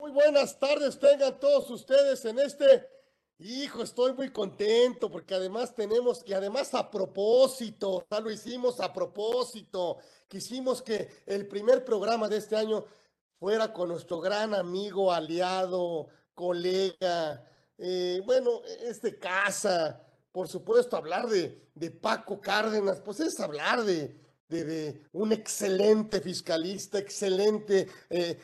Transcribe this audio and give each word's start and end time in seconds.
Muy 0.00 0.12
buenas 0.12 0.56
tardes, 0.60 0.96
tengan 0.96 1.40
todos 1.40 1.68
ustedes 1.70 2.24
en 2.24 2.38
este. 2.38 2.88
Hijo, 3.40 3.82
estoy 3.82 4.12
muy 4.12 4.30
contento 4.30 5.10
porque 5.10 5.34
además 5.34 5.74
tenemos, 5.74 6.22
y 6.24 6.34
además 6.34 6.72
a 6.74 6.88
propósito, 6.88 8.06
ya 8.08 8.20
lo 8.20 8.30
hicimos 8.30 8.78
a 8.78 8.92
propósito, 8.92 9.98
quisimos 10.28 10.82
que 10.82 11.08
el 11.26 11.48
primer 11.48 11.84
programa 11.84 12.28
de 12.28 12.36
este 12.36 12.54
año 12.54 12.84
fuera 13.40 13.72
con 13.72 13.88
nuestro 13.88 14.20
gran 14.20 14.54
amigo, 14.54 15.12
aliado, 15.12 16.06
colega, 16.32 17.44
eh, 17.76 18.22
bueno, 18.24 18.62
es 18.64 19.02
de 19.02 19.18
casa, 19.18 20.00
por 20.30 20.46
supuesto, 20.46 20.96
hablar 20.96 21.26
de, 21.26 21.70
de 21.74 21.90
Paco 21.90 22.40
Cárdenas, 22.40 23.00
pues 23.00 23.18
es 23.18 23.40
hablar 23.40 23.82
de, 23.82 24.16
de, 24.48 25.02
un 25.12 25.32
excelente 25.32 26.20
fiscalista, 26.20 26.98
excelente 26.98 27.88
eh, 28.10 28.38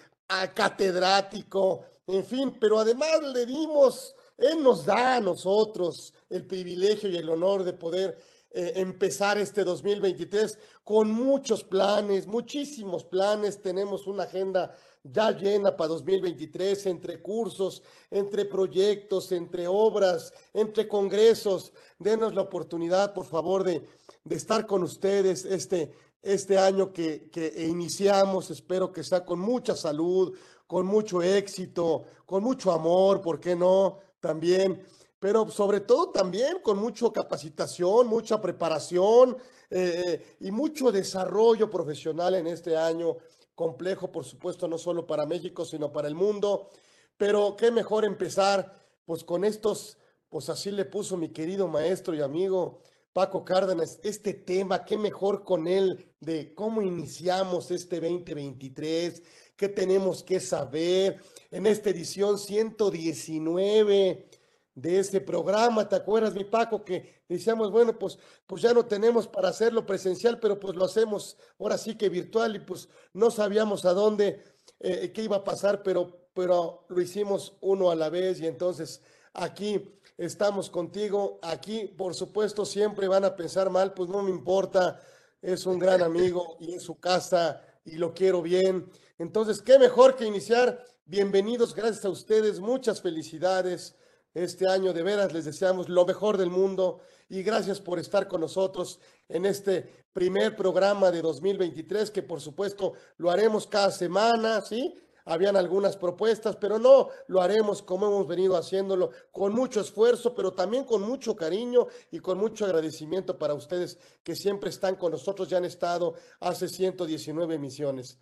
catedrático, 0.55 1.85
en 2.07 2.25
fin, 2.25 2.57
pero 2.61 2.79
además 2.79 3.23
le 3.33 3.47
dimos, 3.47 4.15
él 4.37 4.63
nos 4.63 4.85
da 4.85 5.17
a 5.17 5.21
nosotros 5.21 6.13
el 6.29 6.47
privilegio 6.47 7.09
y 7.09 7.17
el 7.17 7.29
honor 7.29 7.65
de 7.65 7.73
poder 7.73 8.19
eh, 8.51 8.73
empezar 8.77 9.39
este 9.39 9.65
2023 9.65 10.59
con 10.83 11.11
muchos 11.11 11.65
planes, 11.65 12.27
muchísimos 12.27 13.05
planes, 13.05 13.61
tenemos 13.61 14.07
una 14.07 14.25
agenda 14.25 14.77
ya 15.03 15.33
llena 15.33 15.77
para 15.77 15.89
2023, 15.89 16.87
entre 16.87 17.21
cursos, 17.21 17.83
entre 18.11 18.47
proyectos, 18.47 19.33
entre 19.33 19.67
obras, 19.67 20.33
entre 20.55 20.89
congresos. 20.89 21.73
Denos 21.99 22.35
la 22.35 22.43
oportunidad, 22.43 23.13
por 23.13 23.27
favor, 23.27 23.65
de, 23.65 23.87
de 24.25 24.37
estar 24.37 24.67
con 24.67 24.83
ustedes 24.83 25.45
este, 25.45 25.93
este 26.25 26.59
año 26.59 26.93
que, 26.93 27.31
iniciamos. 27.69 28.51
Espero 28.51 28.93
que 28.93 29.05
sea 29.05 29.25
con 29.25 29.39
mucha 29.39 29.77
salud, 29.77 30.37
con 30.67 30.87
mucho 30.87 31.23
éxito, 31.23 32.05
con 32.27 32.43
mucho 32.43 32.73
amor, 32.73 33.21
¿por 33.21 33.39
qué 33.39 33.55
no? 33.55 33.99
También, 34.21 34.83
pero 35.21 35.49
sobre 35.51 35.81
todo 35.81 36.11
también 36.11 36.61
con 36.63 36.79
mucha 36.79 37.11
capacitación, 37.13 38.07
mucha 38.07 38.41
preparación 38.41 39.37
eh, 39.71 40.37
y 40.41 40.51
mucho 40.51 40.91
desarrollo 40.91 41.69
profesional 41.71 42.35
en 42.35 42.47
este 42.47 42.77
año 42.77 43.17
complejo, 43.55 44.11
por 44.11 44.25
supuesto, 44.25 44.67
no 44.67 44.79
solo 44.79 45.07
para 45.07 45.27
México, 45.27 45.65
sino 45.65 45.93
para 45.93 46.09
el 46.09 46.15
mundo. 46.15 46.71
Pero 47.17 47.55
qué 47.57 47.71
mejor 47.71 48.05
empezar, 48.05 48.73
pues 49.05 49.23
con 49.23 49.45
estos, 49.45 49.99
pues 50.29 50.49
así 50.49 50.71
le 50.71 50.85
puso 50.85 51.17
mi 51.17 51.29
querido 51.29 51.69
maestro 51.69 52.15
y 52.15 52.23
amigo 52.23 52.81
Paco 53.15 53.45
Cárdenas, 53.45 54.01
este 54.03 54.35
tema, 54.35 54.85
qué 54.85 54.99
mejor 54.99 55.45
con 55.45 55.69
él 55.69 56.13
de 56.19 56.53
cómo 56.53 56.83
iniciamos 56.83 57.71
este 57.71 58.01
2023, 58.01 59.23
qué 59.57 59.69
tenemos 59.69 60.25
que 60.25 60.41
saber 60.41 61.23
en 61.53 61.67
esta 61.67 61.91
edición 61.91 62.41
119 62.41 64.29
de 64.75 64.99
este 64.99 65.21
programa. 65.21 65.89
¿Te 65.89 65.95
acuerdas, 65.95 66.35
mi 66.35 66.43
Paco, 66.43 66.85
que 66.85 67.23
decíamos, 67.29 67.71
bueno, 67.71 67.97
pues, 67.97 68.19
pues 68.49 68.63
ya 68.63 68.75
no 68.75 68.85
tenemos 68.85 69.29
para 69.29 69.51
hacerlo 69.51 69.87
presencial, 69.87 70.41
pero 70.41 70.59
pues 70.59 70.75
lo 70.75 70.85
hacemos 70.85 71.37
ahora 71.61 71.79
sí 71.79 71.97
que 71.97 72.09
virtual 72.09 72.57
y 72.57 72.61
pues 72.61 72.89
no 73.13 73.31
sabíamos 73.31 73.85
a 73.85 73.93
dónde, 73.93 74.43
eh, 74.81 75.13
qué 75.15 75.23
iba 75.23 75.37
a 75.37 75.45
pasar, 75.45 75.85
pero, 75.85 76.31
pero 76.35 76.85
lo 76.89 77.01
hicimos 77.01 77.57
uno 77.61 77.93
a 77.93 77.95
la 77.95 78.11
vez 78.11 78.41
y 78.41 78.49
entonces 78.49 79.03
aquí 79.35 80.01
estamos 80.17 80.71
contigo. 80.71 81.39
Aquí, 81.43 81.87
por 81.97 82.15
supuesto, 82.15 82.65
siempre 82.65 83.09
van 83.09 83.25
a 83.25 83.37
pensar 83.37 83.71
mal, 83.71 83.95
pues 83.95 84.09
no 84.09 84.23
me 84.23 84.31
importa, 84.31 85.01
es 85.43 85.67
un 85.67 85.79
gran 85.79 86.03
amigo 86.03 86.57
y 86.61 86.73
en 86.73 86.81
su 86.81 86.99
casa 86.99 87.63
y 87.85 87.97
lo 87.97 88.15
quiero 88.15 88.43
bien. 88.43 88.91
Entonces, 89.19 89.61
qué 89.63 89.79
mejor 89.79 90.17
que 90.17 90.27
iniciar. 90.27 90.85
Bienvenidos, 91.05 91.75
gracias 91.75 92.05
a 92.05 92.11
ustedes, 92.11 92.61
muchas 92.61 93.03
felicidades. 93.03 93.95
Este 94.33 94.67
año 94.67 94.93
de 94.93 95.03
veras 95.05 95.33
les 95.33 95.45
deseamos 95.45 95.89
lo 95.89 96.05
mejor 96.05 96.39
del 96.39 96.51
mundo 96.51 97.01
y 97.29 97.43
gracias 97.43 97.81
por 97.81 98.01
estar 98.01 98.27
con 98.27 98.41
nosotros 98.41 98.99
en 99.29 99.47
este 99.47 100.07
primer 100.13 100.57
programa 100.57 101.13
de 101.13 101.23
2023 101.23 102.11
que 102.11 102.23
por 102.23 102.41
supuesto 102.41 102.95
lo 103.17 103.31
haremos 103.31 103.67
cada 103.69 103.93
semana, 103.93 104.61
¿sí? 104.61 104.93
Habían 105.25 105.57
algunas 105.57 105.97
propuestas, 105.97 106.57
pero 106.57 106.79
no, 106.79 107.09
lo 107.29 107.41
haremos 107.41 107.83
como 107.83 108.07
hemos 108.07 108.27
venido 108.27 108.57
haciéndolo, 108.57 109.11
con 109.33 109.55
mucho 109.55 109.81
esfuerzo, 109.81 110.35
pero 110.35 110.53
también 110.53 110.85
con 110.85 111.03
mucho 111.03 111.35
cariño 111.35 111.87
y 112.11 112.21
con 112.21 112.39
mucho 112.39 112.65
agradecimiento 112.65 113.39
para 113.39 113.55
ustedes 113.55 113.99
que 114.23 114.37
siempre 114.37 114.71
están 114.71 114.97
con 114.97 115.13
nosotros, 115.13 115.49
ya 115.49 115.59
han 115.59 115.65
estado 115.65 116.15
hace 116.41 116.69
119 116.69 117.55
emisiones. 117.55 118.19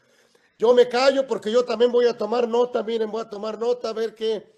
Yo 0.58 0.74
me 0.74 0.88
callo 0.88 1.26
porque 1.26 1.50
yo 1.50 1.64
también 1.64 1.90
voy 1.90 2.06
a 2.06 2.16
tomar 2.16 2.46
nota, 2.46 2.82
miren, 2.82 3.10
voy 3.10 3.22
a 3.22 3.28
tomar 3.28 3.58
nota, 3.58 3.88
a 3.88 3.92
ver 3.92 4.14
qué, 4.14 4.54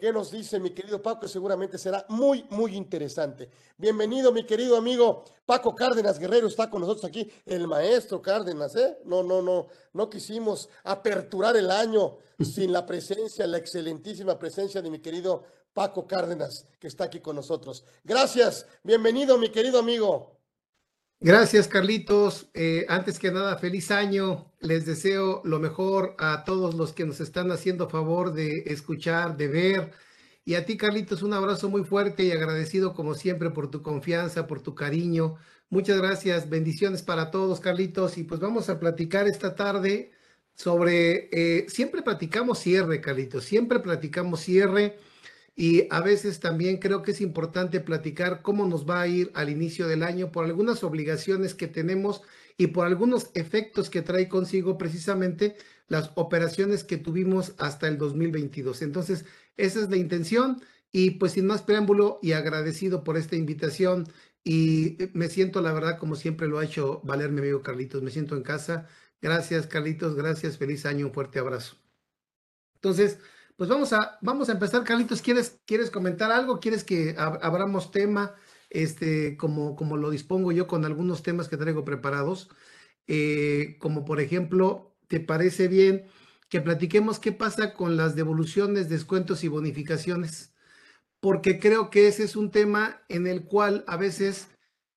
¿Qué 0.00 0.12
nos 0.12 0.30
dice 0.30 0.60
mi 0.60 0.70
querido 0.70 1.00
Paco? 1.02 1.20
Que 1.20 1.28
seguramente 1.28 1.78
será 1.78 2.04
muy, 2.08 2.44
muy 2.50 2.76
interesante. 2.76 3.48
Bienvenido, 3.76 4.32
mi 4.32 4.44
querido 4.44 4.76
amigo 4.76 5.24
Paco 5.46 5.74
Cárdenas 5.74 6.18
Guerrero, 6.18 6.46
está 6.46 6.70
con 6.70 6.80
nosotros 6.80 7.04
aquí, 7.04 7.30
el 7.46 7.66
maestro 7.66 8.20
Cárdenas, 8.20 8.76
¿eh? 8.76 8.98
No, 9.04 9.22
no, 9.22 9.42
no, 9.42 9.66
no 9.92 10.10
quisimos 10.10 10.68
aperturar 10.84 11.56
el 11.56 11.70
año 11.70 12.18
sin 12.40 12.72
la 12.72 12.86
presencia, 12.86 13.46
la 13.46 13.58
excelentísima 13.58 14.38
presencia 14.38 14.82
de 14.82 14.90
mi 14.90 14.98
querido 14.98 15.44
Paco 15.72 16.06
Cárdenas, 16.06 16.66
que 16.78 16.86
está 16.86 17.04
aquí 17.04 17.20
con 17.20 17.36
nosotros. 17.36 17.84
Gracias, 18.04 18.66
bienvenido, 18.82 19.38
mi 19.38 19.50
querido 19.50 19.78
amigo. 19.78 20.34
Gracias, 21.24 21.68
Carlitos. 21.68 22.50
Eh, 22.52 22.84
antes 22.86 23.18
que 23.18 23.30
nada, 23.32 23.56
feliz 23.56 23.90
año. 23.90 24.52
Les 24.60 24.84
deseo 24.84 25.40
lo 25.46 25.58
mejor 25.58 26.14
a 26.18 26.44
todos 26.44 26.74
los 26.74 26.92
que 26.92 27.06
nos 27.06 27.18
están 27.18 27.50
haciendo 27.50 27.88
favor 27.88 28.34
de 28.34 28.64
escuchar, 28.66 29.34
de 29.38 29.48
ver. 29.48 29.92
Y 30.44 30.54
a 30.54 30.66
ti, 30.66 30.76
Carlitos, 30.76 31.22
un 31.22 31.32
abrazo 31.32 31.70
muy 31.70 31.82
fuerte 31.82 32.24
y 32.24 32.30
agradecido 32.30 32.92
como 32.92 33.14
siempre 33.14 33.48
por 33.48 33.70
tu 33.70 33.80
confianza, 33.80 34.46
por 34.46 34.60
tu 34.60 34.74
cariño. 34.74 35.36
Muchas 35.70 35.96
gracias. 35.96 36.50
Bendiciones 36.50 37.02
para 37.02 37.30
todos, 37.30 37.58
Carlitos. 37.58 38.18
Y 38.18 38.24
pues 38.24 38.38
vamos 38.38 38.68
a 38.68 38.78
platicar 38.78 39.26
esta 39.26 39.54
tarde 39.54 40.12
sobre, 40.54 41.30
eh, 41.32 41.64
siempre 41.70 42.02
platicamos 42.02 42.58
cierre, 42.58 43.00
Carlitos, 43.00 43.44
siempre 43.44 43.80
platicamos 43.80 44.40
cierre 44.40 44.98
y 45.56 45.86
a 45.90 46.00
veces 46.00 46.40
también 46.40 46.78
creo 46.78 47.02
que 47.02 47.12
es 47.12 47.20
importante 47.20 47.80
platicar 47.80 48.42
cómo 48.42 48.66
nos 48.66 48.88
va 48.88 49.00
a 49.02 49.08
ir 49.08 49.30
al 49.34 49.50
inicio 49.50 49.86
del 49.86 50.02
año 50.02 50.32
por 50.32 50.44
algunas 50.44 50.82
obligaciones 50.82 51.54
que 51.54 51.68
tenemos 51.68 52.22
y 52.56 52.68
por 52.68 52.86
algunos 52.86 53.30
efectos 53.34 53.90
que 53.90 54.02
trae 54.02 54.28
consigo 54.28 54.78
precisamente 54.78 55.56
las 55.88 56.10
operaciones 56.16 56.82
que 56.84 56.96
tuvimos 56.98 57.54
hasta 57.58 57.88
el 57.88 57.98
2022. 57.98 58.82
Entonces, 58.82 59.24
esa 59.56 59.80
es 59.80 59.90
la 59.90 59.96
intención 59.96 60.62
y 60.90 61.12
pues 61.12 61.32
sin 61.32 61.46
más 61.46 61.62
preámbulo 61.62 62.18
y 62.22 62.32
agradecido 62.32 63.04
por 63.04 63.16
esta 63.16 63.36
invitación 63.36 64.06
y 64.44 64.98
me 65.14 65.28
siento 65.28 65.62
la 65.62 65.72
verdad 65.72 65.98
como 65.98 66.16
siempre 66.16 66.48
lo 66.48 66.58
ha 66.58 66.64
hecho 66.64 67.00
Valer 67.04 67.30
mi 67.30 67.40
amigo 67.40 67.62
Carlitos, 67.62 68.02
me 68.02 68.10
siento 68.10 68.36
en 68.36 68.42
casa. 68.42 68.88
Gracias 69.22 69.66
Carlitos, 69.66 70.14
gracias, 70.16 70.58
feliz 70.58 70.84
año, 70.86 71.06
un 71.06 71.12
fuerte 71.12 71.38
abrazo. 71.38 71.76
Entonces, 72.76 73.18
pues 73.56 73.68
vamos 73.70 73.92
a, 73.92 74.18
vamos 74.20 74.48
a 74.48 74.52
empezar, 74.52 74.84
Carlitos. 74.84 75.22
¿Quieres, 75.22 75.60
¿Quieres 75.66 75.90
comentar 75.90 76.32
algo? 76.32 76.60
¿Quieres 76.60 76.84
que 76.84 77.14
abramos 77.18 77.90
tema? 77.90 78.34
Este, 78.70 79.36
como, 79.36 79.76
como 79.76 79.96
lo 79.96 80.10
dispongo 80.10 80.50
yo 80.50 80.66
con 80.66 80.84
algunos 80.84 81.22
temas 81.22 81.48
que 81.48 81.56
traigo 81.56 81.84
preparados. 81.84 82.50
Eh, 83.06 83.76
como 83.78 84.04
por 84.04 84.20
ejemplo, 84.20 84.96
¿te 85.08 85.20
parece 85.20 85.68
bien 85.68 86.06
que 86.48 86.60
platiquemos 86.60 87.20
qué 87.20 87.32
pasa 87.32 87.74
con 87.74 87.96
las 87.96 88.16
devoluciones, 88.16 88.88
descuentos 88.88 89.44
y 89.44 89.48
bonificaciones? 89.48 90.54
Porque 91.20 91.58
creo 91.60 91.90
que 91.90 92.08
ese 92.08 92.24
es 92.24 92.36
un 92.36 92.50
tema 92.50 93.02
en 93.08 93.26
el 93.26 93.44
cual 93.44 93.84
a 93.86 93.96
veces 93.96 94.48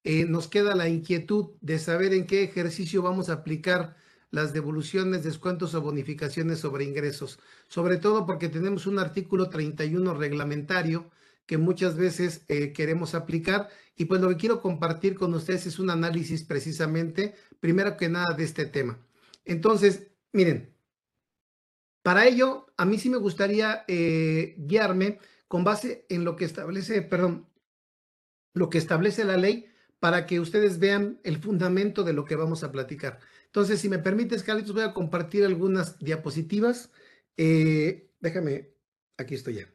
eh, 0.04 0.26
nos 0.26 0.48
queda 0.48 0.76
la 0.76 0.90
inquietud 0.90 1.52
de 1.62 1.80
saber 1.80 2.14
en 2.14 2.28
qué 2.28 2.44
ejercicio 2.44 3.02
vamos 3.04 3.30
a 3.30 3.34
aplicar 3.34 3.98
las 4.32 4.54
devoluciones, 4.54 5.24
descuentos 5.24 5.74
o 5.74 5.82
bonificaciones 5.82 6.60
sobre 6.60 6.84
ingresos, 6.84 7.40
sobre 7.68 7.98
todo 7.98 8.26
porque 8.26 8.50
tenemos 8.50 8.88
un 8.88 9.00
artículo 9.00 9.50
31 9.50 10.14
reglamentario 10.14 11.10
que 11.46 11.58
muchas 11.58 11.96
veces 11.96 12.44
eh, 12.50 12.74
queremos 12.74 13.16
aplicar 13.16 13.70
y 13.96 14.06
pues 14.06 14.22
lo 14.22 14.30
que 14.30 14.38
quiero 14.38 14.62
compartir 14.62 15.16
con 15.16 15.34
ustedes 15.34 15.66
es 15.66 15.80
un 15.80 15.90
análisis 15.90 16.44
precisamente, 16.44 17.36
primero 17.60 17.96
que 17.98 18.10
nada, 18.10 18.36
de 18.36 18.44
este 18.44 18.66
tema. 18.66 19.00
Entonces, 19.46 20.08
miren, 20.34 20.76
para 22.04 22.28
ello, 22.28 22.68
a 22.78 22.86
mí 22.86 23.00
sí 23.00 23.10
me 23.10 23.18
gustaría 23.18 23.86
eh, 23.88 24.56
guiarme 24.58 25.20
con 25.48 25.64
base 25.64 26.06
en 26.10 26.26
lo 26.26 26.36
que 26.36 26.46
establece, 26.46 27.02
perdón, 27.02 27.48
lo 28.54 28.70
que 28.70 28.78
establece 28.78 29.24
la 29.24 29.38
ley 29.38 29.68
para 30.00 30.26
que 30.26 30.40
ustedes 30.40 30.80
vean 30.80 31.20
el 31.24 31.38
fundamento 31.38 32.04
de 32.04 32.14
lo 32.14 32.26
que 32.26 32.36
vamos 32.36 32.64
a 32.64 32.72
platicar. 32.72 33.20
Entonces, 33.58 33.82
si 33.82 33.90
me 33.90 33.98
permites, 33.98 34.44
Carlitos, 34.44 34.72
voy 34.76 34.84
a 34.84 34.94
compartir 34.94 35.44
algunas 35.44 35.98
diapositivas. 35.98 36.92
Eh, 37.38 38.12
déjame, 38.20 38.76
aquí 39.18 39.34
estoy 39.34 39.56
ya. 39.56 39.68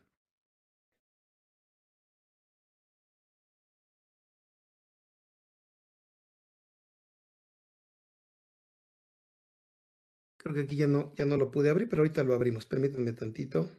Creo 10.37 10.55
que 10.55 10.61
aquí 10.61 10.77
ya 10.77 10.87
no, 10.87 11.15
ya 11.17 11.25
no 11.25 11.37
lo 11.39 11.51
pude 11.51 11.71
abrir, 11.71 11.89
pero 11.89 12.03
ahorita 12.03 12.23
lo 12.23 12.35
abrimos. 12.35 12.67
Permítanme 12.67 13.13
tantito. 13.15 13.71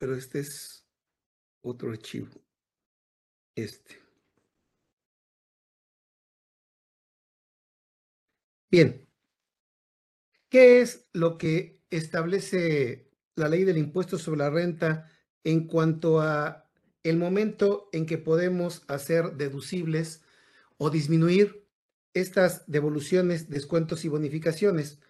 Pero 0.00 0.14
este 0.16 0.40
es 0.40 0.86
otro 1.62 1.90
archivo. 1.90 2.30
Este. 3.54 4.00
Bien, 8.70 9.06
¿qué 10.48 10.80
es 10.80 11.06
lo 11.12 11.36
que 11.36 11.82
establece 11.90 13.10
la 13.34 13.48
ley 13.48 13.64
del 13.64 13.76
impuesto 13.76 14.16
sobre 14.16 14.38
la 14.38 14.48
renta 14.50 15.10
en 15.44 15.66
cuanto 15.66 16.20
a 16.20 16.70
el 17.02 17.18
momento 17.18 17.90
en 17.92 18.06
que 18.06 18.16
podemos 18.16 18.84
hacer 18.88 19.32
deducibles 19.36 20.22
o 20.78 20.88
disminuir 20.88 21.68
estas 22.14 22.64
devoluciones, 22.70 23.50
descuentos 23.50 24.06
y 24.06 24.08
bonificaciones? 24.08 25.00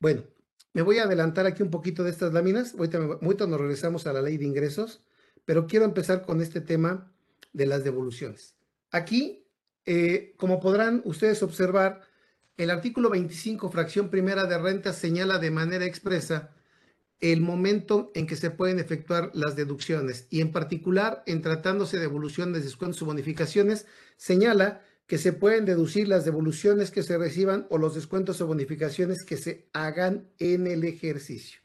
Bueno, 0.00 0.24
me 0.72 0.82
voy 0.82 0.98
a 0.98 1.04
adelantar 1.04 1.46
aquí 1.46 1.62
un 1.62 1.70
poquito 1.70 2.04
de 2.04 2.10
estas 2.10 2.32
láminas. 2.32 2.74
Ahorita, 2.74 2.98
ahorita 2.98 3.46
nos 3.46 3.60
regresamos 3.60 4.06
a 4.06 4.12
la 4.12 4.22
ley 4.22 4.36
de 4.36 4.44
ingresos, 4.44 5.02
pero 5.44 5.66
quiero 5.66 5.84
empezar 5.84 6.22
con 6.22 6.40
este 6.40 6.60
tema 6.60 7.12
de 7.52 7.66
las 7.66 7.84
devoluciones. 7.84 8.54
Aquí, 8.90 9.46
eh, 9.86 10.34
como 10.36 10.60
podrán 10.60 11.02
ustedes 11.04 11.42
observar, 11.42 12.02
el 12.56 12.70
artículo 12.70 13.08
25, 13.10 13.70
fracción 13.70 14.10
primera 14.10 14.46
de 14.46 14.58
renta, 14.58 14.92
señala 14.92 15.38
de 15.38 15.50
manera 15.50 15.84
expresa 15.84 16.54
el 17.20 17.40
momento 17.40 18.12
en 18.14 18.26
que 18.26 18.36
se 18.36 18.50
pueden 18.50 18.78
efectuar 18.78 19.30
las 19.34 19.56
deducciones 19.56 20.26
y 20.30 20.40
en 20.40 20.52
particular 20.52 21.22
en 21.26 21.42
tratándose 21.42 21.96
de 21.96 22.02
devoluciones, 22.02 22.64
descuentos 22.64 23.02
o 23.02 23.06
bonificaciones, 23.06 23.86
señala 24.16 24.82
que 25.08 25.18
se 25.18 25.32
pueden 25.32 25.64
deducir 25.64 26.06
las 26.06 26.26
devoluciones 26.26 26.90
que 26.90 27.02
se 27.02 27.16
reciban 27.16 27.66
o 27.70 27.78
los 27.78 27.94
descuentos 27.94 28.40
o 28.42 28.46
bonificaciones 28.46 29.24
que 29.24 29.38
se 29.38 29.68
hagan 29.72 30.28
en 30.38 30.66
el 30.66 30.84
ejercicio. 30.84 31.60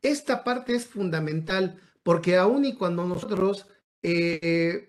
Esta 0.00 0.42
parte 0.42 0.74
es 0.74 0.86
fundamental 0.86 1.78
porque 2.02 2.36
aun 2.36 2.64
y 2.64 2.74
cuando 2.74 3.06
nosotros 3.06 3.66
eh, 4.02 4.88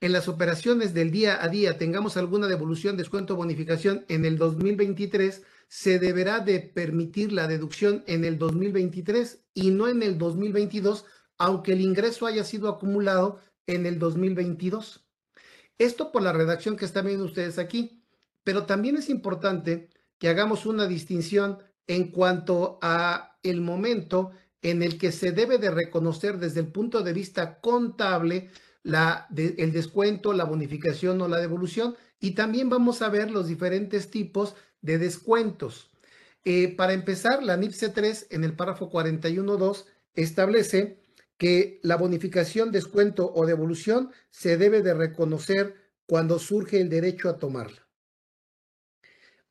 en 0.00 0.12
las 0.12 0.26
operaciones 0.26 0.92
del 0.92 1.12
día 1.12 1.42
a 1.42 1.48
día 1.48 1.78
tengamos 1.78 2.16
alguna 2.16 2.48
devolución, 2.48 2.96
descuento 2.96 3.34
o 3.34 3.36
bonificación 3.36 4.04
en 4.08 4.24
el 4.24 4.36
2023, 4.36 5.42
se 5.68 6.00
deberá 6.00 6.40
de 6.40 6.58
permitir 6.58 7.32
la 7.32 7.46
deducción 7.46 8.02
en 8.08 8.24
el 8.24 8.38
2023 8.38 9.44
y 9.54 9.70
no 9.70 9.86
en 9.86 10.02
el 10.02 10.18
2022, 10.18 11.04
aunque 11.38 11.74
el 11.74 11.80
ingreso 11.80 12.26
haya 12.26 12.42
sido 12.42 12.68
acumulado 12.68 13.38
en 13.68 13.86
el 13.86 14.00
2022. 14.00 15.09
Esto 15.80 16.12
por 16.12 16.20
la 16.20 16.34
redacción 16.34 16.76
que 16.76 16.84
están 16.84 17.06
viendo 17.06 17.24
ustedes 17.24 17.58
aquí, 17.58 18.04
pero 18.44 18.66
también 18.66 18.98
es 18.98 19.08
importante 19.08 19.88
que 20.18 20.28
hagamos 20.28 20.66
una 20.66 20.86
distinción 20.86 21.56
en 21.86 22.10
cuanto 22.10 22.78
a 22.82 23.38
el 23.42 23.62
momento 23.62 24.32
en 24.60 24.82
el 24.82 24.98
que 24.98 25.10
se 25.10 25.32
debe 25.32 25.56
de 25.56 25.70
reconocer 25.70 26.36
desde 26.36 26.60
el 26.60 26.66
punto 26.66 27.00
de 27.00 27.14
vista 27.14 27.60
contable 27.60 28.50
el 28.84 29.72
descuento, 29.72 30.34
la 30.34 30.44
bonificación 30.44 31.18
o 31.22 31.28
la 31.28 31.38
devolución. 31.38 31.96
Y 32.20 32.32
también 32.32 32.68
vamos 32.68 33.00
a 33.00 33.08
ver 33.08 33.30
los 33.30 33.48
diferentes 33.48 34.10
tipos 34.10 34.56
de 34.82 34.98
descuentos. 34.98 35.90
Eh, 36.44 36.76
para 36.76 36.92
empezar, 36.92 37.42
la 37.42 37.56
NIPC 37.56 37.94
3 37.94 38.26
en 38.28 38.44
el 38.44 38.52
párrafo 38.52 38.90
41.2 38.90 39.86
establece 40.12 41.00
que 41.40 41.80
la 41.82 41.96
bonificación, 41.96 42.70
descuento 42.70 43.32
o 43.34 43.46
devolución 43.46 44.10
se 44.28 44.58
debe 44.58 44.82
de 44.82 44.92
reconocer 44.92 45.74
cuando 46.04 46.38
surge 46.38 46.82
el 46.82 46.90
derecho 46.90 47.30
a 47.30 47.38
tomarla. 47.38 47.88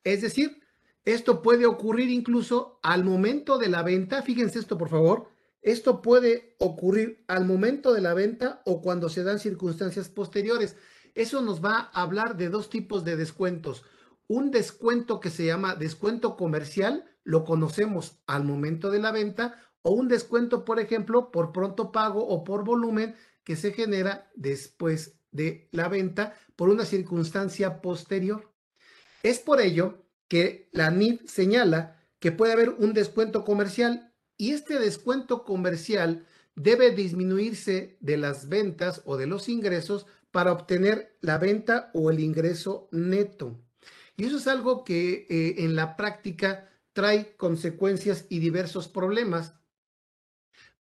Es 0.04 0.22
decir, 0.22 0.62
esto 1.04 1.42
puede 1.42 1.66
ocurrir 1.66 2.08
incluso 2.08 2.78
al 2.84 3.02
momento 3.02 3.58
de 3.58 3.70
la 3.70 3.82
venta. 3.82 4.22
Fíjense 4.22 4.60
esto, 4.60 4.78
por 4.78 4.88
favor. 4.88 5.30
Esto 5.62 6.00
puede 6.00 6.54
ocurrir 6.60 7.24
al 7.26 7.44
momento 7.44 7.92
de 7.92 8.02
la 8.02 8.14
venta 8.14 8.62
o 8.66 8.82
cuando 8.82 9.08
se 9.08 9.24
dan 9.24 9.40
circunstancias 9.40 10.08
posteriores. 10.08 10.76
Eso 11.16 11.42
nos 11.42 11.60
va 11.60 11.90
a 11.92 12.02
hablar 12.02 12.36
de 12.36 12.50
dos 12.50 12.70
tipos 12.70 13.04
de 13.04 13.16
descuentos. 13.16 13.82
Un 14.28 14.52
descuento 14.52 15.18
que 15.18 15.30
se 15.30 15.44
llama 15.44 15.74
descuento 15.74 16.36
comercial, 16.36 17.04
lo 17.24 17.44
conocemos 17.44 18.20
al 18.28 18.44
momento 18.44 18.92
de 18.92 19.00
la 19.00 19.10
venta, 19.10 19.56
o 19.82 19.92
un 19.92 20.08
descuento, 20.08 20.64
por 20.64 20.80
ejemplo, 20.80 21.30
por 21.30 21.52
pronto 21.52 21.92
pago 21.92 22.26
o 22.26 22.44
por 22.44 22.64
volumen 22.64 23.14
que 23.44 23.56
se 23.56 23.72
genera 23.72 24.30
después 24.34 25.14
de 25.32 25.68
la 25.72 25.88
venta 25.88 26.34
por 26.56 26.68
una 26.68 26.84
circunstancia 26.84 27.80
posterior. 27.80 28.52
Es 29.22 29.38
por 29.38 29.60
ello 29.60 30.04
que 30.28 30.68
la 30.72 30.90
NID 30.90 31.22
señala 31.26 32.00
que 32.18 32.32
puede 32.32 32.52
haber 32.52 32.70
un 32.70 32.92
descuento 32.92 33.44
comercial 33.44 34.12
y 34.36 34.50
este 34.52 34.78
descuento 34.78 35.44
comercial 35.44 36.26
debe 36.54 36.90
disminuirse 36.90 37.96
de 38.00 38.16
las 38.16 38.48
ventas 38.48 39.02
o 39.04 39.16
de 39.16 39.26
los 39.26 39.48
ingresos 39.48 40.06
para 40.30 40.52
obtener 40.52 41.16
la 41.20 41.38
venta 41.38 41.90
o 41.94 42.10
el 42.10 42.20
ingreso 42.20 42.88
neto. 42.92 43.60
Y 44.16 44.24
eso 44.24 44.36
es 44.36 44.46
algo 44.46 44.84
que 44.84 45.26
eh, 45.30 45.64
en 45.64 45.76
la 45.76 45.96
práctica 45.96 46.68
trae 46.92 47.34
consecuencias 47.36 48.26
y 48.28 48.38
diversos 48.38 48.88
problemas, 48.88 49.54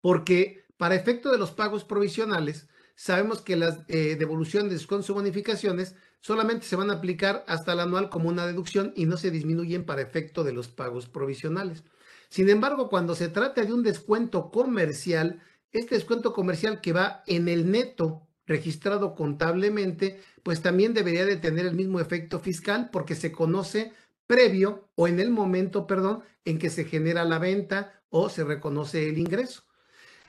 porque 0.06 0.68
para 0.78 0.94
efecto 0.94 1.31
de 1.31 1.40
los 1.40 1.50
pagos 1.50 1.84
provisionales, 1.84 2.68
sabemos 2.94 3.42
que 3.42 3.56
las 3.56 3.80
eh, 3.88 4.16
devoluciones 4.19 4.86
con 4.86 5.02
sus 5.02 5.16
bonificaciones 5.16 5.96
solamente 6.19 6.68
se 6.68 6.75
van 6.75 6.92
a 6.92 6.98
aplicar 6.98 7.44
hasta 7.48 7.74
el 7.74 7.80
anual 7.80 8.12
como 8.12 8.30
una 8.30 8.46
deducción 8.46 8.94
y 8.96 9.07
no 9.07 9.18
se 9.18 9.31
disminuyen 9.31 9.84
para 9.84 10.04
efecto 10.04 10.44
de 10.44 10.54
los 10.54 10.68
pagos 10.68 11.10
provisionales. 11.10 11.84
Sin 12.30 12.52
embargo, 12.52 12.88
cuando 12.88 13.16
se 13.16 13.30
trata 13.30 13.66
de 13.66 13.74
un 13.74 13.81
descuento 13.81 14.52
comercial, 14.52 15.42
este 15.72 15.96
descuento 15.96 16.34
comercial 16.34 16.81
que 16.81 16.94
va 16.94 17.24
en 17.25 17.48
el 17.48 17.72
neto 17.72 18.28
registrado 18.46 19.16
contablemente, 19.16 20.22
pues 20.44 20.62
también 20.62 20.94
debería 20.94 21.25
de 21.25 21.38
tener 21.38 21.66
el 21.66 21.74
mismo 21.74 22.00
efecto 22.00 22.40
fiscal 22.40 22.92
porque 22.92 23.16
se 23.16 23.31
conoce 23.31 23.92
previo 24.28 24.88
o 24.94 25.07
en 25.07 25.19
el 25.19 25.31
momento, 25.31 25.88
perdón, 25.88 26.22
en 26.44 26.60
que 26.60 26.69
se 26.69 26.86
genera 26.86 27.25
la 27.25 27.40
venta 27.40 28.04
o 28.10 28.30
se 28.30 28.44
reconoce 28.44 29.10
el 29.10 29.18
ingreso. 29.18 29.64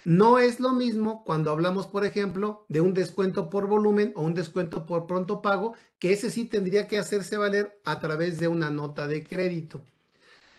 No 0.07 0.39
es 0.39 0.61
lo 0.61 0.73
mismo 0.73 1.25
cuando 1.25 1.51
hablamos, 1.51 1.89
por 1.89 2.05
ejemplo, 2.05 2.65
de 2.69 2.81
un 2.81 2.95
descuento 2.95 3.51
por 3.51 3.67
volumen 3.67 4.13
o 4.15 4.23
un 4.23 4.35
descuento 4.35 4.87
por 4.87 5.09
pronto 5.09 5.43
pago, 5.43 5.75
que 5.99 6.13
ese 6.13 6.31
sí 6.31 6.45
tendría 6.45 6.87
que 6.87 6.97
hacerse 6.97 7.37
valer 7.37 7.81
a 7.85 7.99
través 7.99 8.39
de 8.39 8.47
una 8.47 8.71
nota 8.71 9.09
de 9.09 9.25
crédito. 9.25 9.83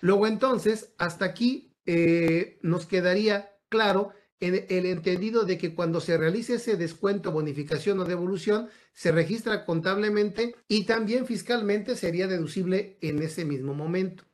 Luego 0.01 0.27
entonces, 0.27 0.91
hasta 0.97 1.23
aquí 1.23 1.71
eh, 1.85 2.59
nos 2.61 2.87
quedaría 2.87 3.53
claro 3.69 4.11
el, 4.41 4.85
entendido 4.85 5.45
de 5.45 5.57
que 5.57 5.73
cuando 5.73 6.01
se 6.01 6.17
realice 6.17 6.55
ese 6.55 6.75
descuento, 6.75 7.31
bonificación 7.31 8.01
o 8.01 8.03
devolución, 8.03 8.67
se 8.91 9.13
registra 9.13 9.63
contablemente 9.63 10.55
y 10.67 10.83
también 10.83 11.25
fiscalmente 11.25 11.95
sería 11.95 12.27
deducible 12.27 12.97
en 12.99 13.23
ese 13.23 13.45
mismo 13.45 13.73
momento. 13.73 14.25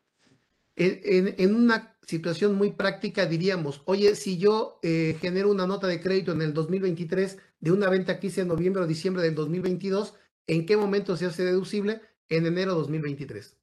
En, 0.75 1.36
en, 1.38 1.53
una 1.53 1.93
situación 2.05 2.55
muy 2.55 2.72
práctica 2.72 3.25
diríamos, 3.25 3.81
oye, 3.86 4.15
si 4.15 4.38
yo 4.38 4.79
eh, 4.83 5.17
genero 5.22 5.50
una 5.51 5.67
nota 5.67 5.88
de 5.88 6.01
crédito 6.01 6.31
en 6.31 6.41
el 6.41 6.53
2023 6.53 7.38
de 7.60 7.72
una 7.72 7.89
venta 7.89 8.19
que 8.19 8.27
hice 8.27 8.41
en 8.41 8.50
noviembre 8.50 8.83
o 8.83 8.88
diciembre 8.88 9.24
del 9.24 9.36
2022, 9.36 10.15
¿en 10.48 10.65
qué 10.65 10.77
momento 10.77 11.15
se 11.17 11.25
hace 11.25 11.43
deducible? 11.43 12.01
En 12.29 12.45
enero 12.45 12.75
2023. 12.75 13.57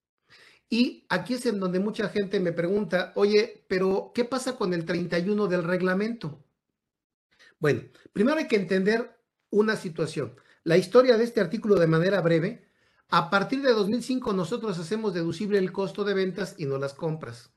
Y 0.68 1.04
aquí 1.09 1.35
es 1.35 1.47
en 1.47 1.59
donde 1.59 1.80
mucha 1.80 2.09
gente 2.09 2.38
me 2.38 2.52
pregunta, 2.52 3.12
oye, 3.16 3.64
pero 3.68 4.12
¿qué 4.14 4.25
pasa 4.25 4.56
con 4.56 4.73
el 4.73 4.85
31 4.85 5.49
del 5.49 5.64
reglamento? 5.64 6.44
Bueno, 7.59 7.82
primero 8.12 8.38
hay 8.38 8.47
que 8.47 8.56
entender 8.56 9.18
una 9.50 9.76
situación. 9.76 10.37
La 10.62 10.76
historia 10.76 11.18
de 11.18 11.25
este 11.25 11.40
artículo 11.40 11.75
de 11.76 11.87
manera 11.87 12.20
breve. 12.20 12.68
A 13.09 13.28
partir 13.28 13.62
de 13.62 13.73
2005 13.73 14.32
nosotros 14.32 14.78
hacemos 14.78 15.12
deducible 15.12 15.59
el 15.59 15.73
costo 15.73 16.04
de 16.04 16.14
ventas 16.14 16.54
y 16.59 16.66
no 16.66 16.78
las 16.78 16.94
compras. 16.94 17.50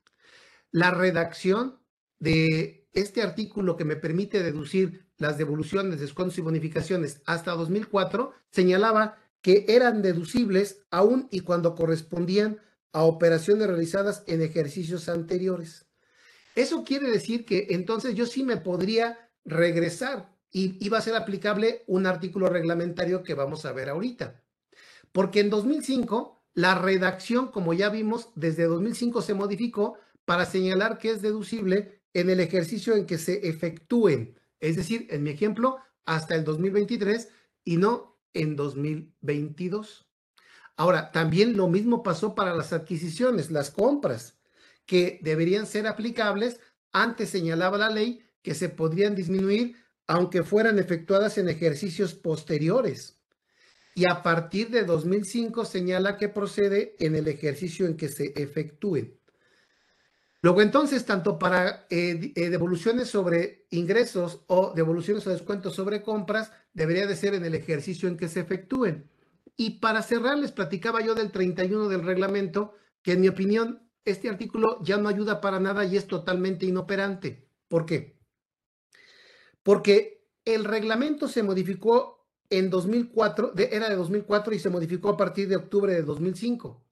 La 0.74 0.90
redacción 0.90 1.78
de 2.18 2.88
este 2.94 3.22
artículo 3.22 3.76
que 3.76 3.84
me 3.84 3.94
permite 3.94 4.42
deducir 4.42 5.06
las 5.18 5.38
devoluciones, 5.38 6.00
descuentos 6.00 6.36
y 6.38 6.40
bonificaciones 6.40 7.22
hasta 7.26 7.52
2004 7.52 8.32
señalaba 8.50 9.16
que 9.40 9.66
eran 9.68 10.02
deducibles 10.02 10.84
aún 10.90 11.28
y 11.30 11.40
cuando 11.42 11.76
correspondían 11.76 12.58
a 12.92 13.04
operaciones 13.04 13.68
realizadas 13.68 14.24
en 14.26 14.42
ejercicios 14.42 15.08
anteriores. 15.08 15.86
Eso 16.56 16.82
quiere 16.82 17.08
decir 17.08 17.44
que 17.44 17.68
entonces 17.70 18.16
yo 18.16 18.26
sí 18.26 18.42
me 18.42 18.56
podría 18.56 19.30
regresar 19.44 20.34
y 20.50 20.84
iba 20.84 20.98
a 20.98 21.02
ser 21.02 21.14
aplicable 21.14 21.84
un 21.86 22.04
artículo 22.04 22.48
reglamentario 22.48 23.22
que 23.22 23.34
vamos 23.34 23.64
a 23.64 23.70
ver 23.70 23.90
ahorita. 23.90 24.42
Porque 25.12 25.38
en 25.38 25.50
2005 25.50 26.42
la 26.54 26.74
redacción, 26.74 27.52
como 27.52 27.74
ya 27.74 27.90
vimos, 27.90 28.30
desde 28.34 28.64
2005 28.64 29.22
se 29.22 29.34
modificó 29.34 29.98
para 30.24 30.46
señalar 30.46 30.98
que 30.98 31.10
es 31.10 31.22
deducible 31.22 32.02
en 32.12 32.30
el 32.30 32.40
ejercicio 32.40 32.94
en 32.94 33.06
que 33.06 33.18
se 33.18 33.48
efectúen, 33.48 34.38
es 34.60 34.76
decir, 34.76 35.06
en 35.10 35.22
mi 35.22 35.30
ejemplo, 35.30 35.78
hasta 36.04 36.34
el 36.34 36.44
2023 36.44 37.28
y 37.64 37.76
no 37.76 38.18
en 38.32 38.56
2022. 38.56 40.06
Ahora, 40.76 41.12
también 41.12 41.56
lo 41.56 41.68
mismo 41.68 42.02
pasó 42.02 42.34
para 42.34 42.54
las 42.54 42.72
adquisiciones, 42.72 43.50
las 43.50 43.70
compras, 43.70 44.38
que 44.86 45.18
deberían 45.22 45.66
ser 45.66 45.86
aplicables. 45.86 46.60
Antes 46.92 47.30
señalaba 47.30 47.78
la 47.78 47.90
ley 47.90 48.22
que 48.42 48.54
se 48.54 48.68
podrían 48.68 49.14
disminuir 49.14 49.76
aunque 50.06 50.42
fueran 50.42 50.78
efectuadas 50.78 51.38
en 51.38 51.48
ejercicios 51.48 52.14
posteriores. 52.14 53.18
Y 53.94 54.06
a 54.06 54.22
partir 54.22 54.70
de 54.70 54.84
2005 54.84 55.64
señala 55.64 56.16
que 56.16 56.28
procede 56.28 56.96
en 56.98 57.14
el 57.14 57.28
ejercicio 57.28 57.86
en 57.86 57.96
que 57.96 58.08
se 58.08 58.32
efectúen. 58.36 59.18
Luego 60.44 60.60
entonces, 60.60 61.06
tanto 61.06 61.38
para 61.38 61.86
eh, 61.88 62.34
eh, 62.34 62.50
devoluciones 62.50 63.08
sobre 63.08 63.64
ingresos 63.70 64.42
o 64.46 64.74
devoluciones 64.76 65.26
o 65.26 65.30
descuentos 65.30 65.74
sobre 65.74 66.02
compras, 66.02 66.52
debería 66.74 67.06
de 67.06 67.16
ser 67.16 67.32
en 67.32 67.46
el 67.46 67.54
ejercicio 67.54 68.10
en 68.10 68.18
que 68.18 68.28
se 68.28 68.40
efectúen. 68.40 69.08
Y 69.56 69.78
para 69.78 70.02
cerrar, 70.02 70.36
les 70.36 70.52
platicaba 70.52 71.00
yo 71.00 71.14
del 71.14 71.32
31 71.32 71.88
del 71.88 72.04
reglamento, 72.04 72.74
que 73.00 73.12
en 73.12 73.22
mi 73.22 73.28
opinión, 73.28 73.88
este 74.04 74.28
artículo 74.28 74.82
ya 74.82 74.98
no 74.98 75.08
ayuda 75.08 75.40
para 75.40 75.60
nada 75.60 75.86
y 75.86 75.96
es 75.96 76.06
totalmente 76.06 76.66
inoperante. 76.66 77.48
¿Por 77.66 77.86
qué? 77.86 78.18
Porque 79.62 80.28
el 80.44 80.66
reglamento 80.66 81.26
se 81.26 81.42
modificó 81.42 82.28
en 82.50 82.68
2004, 82.68 83.52
de, 83.52 83.70
era 83.72 83.88
de 83.88 83.96
2004 83.96 84.52
y 84.52 84.58
se 84.58 84.68
modificó 84.68 85.08
a 85.08 85.16
partir 85.16 85.48
de 85.48 85.56
octubre 85.56 85.94
de 85.94 86.02
2005. 86.02 86.84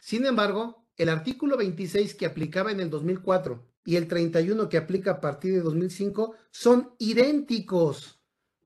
Sin 0.00 0.26
embargo, 0.26 0.81
el 0.96 1.08
artículo 1.08 1.56
26 1.56 2.14
que 2.14 2.26
aplicaba 2.26 2.70
en 2.72 2.80
el 2.80 2.90
2004 2.90 3.66
y 3.84 3.96
el 3.96 4.08
31 4.08 4.68
que 4.68 4.76
aplica 4.76 5.12
a 5.12 5.20
partir 5.20 5.54
de 5.54 5.60
2005 5.60 6.34
son 6.50 6.94
idénticos, 6.98 8.20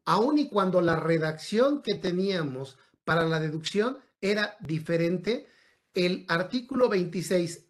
aun 0.05 0.39
y 0.39 0.49
cuando 0.49 0.81
la 0.81 0.97
redacción 0.97 1.83
que 1.83 1.95
teníamos 1.95 2.79
para 3.05 3.25
la 3.25 3.41
deducción 3.41 3.99
era 4.21 4.57
diferente, 4.61 5.47
el 5.95 6.25
artículo 6.29 6.89
26 6.89 7.67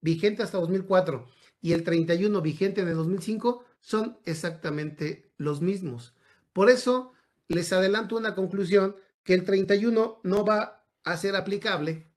vigente 0.00 0.42
hasta 0.42 0.58
2004 0.58 1.28
y 1.62 1.72
el 1.72 1.84
31 1.84 2.40
vigente 2.40 2.84
de 2.84 2.94
2005 2.94 3.64
son 3.80 4.18
exactamente 4.24 5.32
los 5.36 5.60
mismos. 5.60 6.14
Por 6.52 6.70
eso 6.70 7.12
les 7.48 7.72
adelanto 7.72 8.16
una 8.16 8.34
conclusión 8.34 8.96
que 9.22 9.34
el 9.34 9.44
31 9.44 10.20
no 10.22 10.44
va 10.44 10.84
a 11.04 11.16
ser 11.16 11.36
aplicable 11.36 12.10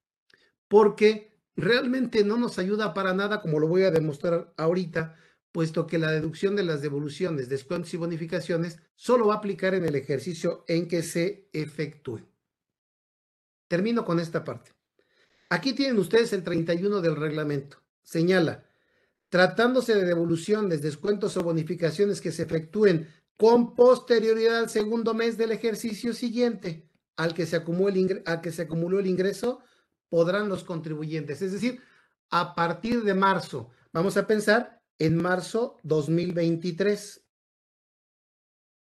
porque 0.67 1.32
realmente 1.55 2.23
no 2.23 2.37
nos 2.37 2.59
ayuda 2.59 2.93
para 2.93 3.13
nada, 3.13 3.41
como 3.41 3.59
lo 3.59 3.67
voy 3.67 3.83
a 3.83 3.91
demostrar 3.91 4.53
ahorita, 4.57 5.15
puesto 5.51 5.85
que 5.85 5.97
la 5.97 6.11
deducción 6.11 6.55
de 6.55 6.63
las 6.63 6.81
devoluciones, 6.81 7.49
descuentos 7.49 7.93
y 7.93 7.97
bonificaciones 7.97 8.79
solo 8.95 9.27
va 9.27 9.35
a 9.35 9.37
aplicar 9.37 9.75
en 9.75 9.85
el 9.85 9.95
ejercicio 9.95 10.65
en 10.67 10.87
que 10.87 11.03
se 11.03 11.49
efectúe. 11.53 12.21
Termino 13.67 14.03
con 14.03 14.19
esta 14.19 14.43
parte. 14.43 14.71
Aquí 15.49 15.73
tienen 15.73 15.99
ustedes 15.99 16.33
el 16.33 16.43
31 16.43 17.01
del 17.01 17.15
reglamento. 17.15 17.77
Señala, 18.01 18.65
tratándose 19.29 19.95
de 19.95 20.05
devoluciones, 20.05 20.81
descuentos 20.81 21.37
o 21.37 21.43
bonificaciones 21.43 22.21
que 22.21 22.31
se 22.31 22.43
efectúen 22.43 23.07
con 23.37 23.75
posterioridad 23.75 24.59
al 24.59 24.69
segundo 24.69 25.13
mes 25.13 25.37
del 25.37 25.51
ejercicio 25.51 26.13
siguiente 26.13 26.89
al 27.15 27.33
que 27.33 27.45
se 27.45 27.55
acumuló 27.55 27.89
el, 27.89 28.23
al 28.25 28.41
que 28.41 28.51
se 28.51 28.63
acumuló 28.63 28.99
el 28.99 29.07
ingreso, 29.07 29.59
podrán 30.13 30.47
los 30.47 30.63
contribuyentes. 30.63 31.41
Es 31.41 31.53
decir, 31.53 31.81
a 32.29 32.53
partir 32.53 33.01
de 33.01 33.15
marzo, 33.15 33.71
vamos 33.91 34.15
a 34.15 34.27
pensar 34.27 34.79
en 34.99 35.17
marzo 35.17 35.79
2023. 35.81 37.25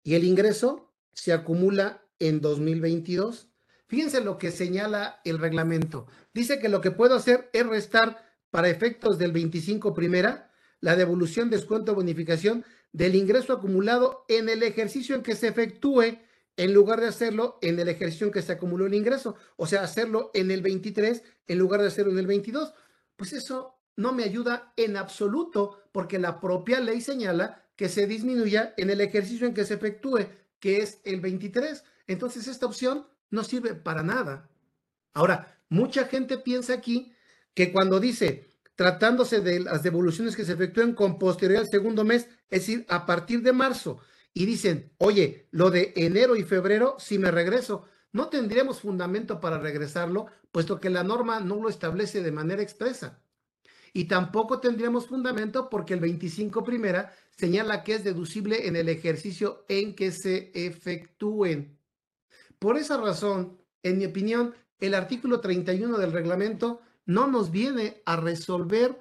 Y 0.03 0.13
el 0.13 0.23
ingreso 0.23 0.93
se 1.13 1.33
acumula 1.33 2.05
en 2.19 2.39
2022. 2.39 3.49
Fíjense 3.87 4.21
lo 4.21 4.37
que 4.37 4.51
señala 4.51 5.19
el 5.25 5.39
reglamento. 5.39 6.05
Dice 6.35 6.59
que 6.59 6.69
lo 6.69 6.81
que 6.81 6.91
puedo 6.91 7.15
hacer 7.15 7.49
es 7.51 7.65
restar 7.65 8.23
para 8.51 8.69
efectos 8.69 9.17
del 9.17 9.31
25 9.31 9.95
primera 9.95 10.51
la 10.81 10.95
devolución, 10.95 11.49
descuento, 11.49 11.95
bonificación 11.95 12.63
del 12.91 13.15
ingreso 13.15 13.53
acumulado 13.53 14.23
en 14.27 14.49
el 14.49 14.61
ejercicio 14.61 15.15
en 15.15 15.23
que 15.23 15.35
se 15.35 15.47
efectúe 15.47 16.19
en 16.57 16.73
lugar 16.73 16.99
de 16.99 17.07
hacerlo 17.07 17.59
en 17.61 17.79
el 17.79 17.87
ejercicio 17.87 18.27
en 18.27 18.33
que 18.33 18.41
se 18.41 18.51
acumuló 18.51 18.87
el 18.87 18.95
ingreso, 18.95 19.35
o 19.55 19.67
sea, 19.67 19.83
hacerlo 19.83 20.31
en 20.33 20.51
el 20.51 20.61
23 20.61 21.23
en 21.47 21.57
lugar 21.57 21.81
de 21.81 21.87
hacerlo 21.87 22.11
en 22.11 22.19
el 22.19 22.27
22. 22.27 22.73
Pues 23.15 23.33
eso 23.33 23.75
no 23.95 24.11
me 24.11 24.23
ayuda 24.23 24.73
en 24.75 24.97
absoluto 24.97 25.83
porque 25.91 26.19
la 26.19 26.39
propia 26.39 26.79
ley 26.79 26.99
señala 26.99 27.63
que 27.75 27.89
se 27.89 28.07
disminuya 28.07 28.73
en 28.77 28.89
el 28.89 29.01
ejercicio 29.01 29.47
en 29.47 29.53
que 29.53 29.65
se 29.65 29.75
efectúe, 29.75 30.27
que 30.59 30.81
es 30.81 30.99
el 31.03 31.21
23. 31.21 31.83
Entonces 32.07 32.47
esta 32.47 32.65
opción 32.65 33.07
no 33.29 33.43
sirve 33.43 33.75
para 33.75 34.01
nada. 34.01 34.49
Ahora, 35.13 35.59
mucha 35.69 36.05
gente 36.05 36.37
piensa 36.37 36.73
aquí 36.73 37.13
que 37.53 37.71
cuando 37.71 37.99
dice 37.99 38.49
tratándose 38.75 39.41
de 39.41 39.59
las 39.59 39.81
devoluciones 39.81 40.35
que 40.35 40.45
se 40.45 40.53
efectúen 40.53 40.93
con 40.93 41.17
posterioridad 41.17 41.63
al 41.63 41.69
segundo 41.69 42.03
mes, 42.03 42.27
es 42.49 42.61
decir, 42.61 42.85
a 42.89 43.07
partir 43.07 43.41
de 43.41 43.51
marzo, 43.51 43.99
y 44.37 44.45
dicen, 44.45 44.93
oye, 44.99 45.47
lo 45.49 45.71
de 45.71 45.93
enero 45.95 46.35
y 46.35 46.43
febrero, 46.43 46.95
si 46.99 47.17
me 47.17 47.31
regreso, 47.31 47.85
no 48.11 48.27
tendríamos 48.27 48.81
fundamento 48.81 49.39
para 49.39 49.57
regresarlo, 49.57 50.27
puesto 50.51 50.79
que 50.79 50.91
la 50.91 51.03
norma 51.03 51.39
no 51.39 51.55
lo 51.55 51.69
establece 51.69 52.21
de 52.21 52.31
manera 52.31 52.61
expresa. 52.61 53.19
Y 53.93 54.05
tampoco 54.05 54.59
tendríamos 54.59 55.07
fundamento 55.07 55.71
porque 55.71 55.95
el 55.95 56.01
25 56.01 56.63
primera 56.63 57.15
señala 57.35 57.83
que 57.83 57.95
es 57.95 58.03
deducible 58.03 58.67
en 58.67 58.75
el 58.75 58.89
ejercicio 58.89 59.65
en 59.69 59.95
que 59.95 60.11
se 60.11 60.51
efectúen. 60.53 61.79
Por 62.59 62.77
esa 62.77 62.97
razón, 62.97 63.57
en 63.81 63.97
mi 63.97 64.05
opinión, 64.05 64.53
el 64.79 64.93
artículo 64.93 65.41
31 65.41 65.97
del 65.97 66.11
reglamento 66.11 66.81
no 67.07 67.25
nos 67.25 67.49
viene 67.49 68.03
a 68.05 68.17
resolver 68.17 68.99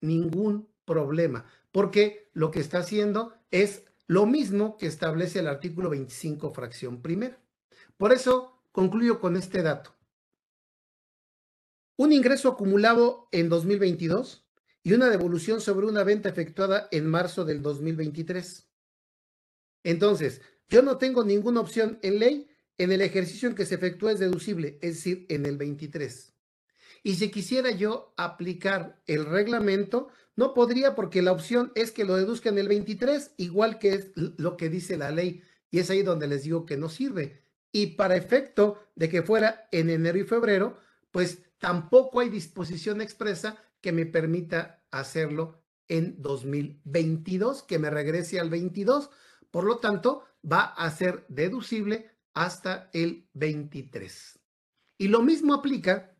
ningún 0.00 0.66
problema, 0.86 1.44
porque 1.72 2.30
lo 2.32 2.50
que 2.50 2.60
está 2.60 2.78
haciendo 2.78 3.34
es 3.50 3.82
lo 4.08 4.24
mismo 4.24 4.76
que 4.78 4.86
establece 4.86 5.38
el 5.38 5.46
artículo 5.46 5.90
25, 5.90 6.50
fracción 6.50 7.02
primera. 7.02 7.38
Por 7.98 8.12
eso 8.12 8.62
concluyo 8.72 9.20
con 9.20 9.36
este 9.36 9.62
dato. 9.62 9.94
Un 11.96 12.12
ingreso 12.12 12.48
acumulado 12.48 13.28
en 13.32 13.50
2022 13.50 14.48
y 14.82 14.94
una 14.94 15.10
devolución 15.10 15.60
sobre 15.60 15.86
una 15.86 16.04
venta 16.04 16.30
efectuada 16.30 16.88
en 16.90 17.06
marzo 17.06 17.44
del 17.44 17.60
2023. 17.60 18.66
Entonces, 19.84 20.40
yo 20.68 20.82
no 20.82 20.96
tengo 20.96 21.22
ninguna 21.22 21.60
opción 21.60 21.98
en 22.02 22.18
ley 22.18 22.48
en 22.78 22.92
el 22.92 23.02
ejercicio 23.02 23.48
en 23.48 23.54
que 23.54 23.66
se 23.66 23.74
efectúa 23.74 24.12
es 24.12 24.20
deducible, 24.20 24.78
es 24.80 24.94
decir, 24.94 25.26
en 25.28 25.44
el 25.44 25.58
23. 25.58 26.32
Y 27.02 27.16
si 27.16 27.30
quisiera 27.30 27.72
yo 27.72 28.14
aplicar 28.16 29.02
el 29.06 29.26
reglamento, 29.26 30.08
no 30.38 30.54
podría 30.54 30.94
porque 30.94 31.20
la 31.20 31.32
opción 31.32 31.72
es 31.74 31.90
que 31.90 32.04
lo 32.04 32.14
deduzca 32.14 32.48
en 32.48 32.58
el 32.58 32.68
23, 32.68 33.32
igual 33.38 33.80
que 33.80 33.94
es 33.94 34.12
lo 34.14 34.56
que 34.56 34.68
dice 34.68 34.96
la 34.96 35.10
ley. 35.10 35.42
Y 35.68 35.80
es 35.80 35.90
ahí 35.90 36.04
donde 36.04 36.28
les 36.28 36.44
digo 36.44 36.64
que 36.64 36.76
no 36.76 36.88
sirve. 36.88 37.42
Y 37.72 37.96
para 37.96 38.14
efecto 38.14 38.80
de 38.94 39.08
que 39.08 39.24
fuera 39.24 39.66
en 39.72 39.90
enero 39.90 40.16
y 40.16 40.22
febrero, 40.22 40.78
pues 41.10 41.42
tampoco 41.58 42.20
hay 42.20 42.28
disposición 42.28 43.00
expresa 43.00 43.60
que 43.80 43.90
me 43.90 44.06
permita 44.06 44.84
hacerlo 44.92 45.60
en 45.88 46.22
2022, 46.22 47.64
que 47.64 47.80
me 47.80 47.90
regrese 47.90 48.38
al 48.38 48.48
22. 48.48 49.10
Por 49.50 49.64
lo 49.64 49.78
tanto, 49.78 50.22
va 50.40 50.66
a 50.66 50.88
ser 50.92 51.26
deducible 51.26 52.12
hasta 52.34 52.90
el 52.92 53.28
23. 53.34 54.38
Y 54.98 55.08
lo 55.08 55.20
mismo 55.20 55.54
aplica 55.54 56.14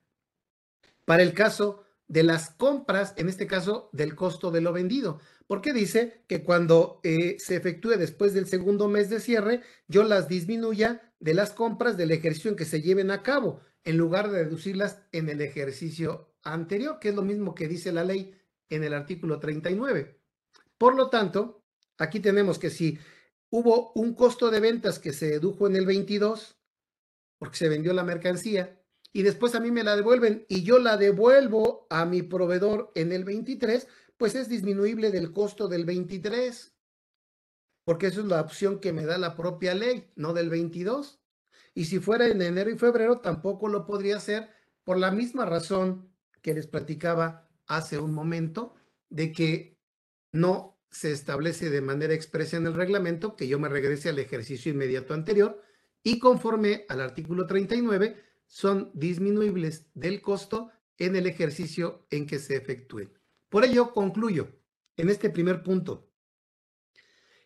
para 1.05 1.23
el 1.23 1.35
caso 1.35 1.85
de 2.09 2.23
las 2.23 2.51
compras, 2.51 3.13
en 3.17 3.29
este 3.29 3.47
caso 3.47 3.91
del 3.93 4.15
costo 4.15 4.51
de 4.51 4.63
lo 4.63 4.73
vendido, 4.73 5.21
porque 5.47 5.73
dice 5.73 6.25
que 6.27 6.43
cuando 6.43 7.01
eh, 7.05 7.37
se 7.39 7.57
efectúe 7.57 7.97
después 7.99 8.33
del 8.35 8.47
segundo 8.47 8.89
mes 8.89 9.11
de 9.11 9.21
cierre, 9.21 9.63
yo 9.87 10.03
las 10.03 10.27
disminuya 10.27 11.13
de 11.21 11.35
las 11.35 11.51
compras 11.51 11.97
del 11.97 12.11
ejercicio 12.11 12.51
en 12.51 12.57
que 12.57 12.65
se 12.65 12.81
lleven 12.81 13.11
a 13.11 13.23
cabo, 13.23 13.61
en 13.85 13.97
lugar 13.97 14.31
de 14.31 14.45
deducirlas 14.45 15.01
en 15.13 15.29
el 15.29 15.41
ejercicio 15.41 16.35
anterior, 16.43 16.99
que 16.99 17.11
es 17.11 17.15
lo 17.15 17.23
mismo 17.23 17.55
que 17.55 17.69
dice 17.69 17.93
la 17.93 18.05
ley 18.05 18.35
en 18.71 18.85
el 18.85 18.95
artículo 18.95 19.39
39. 19.39 20.21
Por 20.79 20.95
lo 20.95 21.11
tanto, 21.11 21.65
aquí 21.99 22.21
tenemos 22.21 22.59
que 22.59 22.71
si 22.71 22.99
hubo 23.51 23.93
un 23.95 24.15
costo 24.15 24.51
de 24.51 24.61
ventas 24.61 24.99
que 24.99 25.13
se 25.13 25.29
dedujo 25.29 25.67
en 25.67 25.77
el 25.77 25.87
22, 25.87 26.59
porque 27.39 27.57
se 27.57 27.69
vendió 27.69 27.93
la 27.93 28.05
mercancía, 28.05 28.81
y 29.19 29.23
después 29.25 29.57
a 29.57 29.61
mí 29.61 29.73
me 29.73 29.83
la 29.83 29.97
devuelven 29.97 30.47
y 30.49 30.63
yo 30.63 30.79
la 30.79 30.97
devuelvo 30.97 31.89
a 31.91 32.05
mi 32.05 32.23
proveedor 32.23 32.93
en 32.95 33.11
el 33.11 33.25
23, 33.25 33.89
pues 34.17 34.37
es 34.37 34.49
disminuible 34.49 35.11
del 35.11 35.33
costo 35.33 35.67
del 35.67 35.85
23, 35.85 36.73
porque 37.83 38.07
eso 38.07 38.21
es 38.21 38.29
la 38.29 38.41
opción 38.41 38.79
que 38.79 38.93
me 38.93 39.07
da 39.07 39.19
la 39.19 39.35
propia 39.35 39.75
ley, 39.75 40.09
no 40.15 40.35
del 40.35 40.51
22. 40.51 41.21
Y 41.75 41.87
si 41.87 41.99
fuera 41.99 42.29
en 42.29 42.41
enero 42.43 42.71
y 42.71 42.79
febrero, 42.79 43.19
tampoco 43.19 43.67
lo 43.67 43.87
podría 43.87 44.19
hacer 44.19 44.51
por 44.85 44.99
la 44.99 45.11
misma 45.11 45.45
razón 45.45 46.15
que 46.41 46.55
les 46.55 46.69
platicaba 46.69 47.51
hace 47.67 47.99
un 47.99 48.15
momento, 48.15 48.77
de 49.09 49.33
que 49.33 49.81
no 50.31 50.79
se 50.93 51.11
establece 51.11 51.71
de 51.71 51.81
manera 51.81 52.15
expresa 52.15 52.57
en 52.57 52.69
el 52.69 52.75
reglamento 52.75 53.35
que 53.35 53.49
yo 53.49 53.59
me 53.59 53.69
regrese 53.69 54.11
al 54.11 54.21
ejercicio 54.21 54.71
inmediato 54.71 55.13
anterior 55.13 55.61
y 56.05 56.21
conforme 56.21 56.87
al 56.89 57.01
artículo 57.01 57.49
39 57.49 58.28
son 58.49 58.91
disminuibles 58.95 59.87
del 59.95 60.21
costo 60.21 60.73
en 60.97 61.15
el 61.15 61.27
ejercicio 61.27 62.07
en 62.11 62.27
que 62.27 62.39
se 62.39 62.57
efectúen. 62.57 63.13
Por 63.49 63.65
ello, 63.65 63.93
concluyo 63.93 64.49
en 64.97 65.09
este 65.09 65.31
primer 65.31 65.63
punto. 65.63 66.11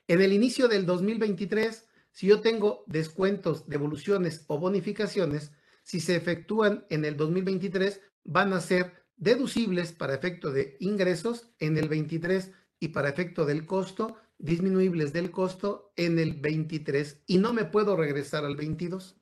En 0.08 0.20
el 0.20 0.32
inicio 0.32 0.68
del 0.68 0.86
2023, 0.86 1.86
si 2.10 2.26
yo 2.26 2.40
tengo 2.40 2.84
descuentos, 2.86 3.68
devoluciones 3.68 4.44
o 4.46 4.58
bonificaciones, 4.58 5.52
si 5.82 6.00
se 6.00 6.16
efectúan 6.16 6.86
en 6.90 7.04
el 7.04 7.16
2023, 7.16 8.00
van 8.24 8.52
a 8.52 8.60
ser 8.60 9.04
deducibles 9.16 9.92
para 9.92 10.14
efecto 10.14 10.50
de 10.50 10.76
ingresos 10.80 11.52
en 11.58 11.78
el 11.78 11.88
23 11.88 12.52
y 12.80 12.88
para 12.88 13.08
efecto 13.08 13.44
del 13.44 13.66
costo, 13.66 14.16
disminuibles 14.38 15.12
del 15.12 15.30
costo 15.30 15.92
en 15.96 16.18
el 16.18 16.40
23 16.40 17.22
y 17.26 17.38
no 17.38 17.52
me 17.52 17.64
puedo 17.64 17.96
regresar 17.96 18.44
al 18.44 18.56
22. 18.56 19.21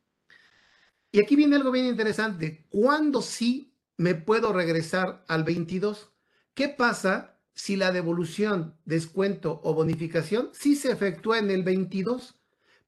Y 1.12 1.20
aquí 1.22 1.34
viene 1.34 1.56
algo 1.56 1.72
bien 1.72 1.86
interesante. 1.86 2.66
¿Cuándo 2.68 3.20
sí 3.20 3.74
me 3.96 4.14
puedo 4.14 4.52
regresar 4.52 5.24
al 5.26 5.44
22? 5.44 6.12
¿Qué 6.54 6.68
pasa 6.68 7.38
si 7.52 7.76
la 7.76 7.90
devolución, 7.90 8.76
descuento 8.84 9.60
o 9.64 9.74
bonificación 9.74 10.50
sí 10.52 10.76
se 10.76 10.92
efectúa 10.92 11.38
en 11.38 11.50
el 11.50 11.64
22, 11.64 12.40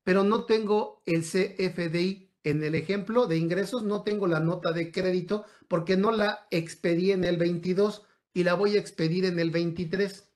pero 0.05 0.23
no 0.23 0.45
tengo 0.45 1.02
el 1.05 1.23
CFDI? 1.23 2.31
En 2.45 2.64
el 2.64 2.75
ejemplo 2.75 3.26
de 3.26 3.37
ingresos 3.37 3.85
no 3.85 4.02
tengo 4.02 4.26
la 4.26 4.41
nota 4.41 4.73
de 4.73 4.91
crédito 4.91 5.45
porque 5.69 5.97
no 5.97 6.11
la 6.11 6.47
expedí 6.50 7.12
en 7.12 7.25
el 7.25 7.37
22 7.37 8.02
y 8.35 8.45
la 8.45 8.55
voy 8.55 8.76
a 8.76 8.81
expedir 8.81 9.25
en 9.25 9.38
el 9.38 9.50
23. 9.50 10.29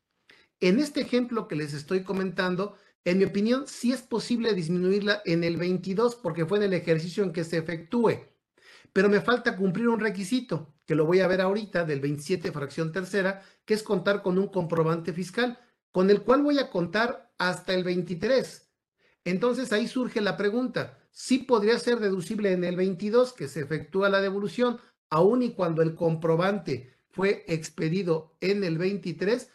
En 0.60 0.78
este 0.78 1.00
ejemplo 1.00 1.48
que 1.48 1.56
les 1.56 1.74
estoy 1.74 2.02
comentando, 2.02 2.76
en 3.06 3.18
mi 3.18 3.24
opinión, 3.24 3.68
sí 3.68 3.92
es 3.92 4.02
posible 4.02 4.52
disminuirla 4.52 5.22
en 5.24 5.44
el 5.44 5.56
22 5.56 6.16
porque 6.16 6.44
fue 6.44 6.58
en 6.58 6.64
el 6.64 6.72
ejercicio 6.72 7.22
en 7.22 7.32
que 7.32 7.44
se 7.44 7.56
efectúe. 7.56 8.26
Pero 8.92 9.08
me 9.08 9.20
falta 9.20 9.56
cumplir 9.56 9.88
un 9.88 10.00
requisito, 10.00 10.74
que 10.84 10.96
lo 10.96 11.06
voy 11.06 11.20
a 11.20 11.28
ver 11.28 11.40
ahorita, 11.40 11.84
del 11.84 12.00
27 12.00 12.50
fracción 12.50 12.90
tercera, 12.90 13.44
que 13.64 13.74
es 13.74 13.84
contar 13.84 14.22
con 14.22 14.38
un 14.38 14.48
comprobante 14.48 15.12
fiscal, 15.12 15.56
con 15.92 16.10
el 16.10 16.22
cual 16.22 16.42
voy 16.42 16.58
a 16.58 16.68
contar 16.68 17.32
hasta 17.38 17.74
el 17.74 17.84
23. 17.84 18.72
Entonces 19.24 19.72
ahí 19.72 19.86
surge 19.86 20.20
la 20.20 20.36
pregunta, 20.36 20.98
sí 21.12 21.38
podría 21.38 21.78
ser 21.78 22.00
deducible 22.00 22.50
en 22.50 22.64
el 22.64 22.74
22 22.74 23.34
que 23.34 23.46
se 23.46 23.60
efectúa 23.60 24.08
la 24.08 24.20
devolución, 24.20 24.80
aun 25.10 25.42
y 25.42 25.52
cuando 25.52 25.80
el 25.80 25.94
comprobante 25.94 26.96
fue 27.10 27.44
expedido 27.46 28.36
en 28.40 28.64
el 28.64 28.78
23, 28.78 29.48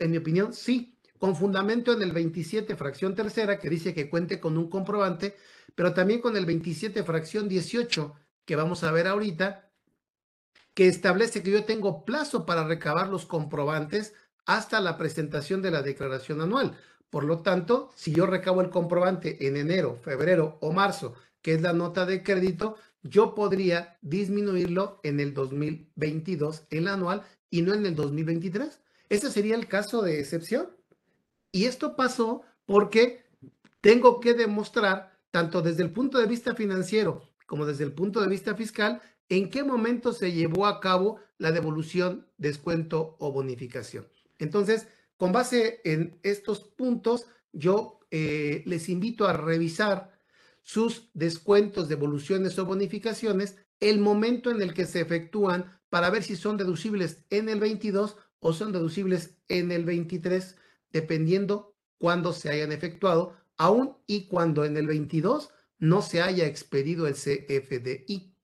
en 0.00 0.10
mi 0.10 0.16
opinión, 0.16 0.52
sí, 0.52 0.95
con 1.26 1.34
fundamento 1.34 1.92
en 1.92 2.02
el 2.02 2.12
27 2.12 2.76
fracción 2.76 3.16
tercera 3.16 3.58
que 3.58 3.68
dice 3.68 3.92
que 3.92 4.08
cuente 4.08 4.38
con 4.38 4.56
un 4.56 4.70
comprobante, 4.70 5.34
pero 5.74 5.92
también 5.92 6.20
con 6.20 6.36
el 6.36 6.46
27 6.46 7.02
fracción 7.02 7.48
18 7.48 8.14
que 8.44 8.54
vamos 8.54 8.84
a 8.84 8.92
ver 8.92 9.08
ahorita, 9.08 9.68
que 10.72 10.86
establece 10.86 11.42
que 11.42 11.50
yo 11.50 11.64
tengo 11.64 12.04
plazo 12.04 12.46
para 12.46 12.62
recabar 12.62 13.08
los 13.08 13.26
comprobantes 13.26 14.14
hasta 14.44 14.78
la 14.78 14.96
presentación 14.96 15.62
de 15.62 15.72
la 15.72 15.82
declaración 15.82 16.40
anual. 16.40 16.78
Por 17.10 17.24
lo 17.24 17.40
tanto, 17.40 17.90
si 17.96 18.12
yo 18.12 18.26
recabo 18.26 18.60
el 18.60 18.70
comprobante 18.70 19.48
en 19.48 19.56
enero, 19.56 19.98
febrero 20.00 20.58
o 20.60 20.70
marzo, 20.70 21.14
que 21.42 21.54
es 21.54 21.60
la 21.60 21.72
nota 21.72 22.06
de 22.06 22.22
crédito, 22.22 22.76
yo 23.02 23.34
podría 23.34 23.98
disminuirlo 24.00 25.00
en 25.02 25.18
el 25.18 25.34
2022, 25.34 26.68
el 26.70 26.86
anual, 26.86 27.24
y 27.50 27.62
no 27.62 27.74
en 27.74 27.84
el 27.84 27.96
2023. 27.96 28.80
Ese 29.08 29.32
sería 29.32 29.56
el 29.56 29.66
caso 29.66 30.02
de 30.02 30.20
excepción. 30.20 30.75
Y 31.56 31.64
esto 31.64 31.96
pasó 31.96 32.42
porque 32.66 33.24
tengo 33.80 34.20
que 34.20 34.34
demostrar, 34.34 35.18
tanto 35.30 35.62
desde 35.62 35.84
el 35.84 35.90
punto 35.90 36.18
de 36.18 36.26
vista 36.26 36.54
financiero 36.54 37.22
como 37.46 37.64
desde 37.64 37.84
el 37.84 37.94
punto 37.94 38.20
de 38.20 38.28
vista 38.28 38.54
fiscal, 38.54 39.00
en 39.30 39.48
qué 39.48 39.64
momento 39.64 40.12
se 40.12 40.32
llevó 40.32 40.66
a 40.66 40.80
cabo 40.80 41.18
la 41.38 41.52
devolución, 41.52 42.26
descuento 42.36 43.16
o 43.20 43.32
bonificación. 43.32 44.06
Entonces, 44.38 44.86
con 45.16 45.32
base 45.32 45.80
en 45.84 46.20
estos 46.22 46.60
puntos, 46.60 47.24
yo 47.52 48.00
eh, 48.10 48.62
les 48.66 48.90
invito 48.90 49.26
a 49.26 49.32
revisar 49.32 50.20
sus 50.62 51.08
descuentos, 51.14 51.88
devoluciones 51.88 52.58
o 52.58 52.66
bonificaciones, 52.66 53.56
el 53.80 53.98
momento 53.98 54.50
en 54.50 54.60
el 54.60 54.74
que 54.74 54.84
se 54.84 55.00
efectúan 55.00 55.80
para 55.88 56.10
ver 56.10 56.22
si 56.22 56.36
son 56.36 56.58
deducibles 56.58 57.24
en 57.30 57.48
el 57.48 57.60
22 57.60 58.18
o 58.40 58.52
son 58.52 58.72
deducibles 58.72 59.38
en 59.48 59.72
el 59.72 59.86
23, 59.86 60.56
dependiendo 60.96 61.76
cuándo 61.98 62.32
se 62.32 62.48
hayan 62.48 62.72
efectuado, 62.72 63.36
aún 63.58 63.96
y 64.06 64.26
cuando 64.28 64.64
en 64.64 64.78
el 64.78 64.86
22 64.86 65.50
no 65.78 66.00
se 66.00 66.22
haya 66.22 66.46
expedido 66.46 67.06
el 67.06 67.14
CFDI. 67.14 68.34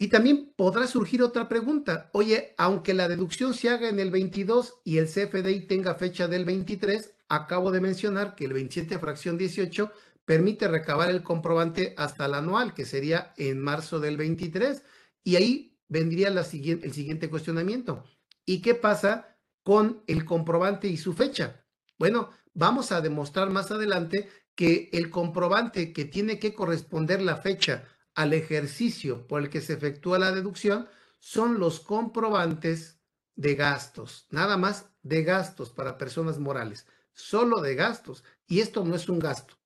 Y 0.00 0.08
también 0.08 0.52
podrá 0.54 0.86
surgir 0.86 1.22
otra 1.22 1.48
pregunta. 1.48 2.08
Oye, 2.12 2.54
aunque 2.56 2.94
la 2.94 3.08
deducción 3.08 3.52
se 3.52 3.68
haga 3.68 3.88
en 3.88 3.98
el 3.98 4.12
22 4.12 4.80
y 4.84 4.98
el 4.98 5.06
CFDI 5.06 5.66
tenga 5.66 5.96
fecha 5.96 6.28
del 6.28 6.44
23, 6.44 7.14
acabo 7.28 7.72
de 7.72 7.80
mencionar 7.80 8.36
que 8.36 8.44
el 8.44 8.52
27 8.52 8.96
fracción 9.00 9.36
18 9.36 9.90
permite 10.24 10.68
recabar 10.68 11.10
el 11.10 11.24
comprobante 11.24 11.94
hasta 11.96 12.26
el 12.26 12.34
anual, 12.34 12.74
que 12.74 12.84
sería 12.84 13.34
en 13.36 13.60
marzo 13.60 13.98
del 13.98 14.16
23. 14.16 14.84
Y 15.24 15.34
ahí 15.34 15.76
vendría 15.88 16.28
el 16.28 16.44
siguiente 16.44 17.28
cuestionamiento. 17.28 18.04
¿Y 18.46 18.62
qué 18.62 18.76
pasa 18.76 19.37
con 19.68 20.02
el 20.06 20.24
comprobante 20.24 20.88
y 20.88 20.96
su 20.96 21.12
fecha? 21.12 21.62
Bueno, 21.98 22.30
vamos 22.54 22.90
a 22.90 23.02
demostrar 23.02 23.50
más 23.50 23.70
adelante 23.70 24.26
que 24.54 24.88
el 24.94 25.10
comprobante 25.10 25.92
que 25.92 26.06
tiene 26.06 26.38
que 26.38 26.54
corresponder 26.54 27.20
la 27.20 27.36
fecha 27.36 27.84
al 28.14 28.32
ejercicio 28.32 29.26
por 29.26 29.42
el 29.42 29.50
que 29.50 29.60
se 29.60 29.74
efectúa 29.74 30.18
la 30.18 30.32
deducción 30.32 30.88
son 31.18 31.60
los 31.60 31.80
comprobantes 31.80 33.02
de 33.36 33.56
gastos, 33.56 34.26
nada 34.30 34.56
más 34.56 34.86
de 35.02 35.22
gastos 35.22 35.68
para 35.68 35.98
personas 35.98 36.38
morales, 36.38 36.86
solo 37.12 37.60
de 37.60 37.74
gastos. 37.74 38.24
Y 38.46 38.60
esto 38.60 38.86
no 38.86 38.94
es 38.94 39.06
un 39.10 39.18
gasto. 39.18 39.57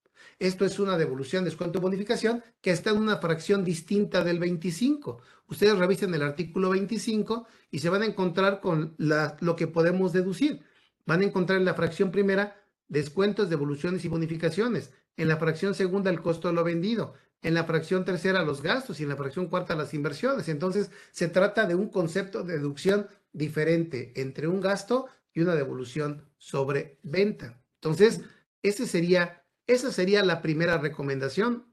Esto 0.43 0.65
es 0.65 0.79
una 0.81 0.99
devolución, 0.99 1.45
descuento, 1.45 1.81
bonificación 1.81 2.43
que 2.61 2.73
está 2.73 2.91
en 2.91 2.99
una 2.99 3.19
fracción 3.19 3.65
distinta 3.65 4.25
del 4.25 4.41
25. 4.41 5.21
Ustedes 5.47 5.79
revisen 5.79 6.13
el 6.15 6.23
artículo 6.23 6.71
25 6.71 7.47
y 7.71 7.79
se 7.79 7.89
van 7.89 8.03
a 8.03 8.07
encontrar 8.07 8.61
con 8.61 8.97
lo 8.99 9.57
que 9.57 9.69
podemos 9.69 10.13
deducir. 10.13 10.63
Van 11.07 11.21
a 11.21 11.25
encontrar 11.25 11.59
en 11.59 11.65
la 11.65 11.75
fracción 11.75 12.11
primera 12.11 12.57
descuentos, 12.89 13.51
devoluciones 13.51 14.05
y 14.05 14.09
bonificaciones. 14.09 14.91
En 15.17 15.29
la 15.29 15.37
fracción 15.37 15.75
segunda 15.75 16.11
el 16.11 16.21
costo 16.21 16.49
de 16.49 16.55
lo 16.55 16.65
vendido 16.65 17.15
en 17.43 17.55
la 17.55 17.65
fracción 17.65 18.05
tercera 18.05 18.45
los 18.45 18.63
gastos 18.63 19.01
y 19.01 19.03
en 19.03 19.09
la 19.09 19.17
fracción 19.17 19.49
cuarta 19.49 19.75
las 19.75 19.95
inversiones. 19.95 20.49
Entonces, 20.49 20.91
se 21.11 21.29
trata 21.29 21.67
de 21.67 21.75
un 21.75 21.89
concepto 21.89 22.45
de 22.45 22.55
deducción 22.55 23.09
diferente 23.33 24.13
entre 24.17 24.47
un 24.47 24.61
gasto 24.61 25.09
y 25.33 25.41
una 25.41 25.55
devolución 25.55 26.29
sobre 26.39 26.99
venta. 27.03 27.61
Entonces, 27.75 28.21
ese 28.63 28.87
sería, 28.87 29.42
esa 29.67 29.93
sería 29.93 30.25
la 30.25 30.43
primera 30.43 30.79
recomendación 30.79 31.73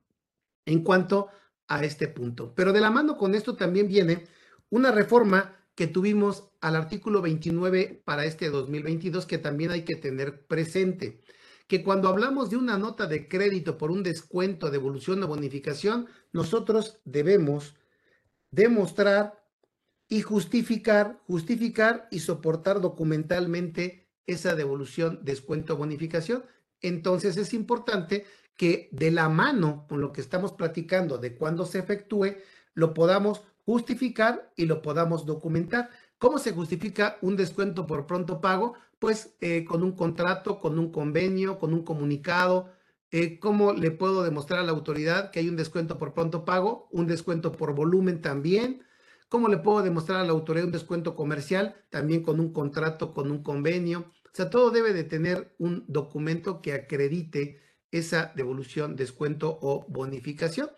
en 0.66 0.84
cuanto 0.84 1.30
a 1.68 1.84
este 1.84 2.08
punto. 2.08 2.54
Pero 2.56 2.74
de 2.74 2.82
la 2.82 2.92
mano 2.92 3.18
con 3.18 3.36
esto 3.36 3.56
también 3.56 3.88
viene 3.88 4.28
una 4.70 4.92
reforma 4.92 5.56
que 5.76 5.88
tuvimos 5.88 6.50
al 6.62 6.76
artículo 6.76 7.22
29 7.22 8.02
para 8.04 8.26
este 8.26 8.50
2022 8.50 9.26
que 9.26 9.38
también 9.38 9.72
hay 9.72 9.84
que 9.84 9.96
tener 9.96 10.46
presente 10.46 11.22
que 11.70 11.84
cuando 11.84 12.10
hablamos 12.10 12.50
de 12.50 12.58
una 12.58 12.80
nota 12.80 13.06
de 13.06 13.28
crédito 13.28 13.78
por 13.78 13.92
un 13.92 14.02
descuento, 14.02 14.72
devolución 14.72 15.22
o 15.22 15.28
bonificación, 15.28 16.08
nosotros 16.34 17.00
debemos 17.06 17.76
demostrar 18.50 19.40
y 20.08 20.22
justificar, 20.22 21.22
justificar 21.28 22.08
y 22.10 22.22
soportar 22.22 22.82
documentalmente 22.82 24.10
esa 24.26 24.56
devolución, 24.56 25.20
descuento 25.22 25.76
o 25.76 25.78
bonificación. 25.78 26.44
Entonces 26.82 27.38
es 27.38 27.54
importante 27.54 28.26
que 28.56 28.90
de 28.92 29.12
la 29.12 29.30
mano 29.30 29.86
con 29.88 30.02
lo 30.02 30.12
que 30.12 30.22
estamos 30.22 30.54
platicando 30.54 31.18
de 31.18 31.36
cuándo 31.36 31.66
se 31.66 31.80
efectúe, 31.80 32.36
lo 32.74 32.94
podamos 32.94 33.42
justificar 33.66 34.52
y 34.56 34.66
lo 34.66 34.82
podamos 34.82 35.26
documentar. 35.26 35.90
¿Cómo 36.18 36.40
se 36.40 36.52
justifica 36.52 37.18
un 37.22 37.36
descuento 37.38 37.88
por 37.88 38.06
pronto 38.06 38.42
pago? 38.42 38.76
pues 39.00 39.36
eh, 39.40 39.66
con 39.66 39.82
un 39.84 39.94
contrato, 39.94 40.60
con 40.60 40.78
un 40.78 40.92
convenio, 40.92 41.58
con 41.58 41.74
un 41.74 41.84
comunicado. 41.84 42.70
Eh, 43.12 43.40
¿Cómo 43.40 43.74
le 43.74 43.92
puedo 43.92 44.24
demostrar 44.24 44.60
a 44.60 44.64
la 44.64 44.72
autoridad 44.72 45.32
que 45.32 45.40
hay 45.40 45.50
un 45.50 45.56
descuento 45.56 45.98
por 45.98 46.14
pronto 46.14 46.46
pago, 46.46 46.88
un 46.92 47.08
descuento 47.08 47.54
por 47.54 47.74
volumen 47.74 48.22
también? 48.22 48.84
¿Cómo 49.30 49.48
le 49.48 49.58
puedo 49.58 49.82
demostrar 49.82 50.20
a 50.20 50.24
la 50.26 50.32
autoridad 50.32 50.66
un 50.66 50.72
descuento 50.72 51.16
comercial? 51.16 51.76
También 51.90 52.24
con 52.24 52.40
un 52.40 52.52
contrato, 52.54 53.14
con 53.14 53.32
un 53.32 53.42
convenio. 53.42 54.12
O 54.40 54.42
sea, 54.42 54.50
todo 54.50 54.72
debe 54.72 54.94
de 54.94 55.04
tener 55.04 55.54
un 55.58 55.84
documento 55.90 56.62
que 56.62 56.72
acredite 56.72 57.60
esa 57.92 58.32
devolución, 58.38 58.96
descuento 58.96 59.60
o 59.62 59.86
bonificación. 59.90 60.70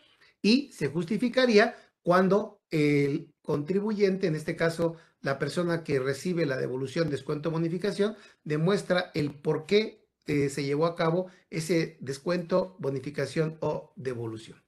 Y 0.42 0.72
se 0.72 0.88
justificaría 0.88 1.76
cuando 2.02 2.64
el 2.72 3.36
contribuyente, 3.44 4.26
en 4.26 4.34
este 4.34 4.56
caso 4.56 4.96
la 5.22 5.38
persona 5.38 5.84
que 5.84 6.00
recibe 6.00 6.48
la 6.48 6.58
devolución, 6.58 7.12
descuento, 7.12 7.52
bonificación, 7.52 8.16
demuestra 8.44 9.12
el 9.14 9.36
por 9.36 9.68
qué 9.68 10.08
eh, 10.26 10.50
se 10.50 10.64
llevó 10.64 10.88
a 10.88 10.96
cabo 10.96 11.28
ese 11.52 12.00
descuento, 12.02 12.76
bonificación 12.80 13.60
o 13.60 13.94
devolución. 13.96 14.60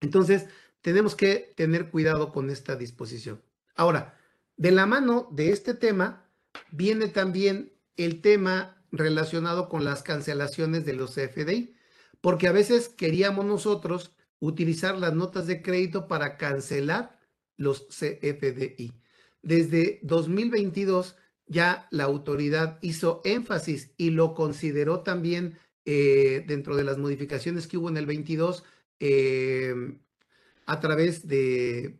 Entonces, 0.00 0.46
tenemos 0.80 1.14
que 1.14 1.52
tener 1.54 1.88
cuidado 1.88 2.32
con 2.32 2.50
esta 2.50 2.74
disposición. 2.74 3.40
Ahora, 3.76 4.18
de 4.56 4.72
la 4.72 4.86
mano 4.86 5.28
de 5.30 5.52
este 5.52 5.72
tema 5.72 6.28
viene 6.72 7.06
también 7.06 7.77
el 7.98 8.22
tema 8.22 8.82
relacionado 8.90 9.68
con 9.68 9.84
las 9.84 10.02
cancelaciones 10.02 10.86
de 10.86 10.94
los 10.94 11.14
CFDI, 11.14 11.74
porque 12.22 12.48
a 12.48 12.52
veces 12.52 12.88
queríamos 12.88 13.44
nosotros 13.44 14.14
utilizar 14.40 14.96
las 14.96 15.12
notas 15.14 15.46
de 15.46 15.60
crédito 15.60 16.08
para 16.08 16.36
cancelar 16.38 17.18
los 17.56 17.86
CFDI. 17.88 18.94
Desde 19.42 20.00
2022 20.02 21.16
ya 21.46 21.88
la 21.90 22.04
autoridad 22.04 22.78
hizo 22.82 23.20
énfasis 23.24 23.92
y 23.96 24.10
lo 24.10 24.34
consideró 24.34 25.00
también 25.00 25.58
eh, 25.84 26.44
dentro 26.46 26.76
de 26.76 26.84
las 26.84 26.98
modificaciones 26.98 27.66
que 27.66 27.78
hubo 27.78 27.88
en 27.88 27.96
el 27.96 28.06
22 28.06 28.64
eh, 29.00 29.74
a 30.66 30.80
través 30.80 31.26
de, 31.26 31.98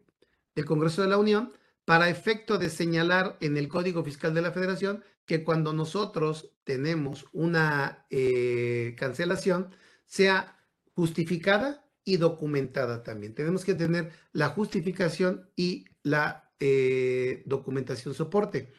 del 0.55 0.65
Congreso 0.65 1.03
de 1.03 1.09
la 1.09 1.19
Unión 1.19 1.53
para 1.85 2.11
efecto 2.11 2.59
de 2.59 2.69
señalar 2.69 3.39
en 3.41 3.57
el 3.57 3.69
Código 3.69 4.05
Fiscal 4.05 4.35
de 4.35 4.43
la 4.43 4.53
Federación 4.53 5.03
que 5.29 5.45
cuando 5.45 5.75
nosotros 5.75 6.55
tenemos 6.65 7.27
una 7.33 8.07
eh, 8.09 8.97
cancelación 8.99 9.77
sea 10.07 10.59
justificada 10.95 11.87
y 12.03 12.17
documentada 12.17 13.03
también. 13.03 13.35
Tenemos 13.35 13.63
que 13.63 13.75
tener 13.75 14.11
la 14.33 14.49
justificación 14.49 15.51
y 15.55 15.85
la 16.03 16.51
eh, 16.59 17.43
documentación 17.45 18.15
soporte. 18.15 18.73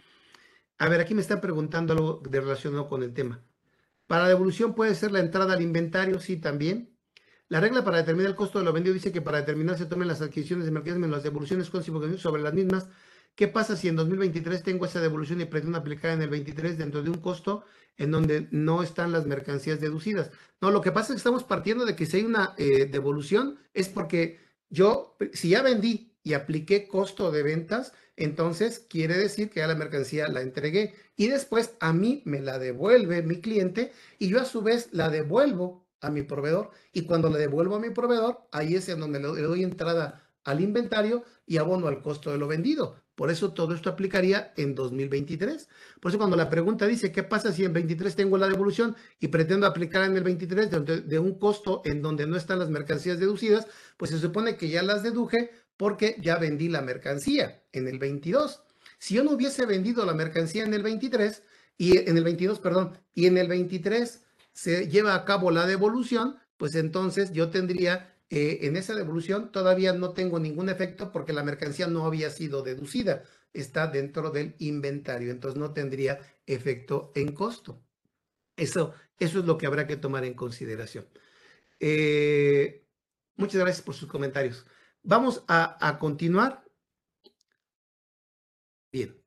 A 0.80 0.90
ver, 0.90 1.00
aquí 1.02 1.14
me 1.14 1.22
están 1.22 1.40
preguntando 1.40 1.94
algo 1.94 2.24
de 2.28 2.42
relacionado 2.42 2.90
con 2.90 3.04
el 3.04 3.14
tema. 3.14 3.46
Para 4.08 4.28
devolución 4.28 4.74
puede 4.74 4.96
ser 4.96 5.12
la 5.12 5.20
entrada 5.20 5.54
al 5.54 5.62
inventario, 5.62 6.20
sí, 6.20 6.38
también. 6.38 6.98
La 7.48 7.60
regla 7.60 7.84
para 7.84 7.98
determinar 7.98 8.32
el 8.32 8.36
costo 8.36 8.58
de 8.58 8.66
lo 8.66 8.74
vendido 8.74 8.96
dice 8.96 9.12
que 9.12 9.22
para 9.22 9.38
determinar 9.38 9.78
se 9.78 9.86
tomen 9.86 10.08
las 10.08 10.22
adquisiciones 10.22 10.66
de 10.66 10.72
mercados 10.72 10.98
menos 10.98 11.18
las 11.18 11.24
devoluciones 11.24 11.70
con 11.70 11.84
sobre 12.18 12.42
las 12.42 12.54
mismas. 12.56 12.90
¿Qué 13.40 13.48
pasa 13.48 13.78
si 13.78 13.88
en 13.88 13.96
2023 13.96 14.64
tengo 14.64 14.86
esa 14.86 15.00
devolución 15.00 15.40
y 15.40 15.46
pretendo 15.46 15.78
aplicar 15.78 16.12
en 16.12 16.22
el 16.22 16.28
23 16.28 16.78
dentro 16.78 17.02
de 17.02 17.10
un 17.10 17.20
costo 17.20 17.64
en 17.96 18.12
donde 18.12 18.50
no 18.52 18.84
están 18.84 19.14
las 19.14 19.28
mercancías 19.28 19.80
deducidas. 19.80 20.30
No, 20.60 20.72
lo 20.72 20.82
que 20.82 20.92
pasa 20.92 21.06
es 21.06 21.12
que 21.12 21.20
estamos 21.20 21.46
partiendo 21.46 21.86
de 21.86 21.96
que 21.96 22.06
si 22.06 22.18
hay 22.18 22.26
una 22.26 22.54
eh, 22.58 22.84
devolución 22.84 23.58
es 23.74 23.88
porque 23.88 24.42
yo, 24.70 25.16
si 25.32 25.52
ya 25.52 25.62
vendí 25.62 26.18
y 26.22 26.34
apliqué 26.34 26.86
costo 26.86 27.32
de 27.32 27.44
ventas, 27.44 27.94
entonces 28.18 28.80
quiere 28.90 29.16
decir 29.16 29.50
que 29.50 29.62
ya 29.62 29.68
la 29.68 29.76
mercancía 29.76 30.28
la 30.28 30.42
entregué 30.42 30.94
y 31.16 31.28
después 31.28 31.78
a 31.80 31.94
mí 31.94 32.22
me 32.26 32.42
la 32.42 32.60
devuelve 32.60 33.24
mi 33.24 33.40
cliente 33.40 33.94
y 34.18 34.28
yo 34.28 34.42
a 34.42 34.46
su 34.46 34.62
vez 34.64 34.90
la 34.92 35.10
devuelvo 35.10 35.88
a 36.02 36.10
mi 36.10 36.24
proveedor 36.24 36.72
y 36.92 37.04
cuando 37.04 37.30
la 37.30 37.38
devuelvo 37.38 37.78
a 37.78 37.80
mi 37.80 37.92
proveedor, 37.92 38.42
ahí 38.52 38.76
es 38.76 38.90
en 38.90 39.00
donde 39.00 39.22
le 39.22 39.44
doy 39.44 39.64
entrada 39.64 40.29
al 40.44 40.62
inventario 40.62 41.24
y 41.46 41.58
abono 41.58 41.88
al 41.88 42.02
costo 42.02 42.32
de 42.32 42.38
lo 42.38 42.48
vendido. 42.48 43.02
Por 43.16 43.30
eso 43.30 43.52
todo 43.52 43.74
esto 43.74 43.90
aplicaría 43.90 44.54
en 44.56 44.76
2023. 44.76 45.68
Por 46.00 46.10
eso 46.12 46.18
cuando 46.18 46.38
la 46.38 46.50
pregunta 46.50 46.88
dice, 46.88 47.12
¿qué 47.12 47.24
pasa 47.24 47.52
si 47.52 47.66
en 47.66 47.74
23 47.74 48.16
tengo 48.16 48.38
la 48.38 48.48
devolución 48.48 48.96
y 49.20 49.28
pretendo 49.28 49.68
aplicar 49.68 50.06
en 50.06 50.16
el 50.16 50.24
23 50.24 50.70
de, 51.06 51.20
un 51.20 51.38
costo 51.38 51.82
en 51.84 52.02
donde 52.02 52.26
no 52.28 52.38
están 52.38 52.60
las 52.60 52.70
mercancías 52.70 53.20
deducidas? 53.20 53.68
Pues 53.98 54.12
se 54.12 54.20
supone 54.20 54.56
que 54.56 54.70
ya 54.70 54.84
las 54.84 55.04
deduje 55.04 55.52
porque 55.76 56.16
ya 56.22 56.38
vendí 56.38 56.70
la 56.70 56.82
mercancía 56.82 57.62
en 57.74 57.88
el 57.90 58.00
22. 58.00 58.64
Si 59.00 59.16
yo 59.16 59.24
no 59.24 59.32
hubiese 59.32 59.66
vendido 59.66 60.06
la 60.06 60.14
mercancía 60.14 60.64
en 60.64 60.74
el 60.74 60.84
23 60.84 61.44
y 61.78 61.98
en 61.98 62.18
el 62.18 62.24
22, 62.24 62.60
perdón, 62.60 62.98
y 63.14 63.26
en 63.26 63.38
el 63.38 63.50
23 63.50 64.24
se 64.54 64.88
lleva 64.88 65.16
a 65.16 65.26
cabo 65.26 65.52
la 65.52 65.66
devolución, 65.66 66.38
pues 66.58 66.76
entonces 66.76 67.32
yo 67.32 67.50
tendría 67.50 68.14
eh, 68.30 68.60
en 68.62 68.78
esa 68.78 68.94
devolución 68.94 69.52
todavía 69.52 69.94
no 69.94 70.14
tengo 70.14 70.40
ningún 70.40 70.70
efecto 70.70 71.12
porque 71.12 71.34
la 71.34 71.44
mercancía 71.44 71.88
no 71.88 72.06
había 72.06 72.30
sido 72.30 72.62
deducida, 72.62 73.24
está 73.54 73.88
dentro 73.88 74.30
del 74.30 74.56
inventario, 74.60 75.32
entonces 75.32 75.60
no 75.60 75.74
tendría 75.74 76.20
efecto 76.46 77.12
en 77.16 77.34
costo. 77.34 77.84
Eso, 78.56 78.94
eso 79.18 79.40
es 79.40 79.46
lo 79.46 79.58
que 79.58 79.66
habrá 79.66 79.88
que 79.88 79.98
tomar 79.98 80.26
en 80.26 80.36
consideración. 80.36 81.08
Eh, 81.80 82.86
muchas 83.36 83.62
gracias 83.62 83.84
por 83.84 83.96
sus 83.96 84.08
comentarios. 84.08 84.66
Vamos 85.02 85.44
a, 85.48 85.88
a 85.88 85.98
continuar. 85.98 86.64
Bien. 88.92 89.20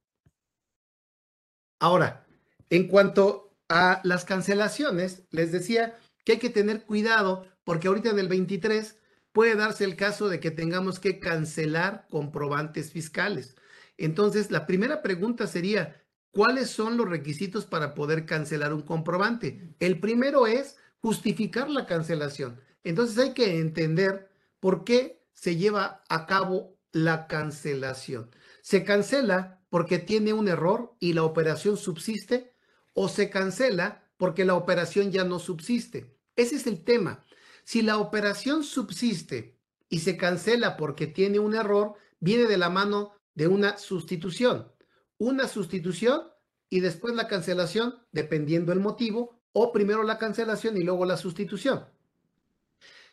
Ahora, 1.81 2.25
en 2.71 2.87
cuanto 2.87 3.57
a 3.69 4.01
las 4.05 4.25
cancelaciones, 4.25 5.25
les 5.31 5.51
decía 5.51 5.99
que 6.25 6.33
hay 6.33 6.39
que 6.39 6.51
tener 6.51 6.85
cuidado 6.85 7.52
porque 7.65 7.89
ahorita 7.89 8.11
en 8.11 8.19
el 8.19 8.29
23 8.29 8.99
puede 9.33 9.55
darse 9.55 9.85
el 9.85 9.97
caso 9.97 10.29
de 10.29 10.41
que 10.41 10.51
tengamos 10.51 10.99
que 10.99 11.19
cancelar 11.19 12.07
comprobantes 12.11 12.93
fiscales. 12.93 13.57
Entonces, 13.97 14.51
la 14.51 14.67
primera 14.67 15.03
pregunta 15.03 15.47
sería, 15.47 16.03
¿cuáles 16.31 16.71
son 16.71 16.97
los 16.97 17.09
requisitos 17.09 17.67
para 17.67 17.95
poder 17.95 18.27
cancelar 18.27 18.73
un 18.73 18.83
comprobante? 18.83 19.75
El 19.81 20.01
primero 20.01 20.47
es 20.47 20.77
justificar 20.99 21.69
la 21.69 21.87
cancelación. 21.87 22.61
Entonces 22.85 23.19
hay 23.19 23.33
que 23.33 23.59
entender 23.59 24.31
por 24.61 24.85
qué 24.85 25.23
se 25.33 25.57
lleva 25.57 26.03
a 26.09 26.27
cabo 26.27 26.77
la 26.93 27.27
cancelación. 27.27 28.31
¿Se 28.63 28.85
cancela 28.85 29.61
porque 29.71 29.99
tiene 29.99 30.33
un 30.33 30.49
error 30.49 30.95
y 31.01 31.15
la 31.15 31.25
operación 31.25 31.77
subsiste 31.77 32.55
o 32.95 33.09
se 33.09 33.31
cancela 33.31 34.09
porque 34.17 34.45
la 34.45 34.55
operación 34.55 35.11
ya 35.11 35.25
no 35.25 35.39
subsiste? 35.39 36.17
Ese 36.37 36.57
es 36.57 36.67
el 36.67 36.85
tema. 36.85 37.25
Si 37.65 37.83
la 37.83 37.99
operación 37.99 38.65
subsiste 38.65 39.59
y 39.89 40.01
se 40.01 40.17
cancela 40.17 40.77
porque 40.77 41.07
tiene 41.07 41.39
un 41.39 41.55
error, 41.55 41.95
viene 42.21 42.45
de 42.45 42.59
la 42.59 42.71
mano 42.71 43.13
de 43.35 43.49
una 43.49 43.79
sustitución. 43.79 44.73
Una 45.19 45.49
sustitución 45.49 46.23
y 46.69 46.81
después 46.81 47.15
la 47.15 47.29
cancelación, 47.29 47.97
dependiendo 48.13 48.73
el 48.73 48.81
motivo, 48.81 49.43
o 49.53 49.73
primero 49.73 50.03
la 50.03 50.19
cancelación 50.19 50.77
y 50.77 50.83
luego 50.83 51.05
la 51.05 51.17
sustitución. 51.17 51.87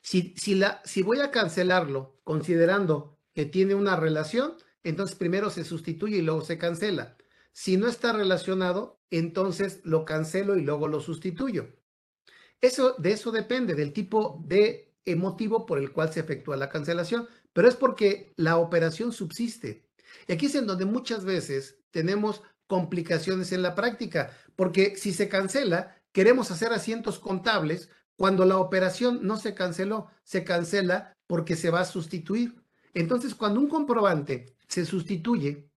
Si, 0.01 0.33
si, 0.37 0.55
la, 0.55 0.81
si 0.85 1.01
voy 1.01 1.19
a 1.19 1.31
cancelarlo 1.31 2.19
considerando 2.23 3.19
que 3.33 3.45
tiene 3.45 3.75
una 3.75 3.95
relación, 3.95 4.55
entonces 4.83 5.17
primero 5.17 5.49
se 5.49 5.63
sustituye 5.63 6.17
y 6.17 6.21
luego 6.21 6.41
se 6.41 6.57
cancela. 6.57 7.17
Si 7.51 7.77
no 7.77 7.87
está 7.87 8.13
relacionado, 8.13 9.01
entonces 9.11 9.81
lo 9.83 10.05
cancelo 10.05 10.57
y 10.57 10.61
luego 10.61 10.87
lo 10.87 11.01
sustituyo. 11.01 11.67
Eso, 12.61 12.95
de 12.97 13.11
eso 13.11 13.31
depende, 13.31 13.75
del 13.75 13.93
tipo 13.93 14.41
de 14.45 14.89
motivo 15.15 15.65
por 15.65 15.79
el 15.79 15.91
cual 15.91 16.13
se 16.13 16.19
efectúa 16.19 16.57
la 16.57 16.69
cancelación, 16.69 17.27
pero 17.53 17.67
es 17.67 17.75
porque 17.75 18.33
la 18.35 18.57
operación 18.57 19.11
subsiste. 19.11 19.89
Y 20.27 20.33
aquí 20.33 20.47
es 20.47 20.55
en 20.55 20.67
donde 20.67 20.85
muchas 20.85 21.25
veces 21.25 21.79
tenemos 21.91 22.43
complicaciones 22.67 23.51
en 23.51 23.61
la 23.61 23.75
práctica, 23.75 24.31
porque 24.55 24.95
si 24.95 25.13
se 25.13 25.29
cancela, 25.29 25.99
queremos 26.11 26.51
hacer 26.51 26.71
asientos 26.71 27.19
contables 27.19 27.89
cuando 28.15 28.45
la 28.45 28.57
operación 28.57 29.25
no 29.25 29.37
se 29.37 29.55
canceló, 29.55 30.07
se 30.23 30.43
cancela 30.43 31.13
porque 31.25 31.55
se 31.55 31.69
va 31.69 31.81
a 31.81 31.85
sustituir. 31.85 32.61
Entonces, 32.93 33.33
cuando 33.33 33.59
un 33.59 33.69
comprobante 33.69 34.55
se 34.67 34.85
sustituye 34.85 35.71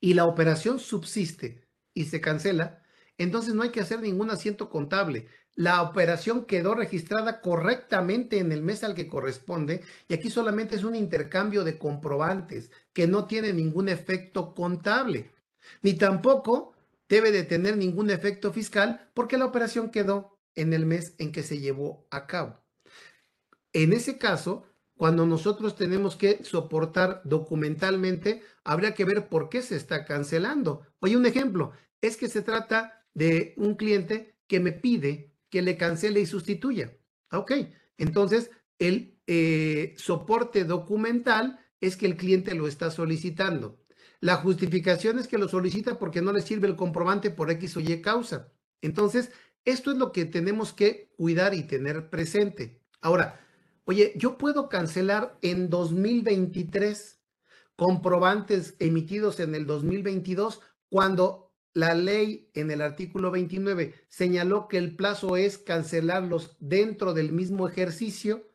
y 0.00 0.14
la 0.14 0.26
operación 0.26 0.78
subsiste 0.78 1.66
y 1.94 2.04
se 2.04 2.20
cancela, 2.20 2.82
entonces 3.16 3.54
no 3.54 3.62
hay 3.62 3.70
que 3.70 3.80
hacer 3.80 4.00
ningún 4.00 4.30
asiento 4.30 4.68
contable 4.68 5.28
la 5.56 5.82
operación 5.82 6.46
quedó 6.46 6.74
registrada 6.74 7.40
correctamente 7.40 8.38
en 8.38 8.50
el 8.50 8.62
mes 8.62 8.82
al 8.82 8.94
que 8.94 9.08
corresponde 9.08 9.82
y 10.08 10.14
aquí 10.14 10.30
solamente 10.30 10.74
es 10.74 10.84
un 10.84 10.96
intercambio 10.96 11.62
de 11.62 11.78
comprobantes 11.78 12.70
que 12.92 13.06
no 13.06 13.26
tiene 13.26 13.52
ningún 13.52 13.88
efecto 13.88 14.54
contable, 14.54 15.32
ni 15.82 15.94
tampoco 15.94 16.74
debe 17.08 17.30
de 17.30 17.44
tener 17.44 17.76
ningún 17.76 18.10
efecto 18.10 18.52
fiscal 18.52 19.10
porque 19.14 19.38
la 19.38 19.46
operación 19.46 19.90
quedó 19.90 20.38
en 20.56 20.72
el 20.72 20.86
mes 20.86 21.14
en 21.18 21.32
que 21.32 21.42
se 21.42 21.60
llevó 21.60 22.06
a 22.10 22.26
cabo. 22.26 22.60
En 23.72 23.92
ese 23.92 24.18
caso, 24.18 24.64
cuando 24.96 25.26
nosotros 25.26 25.76
tenemos 25.76 26.16
que 26.16 26.44
soportar 26.44 27.20
documentalmente, 27.24 28.42
habría 28.62 28.94
que 28.94 29.04
ver 29.04 29.28
por 29.28 29.48
qué 29.48 29.62
se 29.62 29.76
está 29.76 30.04
cancelando. 30.04 30.86
Oye, 31.00 31.16
un 31.16 31.26
ejemplo, 31.26 31.72
es 32.00 32.16
que 32.16 32.28
se 32.28 32.42
trata 32.42 33.04
de 33.12 33.54
un 33.56 33.74
cliente 33.74 34.36
que 34.46 34.60
me 34.60 34.72
pide 34.72 35.33
que 35.54 35.62
le 35.62 35.76
cancele 35.76 36.18
y 36.18 36.26
sustituya. 36.26 36.96
Ok, 37.30 37.52
entonces 37.96 38.50
el 38.80 39.20
eh, 39.28 39.94
soporte 39.96 40.64
documental 40.64 41.60
es 41.80 41.96
que 41.96 42.06
el 42.06 42.16
cliente 42.16 42.56
lo 42.56 42.66
está 42.66 42.90
solicitando. 42.90 43.78
La 44.18 44.34
justificación 44.34 45.20
es 45.20 45.28
que 45.28 45.38
lo 45.38 45.46
solicita 45.46 45.96
porque 45.96 46.22
no 46.22 46.32
le 46.32 46.40
sirve 46.40 46.66
el 46.66 46.74
comprobante 46.74 47.30
por 47.30 47.52
X 47.52 47.76
o 47.76 47.80
Y 47.80 48.02
causa. 48.02 48.52
Entonces, 48.82 49.30
esto 49.64 49.92
es 49.92 49.96
lo 49.96 50.10
que 50.10 50.24
tenemos 50.24 50.72
que 50.72 51.12
cuidar 51.16 51.54
y 51.54 51.62
tener 51.62 52.10
presente. 52.10 52.82
Ahora, 53.00 53.40
oye, 53.84 54.12
yo 54.16 54.36
puedo 54.36 54.68
cancelar 54.68 55.38
en 55.40 55.70
2023 55.70 57.20
comprobantes 57.76 58.74
emitidos 58.80 59.38
en 59.38 59.54
el 59.54 59.66
2022 59.66 60.62
cuando 60.88 61.43
la 61.74 61.94
ley 61.94 62.50
en 62.54 62.70
el 62.70 62.80
artículo 62.80 63.30
29 63.32 63.94
señaló 64.08 64.68
que 64.68 64.78
el 64.78 64.94
plazo 64.96 65.36
es 65.36 65.58
cancelarlos 65.58 66.56
dentro 66.60 67.12
del 67.12 67.32
mismo 67.32 67.68
ejercicio, 67.68 68.48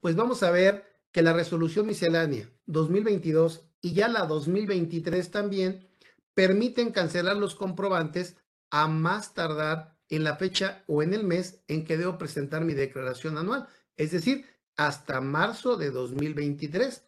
pues 0.00 0.16
vamos 0.16 0.42
a 0.42 0.50
ver 0.50 0.84
que 1.12 1.22
la 1.22 1.32
resolución 1.32 1.86
miscelánea 1.86 2.50
2022 2.66 3.62
y 3.80 3.92
ya 3.94 4.08
la 4.08 4.26
2023 4.26 5.30
también 5.30 5.88
permiten 6.34 6.90
cancelar 6.90 7.36
los 7.36 7.54
comprobantes 7.54 8.36
a 8.70 8.88
más 8.88 9.34
tardar 9.34 9.96
en 10.08 10.24
la 10.24 10.36
fecha 10.36 10.82
o 10.88 11.02
en 11.02 11.14
el 11.14 11.22
mes 11.22 11.62
en 11.68 11.84
que 11.84 11.96
debo 11.96 12.18
presentar 12.18 12.64
mi 12.64 12.74
declaración 12.74 13.38
anual, 13.38 13.68
es 13.96 14.10
decir, 14.10 14.46
hasta 14.76 15.20
marzo 15.20 15.76
de 15.76 15.90
2023. 15.92 17.04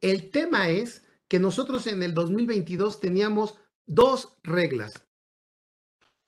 El 0.00 0.30
tema 0.30 0.70
es 0.70 1.04
que 1.28 1.38
nosotros 1.38 1.86
en 1.86 2.02
el 2.02 2.14
2022 2.14 3.00
teníamos 3.00 3.58
dos 3.88 4.36
reglas. 4.44 5.02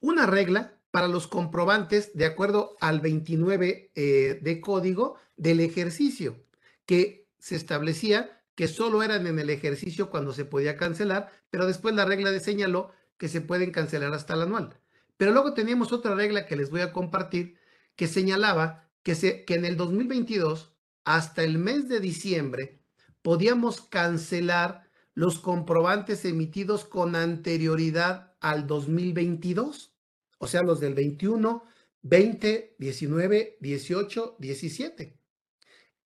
Una 0.00 0.26
regla 0.26 0.80
para 0.90 1.06
los 1.06 1.28
comprobantes 1.28 2.10
de 2.14 2.24
acuerdo 2.24 2.76
al 2.80 3.00
29 3.00 3.92
eh, 3.94 4.38
de 4.42 4.60
código 4.60 5.16
del 5.36 5.60
ejercicio, 5.60 6.44
que 6.86 7.28
se 7.38 7.54
establecía 7.54 8.42
que 8.56 8.66
solo 8.66 9.02
eran 9.02 9.26
en 9.26 9.38
el 9.38 9.50
ejercicio 9.50 10.10
cuando 10.10 10.32
se 10.32 10.44
podía 10.44 10.76
cancelar, 10.76 11.30
pero 11.50 11.66
después 11.66 11.94
la 11.94 12.04
regla 12.04 12.30
de 12.32 12.40
señaló 12.40 12.90
que 13.16 13.28
se 13.28 13.40
pueden 13.40 13.70
cancelar 13.70 14.12
hasta 14.12 14.34
el 14.34 14.42
anual. 14.42 14.80
Pero 15.16 15.32
luego 15.32 15.54
teníamos 15.54 15.92
otra 15.92 16.14
regla 16.14 16.46
que 16.46 16.56
les 16.56 16.70
voy 16.70 16.80
a 16.80 16.92
compartir 16.92 17.56
que 17.94 18.06
señalaba 18.06 18.90
que, 19.02 19.14
se, 19.14 19.44
que 19.44 19.54
en 19.54 19.64
el 19.64 19.76
2022, 19.76 20.74
hasta 21.04 21.44
el 21.44 21.58
mes 21.58 21.88
de 21.88 22.00
diciembre, 22.00 22.80
podíamos 23.22 23.82
cancelar 23.82 24.89
los 25.20 25.38
comprobantes 25.38 26.24
emitidos 26.24 26.86
con 26.86 27.14
anterioridad 27.14 28.32
al 28.40 28.66
2022, 28.66 29.94
o 30.38 30.46
sea, 30.46 30.62
los 30.62 30.80
del 30.80 30.94
21, 30.94 31.62
20, 32.00 32.76
19, 32.78 33.58
18, 33.60 34.36
17. 34.38 35.20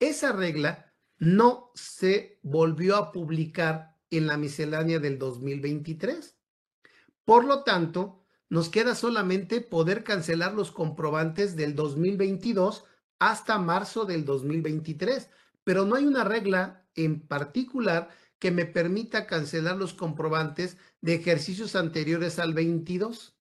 Esa 0.01 0.33
regla 0.33 0.93
no 1.17 1.71
se 1.77 2.41
volvió 2.43 2.97
a 2.97 3.13
publicar 3.13 3.97
en 4.11 4.27
la 4.27 4.37
miscelánea 4.37 4.99
del 4.99 5.17
2023. 5.21 6.37
Por 7.25 7.45
lo 7.45 7.63
tanto, 7.63 8.27
nos 8.49 8.69
queda 8.69 8.97
solamente 8.97 9.61
poder 9.61 10.03
cancelar 10.03 10.55
los 10.55 10.73
comprobantes 10.73 11.55
del 11.55 11.77
2022 11.77 12.85
hasta 13.21 13.61
marzo 13.61 14.07
del 14.07 14.25
2023, 14.25 15.31
pero 15.63 15.85
no 15.85 15.95
hay 15.95 16.05
una 16.05 16.25
regla 16.25 16.85
en 16.97 17.21
particular 17.21 18.09
que 18.39 18.51
me 18.51 18.67
permita 18.67 19.27
cancelar 19.27 19.77
los 19.77 19.95
comprobantes 19.95 20.77
de 21.01 21.15
ejercicios 21.15 21.77
anteriores 21.77 22.39
al 22.39 22.55
22. 22.55 23.37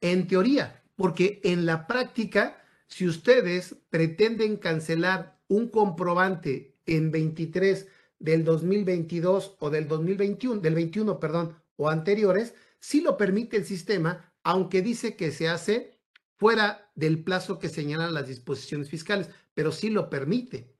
En 0.00 0.26
teoría, 0.26 0.82
porque 0.96 1.40
en 1.44 1.66
la 1.66 1.86
práctica, 1.86 2.62
si 2.86 3.06
ustedes 3.06 3.76
pretenden 3.90 4.56
cancelar 4.56 5.40
un 5.48 5.68
comprobante 5.68 6.76
en 6.86 7.10
23 7.10 7.86
del 8.18 8.44
2022 8.44 9.56
o 9.58 9.70
del 9.70 9.88
2021, 9.88 10.60
del 10.60 10.74
21, 10.74 11.18
perdón, 11.18 11.56
o 11.76 11.88
anteriores, 11.88 12.54
sí 12.78 13.00
lo 13.00 13.16
permite 13.16 13.56
el 13.56 13.64
sistema, 13.64 14.32
aunque 14.42 14.82
dice 14.82 15.16
que 15.16 15.32
se 15.32 15.48
hace 15.48 15.98
fuera 16.36 16.90
del 16.94 17.22
plazo 17.22 17.58
que 17.58 17.68
señalan 17.68 18.14
las 18.14 18.26
disposiciones 18.26 18.88
fiscales, 18.88 19.30
pero 19.54 19.72
sí 19.72 19.90
lo 19.90 20.08
permite. 20.08 20.74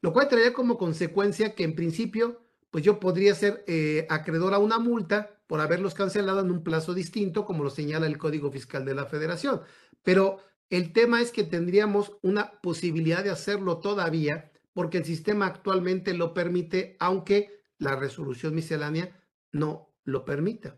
Lo 0.00 0.12
cual 0.12 0.28
traería 0.28 0.52
como 0.52 0.78
consecuencia 0.78 1.54
que 1.54 1.64
en 1.64 1.74
principio, 1.74 2.43
pues 2.74 2.82
yo 2.82 2.98
podría 2.98 3.36
ser 3.36 3.62
eh, 3.68 4.04
acreedor 4.10 4.52
a 4.52 4.58
una 4.58 4.80
multa 4.80 5.38
por 5.46 5.60
haberlos 5.60 5.94
cancelado 5.94 6.40
en 6.40 6.50
un 6.50 6.64
plazo 6.64 6.92
distinto, 6.92 7.44
como 7.44 7.62
lo 7.62 7.70
señala 7.70 8.08
el 8.08 8.18
Código 8.18 8.50
Fiscal 8.50 8.84
de 8.84 8.96
la 8.96 9.06
Federación. 9.06 9.60
Pero 10.02 10.40
el 10.70 10.92
tema 10.92 11.20
es 11.20 11.30
que 11.30 11.44
tendríamos 11.44 12.16
una 12.22 12.60
posibilidad 12.62 13.22
de 13.22 13.30
hacerlo 13.30 13.78
todavía, 13.78 14.50
porque 14.72 14.98
el 14.98 15.04
sistema 15.04 15.46
actualmente 15.46 16.14
lo 16.14 16.34
permite, 16.34 16.96
aunque 16.98 17.62
la 17.78 17.94
resolución 17.94 18.56
miscelánea 18.56 19.24
no 19.52 19.94
lo 20.02 20.24
permita. 20.24 20.76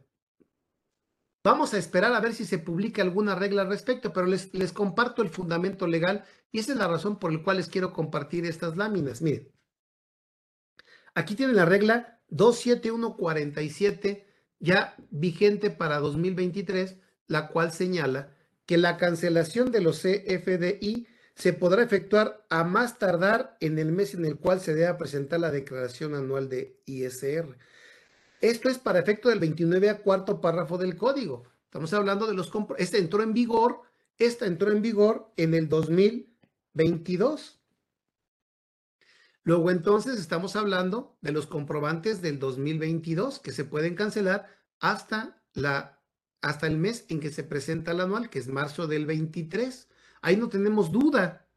Vamos 1.43 1.73
a 1.73 1.79
esperar 1.79 2.13
a 2.13 2.21
ver 2.21 2.35
si 2.35 2.45
se 2.45 2.59
publica 2.59 3.01
alguna 3.01 3.35
regla 3.35 3.63
al 3.63 3.69
respecto, 3.69 4.13
pero 4.13 4.27
les, 4.27 4.53
les 4.53 4.75
comparto 4.75 5.23
el 5.23 5.31
fundamento 5.31 5.87
legal 5.87 6.27
y 6.53 6.59
esa 6.59 6.73
es 6.73 6.79
la 6.79 6.89
razón 6.89 7.19
por 7.19 7.33
la 7.33 7.43
cual 7.43 7.57
les 7.57 7.71
quiero 7.71 7.95
compartir 7.95 8.45
estas 8.45 8.77
láminas. 8.77 9.23
Miren, 9.23 9.51
aquí 11.17 11.35
tienen 11.35 11.57
la 11.57 11.65
regla 11.65 12.21
27147 12.29 14.27
ya 14.61 14.95
vigente 15.11 15.71
para 15.71 15.99
2023, 15.99 16.99
la 17.27 17.49
cual 17.49 17.73
señala 17.73 18.33
que 18.67 18.77
la 18.77 18.97
cancelación 18.99 19.73
de 19.73 19.81
los 19.81 20.03
CFDI 20.03 21.09
se 21.35 21.53
podrá 21.53 21.83
efectuar 21.83 22.47
a 22.49 22.63
más 22.65 22.99
tardar 22.99 23.57
en 23.61 23.79
el 23.79 23.93
mes 23.93 24.15
en 24.15 24.25
el 24.25 24.37
cual 24.37 24.61
se 24.61 24.75
deba 24.75 24.97
presentar 24.99 25.41
la 25.41 25.51
declaración 25.51 26.15
anual 26.15 26.49
de 26.49 26.81
ISR. 26.87 27.59
Esto 28.41 28.69
es 28.69 28.79
para 28.79 28.99
efecto 28.99 29.29
del 29.29 29.41
29 29.41 29.91
a 29.91 29.99
cuarto 29.99 30.41
párrafo 30.41 30.79
del 30.79 30.97
código. 30.97 31.45
Estamos 31.65 31.93
hablando 31.93 32.27
de 32.27 32.35
los 32.35 32.51
este 32.79 32.99
entró 32.99 33.23
en 33.23 33.33
vigor, 33.35 33.83
esta 34.19 34.47
entró 34.47 34.71
en 34.71 34.83
vigor 34.83 35.33
en 35.37 35.55
el 35.55 35.69
2022. 35.69 37.61
Luego 39.47 39.71
entonces 39.71 40.19
estamos 40.19 40.57
hablando 40.57 41.17
de 41.21 41.31
los 41.31 41.47
comprobantes 41.47 42.21
del 42.21 42.41
2022 42.41 43.39
que 43.39 43.53
se 43.53 43.65
pueden 43.65 43.95
cancelar 43.95 44.49
hasta 44.81 45.41
la 45.55 46.03
hasta 46.43 46.67
el 46.67 46.77
mes 46.79 47.07
en 47.11 47.21
que 47.21 47.31
se 47.31 47.45
presenta 47.45 47.93
el 47.93 48.01
anual, 48.01 48.29
que 48.29 48.41
es 48.41 48.49
marzo 48.49 48.89
del 48.89 49.07
23. 49.07 49.89
Ahí 50.21 50.37
no 50.37 50.49
tenemos 50.49 50.91
duda. 50.91 51.49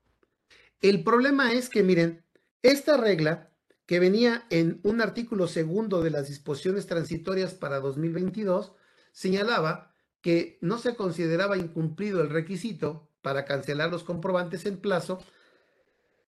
El 0.82 1.04
problema 1.04 1.52
es 1.52 1.68
que 1.68 1.82
miren, 1.82 2.24
esta 2.62 2.96
regla 2.96 3.52
que 3.88 4.00
venía 4.00 4.46
en 4.52 4.80
un 4.84 5.02
artículo 5.02 5.48
segundo 5.48 6.04
de 6.04 6.12
las 6.12 6.28
disposiciones 6.28 6.86
transitorias 6.86 7.56
para 7.56 7.80
2022, 7.80 8.72
señalaba 9.12 9.96
que 10.22 10.60
no 10.62 10.78
se 10.78 10.96
consideraba 10.96 11.58
incumplido 11.58 12.22
el 12.22 12.30
requisito 12.30 13.10
para 13.24 13.46
cancelar 13.46 13.90
los 13.90 14.04
comprobantes 14.04 14.68
en 14.68 14.78
plazo 14.78 15.18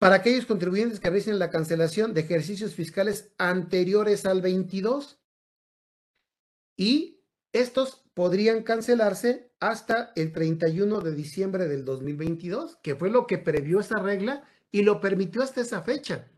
para 0.01 0.15
aquellos 0.15 0.47
contribuyentes 0.47 0.99
que 0.99 1.11
realicen 1.11 1.39
la 1.39 1.51
cancelación 1.51 2.15
de 2.15 2.23
ejercicios 2.23 2.75
fiscales 2.75 3.35
anteriores 3.37 4.25
al 4.25 4.41
22 4.41 5.21
y 6.75 7.21
estos 7.53 8.03
podrían 8.15 8.63
cancelarse 8.63 9.53
hasta 9.61 10.13
el 10.17 10.33
31 10.33 11.01
de 11.03 11.15
diciembre 11.15 11.69
del 11.69 11.85
2022, 11.85 12.79
que 12.83 12.97
fue 12.97 13.11
lo 13.11 13.27
que 13.27 13.37
previó 13.37 13.81
esa 13.81 13.99
regla 13.99 14.43
y 14.73 14.85
lo 14.85 15.03
permitió 15.03 15.43
hasta 15.43 15.61
esa 15.61 15.83
fecha. 15.83 16.31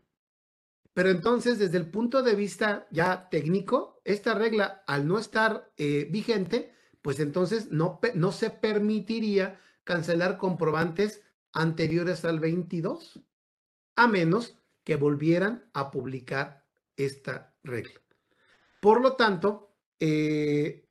Pero 0.93 1.09
entonces, 1.09 1.57
desde 1.57 1.77
el 1.77 1.89
punto 1.89 2.21
de 2.21 2.35
vista 2.35 2.85
ya 2.91 3.29
técnico, 3.29 4.01
esta 4.03 4.33
regla, 4.33 4.83
al 4.87 5.07
no 5.07 5.17
estar 5.17 5.71
eh, 5.77 6.09
vigente, 6.11 6.73
pues 7.01 7.21
entonces 7.21 7.71
no, 7.71 8.01
no 8.13 8.33
se 8.33 8.49
permitiría 8.49 9.57
cancelar 9.85 10.37
comprobantes 10.37 11.21
anteriores 11.53 12.25
al 12.25 12.41
22, 12.41 13.23
a 13.95 14.07
menos 14.07 14.57
que 14.83 14.95
volvieran 14.95 15.69
a 15.73 15.91
publicar 15.91 16.65
esta 16.97 17.55
regla. 17.63 18.01
Por 18.81 19.01
lo 19.01 19.13
tanto, 19.15 19.75
eh, 19.99 20.85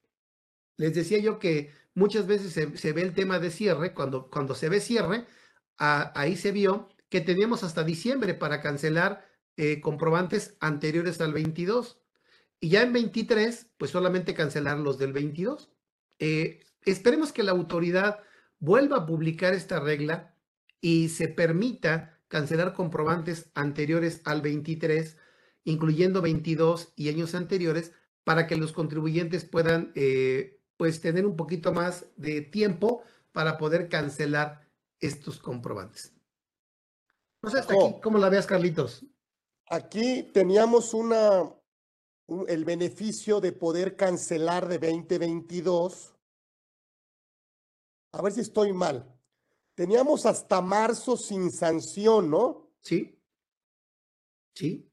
les 0.76 0.94
decía 0.94 1.18
yo 1.18 1.38
que 1.38 1.72
muchas 1.94 2.26
veces 2.26 2.52
se, 2.52 2.92
ve 2.92 3.02
el 3.02 3.14
tema 3.14 3.38
de 3.38 3.50
cierre, 3.50 3.92
cuando, 3.92 4.30
cuando 4.30 4.54
se 4.54 4.68
ve 4.68 4.80
cierre, 4.80 5.26
ahí 5.76 6.36
se 6.36 6.52
vio 6.52 6.88
que 7.08 7.20
teníamos 7.20 7.62
hasta 7.62 7.84
diciembre 7.84 8.34
para 8.34 8.60
cancelar 8.60 9.26
eh, 9.56 9.80
comprobantes 9.80 10.56
anteriores 10.60 11.20
al 11.20 11.34
22. 11.34 12.00
Y 12.60 12.70
ya 12.70 12.82
en 12.82 12.92
23, 12.92 13.66
pues 13.76 13.90
solamente 13.90 14.34
cancelar 14.34 14.78
los 14.78 14.96
del 14.96 15.12
22. 15.12 15.70
Eh, 16.18 16.64
esperemos 16.84 17.32
que 17.32 17.42
la 17.42 17.52
autoridad 17.52 18.20
vuelva 18.60 18.98
a 18.98 19.06
publicar 19.06 19.52
esta 19.52 19.80
regla 19.80 20.34
y 20.80 21.10
se 21.10 21.28
permita 21.28 22.21
cancelar 22.32 22.72
comprobantes 22.72 23.50
anteriores 23.52 24.22
al 24.24 24.40
23, 24.40 25.18
incluyendo 25.64 26.22
22 26.22 26.94
y 26.96 27.10
años 27.10 27.34
anteriores, 27.34 27.92
para 28.24 28.46
que 28.46 28.56
los 28.56 28.72
contribuyentes 28.72 29.44
puedan 29.44 29.92
eh, 29.96 30.58
pues 30.78 31.02
tener 31.02 31.26
un 31.26 31.36
poquito 31.36 31.74
más 31.74 32.06
de 32.16 32.40
tiempo 32.40 33.02
para 33.32 33.58
poder 33.58 33.90
cancelar 33.90 34.66
estos 34.98 35.40
comprobantes. 35.40 36.14
No 37.42 37.50
sé 37.50 37.58
hasta 37.58 37.74
aquí, 37.74 38.00
¿cómo 38.02 38.16
la 38.16 38.30
veas, 38.30 38.46
Carlitos? 38.46 39.04
Aquí 39.68 40.22
teníamos 40.32 40.94
una, 40.94 41.54
el 42.48 42.64
beneficio 42.64 43.42
de 43.42 43.52
poder 43.52 43.94
cancelar 43.94 44.68
de 44.68 44.78
2022. 44.78 46.14
A 48.12 48.22
ver 48.22 48.32
si 48.32 48.40
estoy 48.40 48.72
mal. 48.72 49.11
Teníamos 49.82 50.26
hasta 50.26 50.60
marzo 50.60 51.16
sin 51.16 51.50
sanción, 51.50 52.30
¿no? 52.30 52.72
Sí. 52.82 53.20
Sí. 54.54 54.88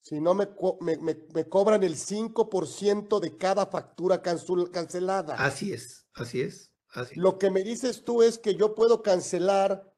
Si 0.00 0.20
no, 0.20 0.32
me, 0.32 0.46
me, 0.80 1.48
cobran 1.48 1.82
el 1.82 1.96
5% 1.96 3.18
de 3.18 3.36
cada 3.36 3.66
factura 3.66 4.22
cancelada. 4.22 5.34
Así 5.34 5.72
es, 5.72 6.06
así 6.14 6.40
es. 6.40 6.72
Lo 7.16 7.36
que 7.36 7.50
me 7.50 7.64
dices 7.64 8.04
tú 8.04 8.22
es 8.22 8.38
que 8.38 8.54
yo 8.54 8.76
puedo 8.76 9.02
cancelar 9.02 9.92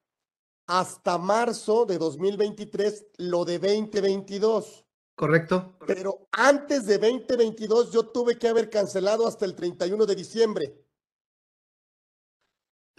hasta 0.66 1.18
marzo 1.18 1.84
de 1.84 1.98
2023 1.98 3.08
lo 3.18 3.44
de 3.44 3.58
2022. 3.58 4.86
Correcto. 5.14 5.76
Pero 5.86 6.26
antes 6.32 6.86
de 6.86 6.96
2022 6.96 7.92
yo 7.92 8.04
tuve 8.08 8.38
que 8.38 8.48
haber 8.48 8.70
cancelado 8.70 9.26
hasta 9.26 9.44
el 9.44 9.54
31 9.54 10.06
de 10.06 10.14
diciembre. 10.16 10.79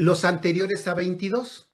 Los 0.01 0.25
anteriores 0.25 0.87
a 0.87 0.95
22. 0.95 1.69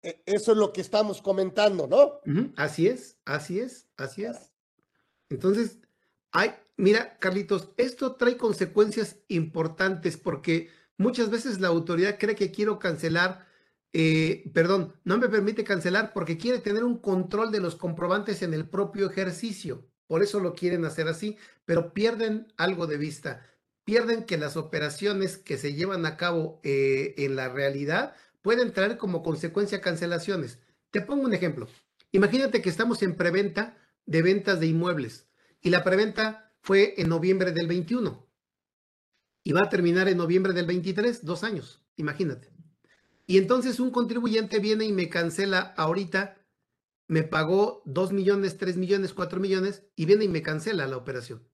E, 0.00 0.22
eso 0.26 0.52
es 0.52 0.58
lo 0.58 0.72
que 0.72 0.80
estamos 0.80 1.20
comentando, 1.20 1.88
¿no? 1.88 2.20
Así 2.54 2.86
es, 2.86 3.18
así 3.24 3.58
es, 3.58 3.88
así 3.96 4.22
es. 4.22 4.52
Entonces, 5.28 5.80
hay, 6.30 6.52
mira, 6.76 7.18
Carlitos, 7.18 7.70
esto 7.78 8.14
trae 8.14 8.36
consecuencias 8.36 9.16
importantes 9.26 10.16
porque 10.16 10.70
muchas 10.96 11.30
veces 11.30 11.58
la 11.58 11.66
autoridad 11.66 12.16
cree 12.16 12.36
que 12.36 12.52
quiero 12.52 12.78
cancelar, 12.78 13.44
eh, 13.92 14.48
perdón, 14.54 14.94
no 15.02 15.18
me 15.18 15.28
permite 15.28 15.64
cancelar 15.64 16.12
porque 16.12 16.38
quiere 16.38 16.60
tener 16.60 16.84
un 16.84 16.98
control 16.98 17.50
de 17.50 17.58
los 17.58 17.74
comprobantes 17.74 18.42
en 18.42 18.54
el 18.54 18.68
propio 18.68 19.10
ejercicio. 19.10 19.90
Por 20.06 20.22
eso 20.22 20.38
lo 20.38 20.54
quieren 20.54 20.84
hacer 20.84 21.08
así, 21.08 21.36
pero 21.64 21.92
pierden 21.92 22.52
algo 22.56 22.86
de 22.86 22.98
vista. 22.98 23.42
Pierden 23.84 24.24
que 24.24 24.38
las 24.38 24.56
operaciones 24.56 25.38
que 25.38 25.58
se 25.58 25.74
llevan 25.74 26.06
a 26.06 26.16
cabo 26.16 26.60
eh, 26.62 27.14
en 27.18 27.36
la 27.36 27.48
realidad 27.48 28.14
pueden 28.40 28.72
traer 28.72 28.96
como 28.96 29.22
consecuencia 29.22 29.80
cancelaciones. 29.80 30.58
Te 30.90 31.00
pongo 31.00 31.24
un 31.24 31.34
ejemplo. 31.34 31.68
Imagínate 32.12 32.62
que 32.62 32.68
estamos 32.68 33.02
en 33.02 33.16
preventa 33.16 33.78
de 34.06 34.22
ventas 34.22 34.60
de 34.60 34.66
inmuebles 34.66 35.28
y 35.60 35.70
la 35.70 35.82
preventa 35.82 36.52
fue 36.60 36.94
en 36.98 37.08
noviembre 37.08 37.52
del 37.52 37.66
21 37.66 38.28
y 39.44 39.52
va 39.52 39.62
a 39.62 39.68
terminar 39.68 40.08
en 40.08 40.18
noviembre 40.18 40.52
del 40.52 40.66
23, 40.66 41.24
dos 41.24 41.42
años, 41.42 41.82
imagínate. 41.96 42.52
Y 43.26 43.38
entonces 43.38 43.80
un 43.80 43.90
contribuyente 43.90 44.58
viene 44.58 44.84
y 44.84 44.92
me 44.92 45.08
cancela 45.08 45.74
ahorita, 45.76 46.38
me 47.08 47.22
pagó 47.22 47.82
2 47.86 48.12
millones, 48.12 48.58
3 48.58 48.76
millones, 48.76 49.12
4 49.14 49.40
millones 49.40 49.84
y 49.96 50.06
viene 50.06 50.24
y 50.24 50.28
me 50.28 50.42
cancela 50.42 50.86
la 50.86 50.96
operación. 50.96 51.48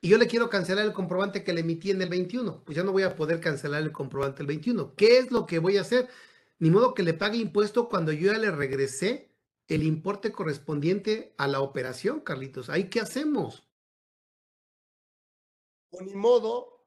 Y 0.00 0.08
yo 0.08 0.18
le 0.18 0.26
quiero 0.26 0.50
cancelar 0.50 0.84
el 0.84 0.92
comprobante 0.92 1.42
que 1.42 1.52
le 1.52 1.62
emití 1.62 1.90
en 1.90 2.02
el 2.02 2.08
21. 2.08 2.64
Pues 2.64 2.76
ya 2.76 2.84
no 2.84 2.92
voy 2.92 3.02
a 3.02 3.16
poder 3.16 3.40
cancelar 3.40 3.82
el 3.82 3.92
comprobante 3.92 4.42
el 4.42 4.46
21. 4.46 4.94
¿Qué 4.94 5.18
es 5.18 5.30
lo 5.30 5.46
que 5.46 5.58
voy 5.58 5.78
a 5.78 5.80
hacer? 5.80 6.08
Ni 6.58 6.70
modo 6.70 6.94
que 6.94 7.02
le 7.02 7.14
pague 7.14 7.38
impuesto 7.38 7.88
cuando 7.88 8.12
yo 8.12 8.32
ya 8.32 8.38
le 8.38 8.50
regresé 8.50 9.30
el 9.68 9.82
importe 9.82 10.32
correspondiente 10.32 11.34
a 11.38 11.48
la 11.48 11.60
operación, 11.60 12.20
Carlitos. 12.20 12.70
¿Ahí 12.70 12.88
qué 12.88 13.00
hacemos? 13.00 13.66
O 15.90 16.02
ni 16.02 16.14
modo, 16.14 16.86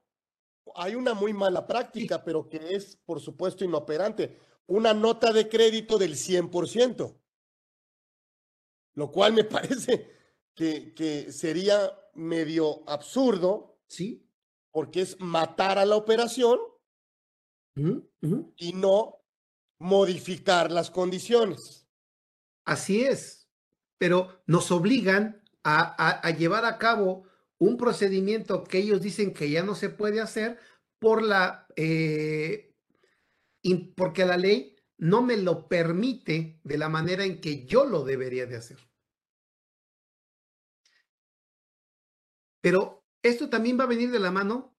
hay 0.74 0.94
una 0.94 1.14
muy 1.14 1.32
mala 1.32 1.66
práctica, 1.66 2.24
pero 2.24 2.48
que 2.48 2.74
es, 2.74 2.96
por 2.96 3.20
supuesto, 3.20 3.64
inoperante. 3.64 4.38
Una 4.66 4.94
nota 4.94 5.32
de 5.32 5.48
crédito 5.48 5.98
del 5.98 6.14
100%. 6.14 7.20
Lo 8.94 9.10
cual 9.10 9.32
me 9.32 9.44
parece 9.44 10.19
que, 10.60 10.92
que 10.92 11.32
sería 11.32 11.90
medio 12.12 12.86
absurdo. 12.86 13.78
Sí. 13.86 14.28
Porque 14.70 15.00
es 15.00 15.18
matar 15.18 15.78
a 15.78 15.86
la 15.86 15.96
operación 15.96 16.60
y 18.56 18.72
no 18.74 19.16
modificar 19.78 20.70
las 20.70 20.90
condiciones. 20.90 21.88
Así 22.66 23.00
es, 23.00 23.48
pero 23.96 24.42
nos 24.46 24.70
obligan 24.70 25.42
a, 25.64 26.30
llevar 26.32 26.66
a 26.66 26.76
cabo 26.76 27.24
un 27.58 27.78
procedimiento 27.78 28.62
que 28.62 28.78
ellos 28.78 29.00
dicen 29.00 29.32
que 29.32 29.50
ya 29.50 29.62
no 29.62 29.74
se 29.74 29.88
puede 29.88 30.20
hacer 30.20 30.58
por 30.98 31.22
la, 31.22 31.66
eh, 31.74 32.76
porque 33.96 34.26
la 34.26 34.36
ley 34.36 34.76
no 34.98 35.22
me 35.22 35.38
lo 35.38 35.68
permite 35.68 36.60
de 36.62 36.78
la 36.78 36.90
manera 36.90 37.24
en 37.24 37.40
que 37.40 37.64
yo 37.64 37.86
lo 37.86 38.04
debería 38.04 38.44
de 38.44 38.56
hacer. 38.56 38.89
Pero 42.60 43.04
esto 43.22 43.48
también 43.48 43.78
va 43.78 43.84
a 43.84 43.88
venir 43.88 44.10
de 44.10 44.20
la 44.20 44.30
mano 44.30 44.76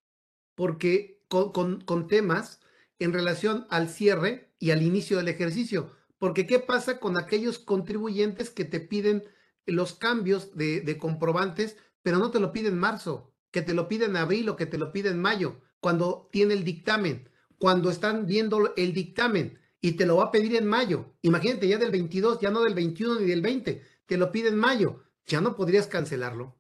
porque 0.56 1.24
con 1.28 2.08
temas 2.08 2.60
en 3.00 3.14
relación 3.14 3.66
al 3.70 3.90
cierre 3.90 4.54
y 4.60 4.72
al 4.72 4.82
inicio 4.84 5.18
del 5.18 5.28
ejercicio. 5.28 5.92
Porque 6.18 6.46
¿qué 6.46 6.60
pasa 6.60 7.00
con 7.00 7.18
aquellos 7.18 7.58
contribuyentes 7.58 8.52
que 8.52 8.64
te 8.64 8.80
piden 8.80 9.24
los 9.66 9.94
cambios 9.94 10.56
de, 10.56 10.98
comprobantes, 11.00 11.78
pero 12.02 12.18
no 12.20 12.32
te 12.32 12.40
lo 12.40 12.52
piden 12.52 12.74
en 12.74 12.80
marzo, 12.80 13.34
que 13.52 13.62
te 13.62 13.74
lo 13.74 13.88
piden 13.88 14.12
en 14.12 14.18
abril 14.18 14.50
o 14.50 14.56
que 14.56 14.66
te 14.66 14.78
lo 14.78 14.92
piden 14.92 15.14
en 15.14 15.22
mayo, 15.22 15.62
cuando 15.80 16.30
tiene 16.32 16.54
el 16.54 16.64
dictamen, 16.64 17.30
cuando 17.58 17.90
están 17.90 18.26
viendo 18.26 18.74
el 18.76 18.94
dictamen 18.94 19.60
y 19.82 19.94
te 19.94 20.06
lo 20.06 20.18
va 20.18 20.26
a 20.26 20.32
pedir 20.32 20.56
en 20.56 20.68
mayo. 20.68 21.14
Imagínate 21.22 21.68
ya 21.68 21.78
del 21.78 21.92
22, 21.92 22.40
ya 22.40 22.52
no 22.52 22.62
del 22.62 22.76
21 22.76 23.20
ni 23.20 23.26
del 23.26 23.42
20, 23.42 23.82
te 24.06 24.18
lo 24.18 24.32
pide 24.32 24.50
en 24.50 24.58
mayo. 24.58 25.04
Ya 25.26 25.42
no 25.42 25.56
podrías 25.56 25.88
cancelarlo. 25.88 26.56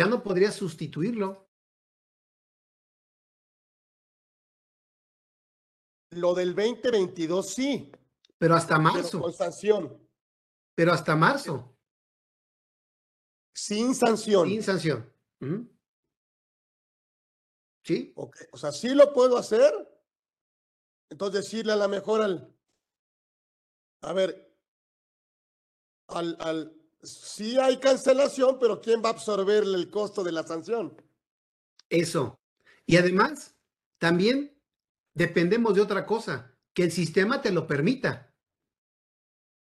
Ya 0.00 0.06
no 0.06 0.22
podrías 0.22 0.54
sustituirlo. 0.54 1.46
Lo 6.12 6.32
del 6.32 6.54
2022 6.54 7.46
sí. 7.46 7.92
Pero 8.38 8.54
hasta 8.54 8.78
marzo. 8.78 9.10
Pero 9.10 9.22
con 9.24 9.32
sanción. 9.34 10.10
Pero 10.74 10.94
hasta 10.94 11.14
marzo. 11.14 11.76
Sin 13.54 13.94
sanción. 13.94 14.48
Sin 14.48 14.62
sanción. 14.62 15.14
¿Sí? 17.84 18.14
O 18.16 18.56
sea, 18.56 18.72
sí 18.72 18.94
lo 18.94 19.12
puedo 19.12 19.36
hacer. 19.36 19.70
Entonces 21.10 21.44
decirle 21.44 21.74
a 21.74 21.76
la 21.76 21.88
mejor 21.88 22.22
al, 22.22 22.58
a 24.00 24.14
ver, 24.14 24.56
al, 26.08 26.38
al, 26.40 26.79
sí 27.02 27.58
hay 27.58 27.78
cancelación, 27.78 28.58
pero 28.58 28.80
¿quién 28.80 29.02
va 29.02 29.08
a 29.08 29.12
absorber 29.12 29.62
el 29.62 29.90
costo 29.90 30.22
de 30.22 30.32
la 30.32 30.42
sanción? 30.42 30.96
Eso. 31.88 32.38
Y 32.86 32.96
además, 32.96 33.54
también 33.98 34.56
dependemos 35.14 35.74
de 35.74 35.80
otra 35.80 36.06
cosa, 36.06 36.56
que 36.72 36.84
el 36.84 36.92
sistema 36.92 37.42
te 37.42 37.50
lo 37.50 37.66
permita. 37.66 38.34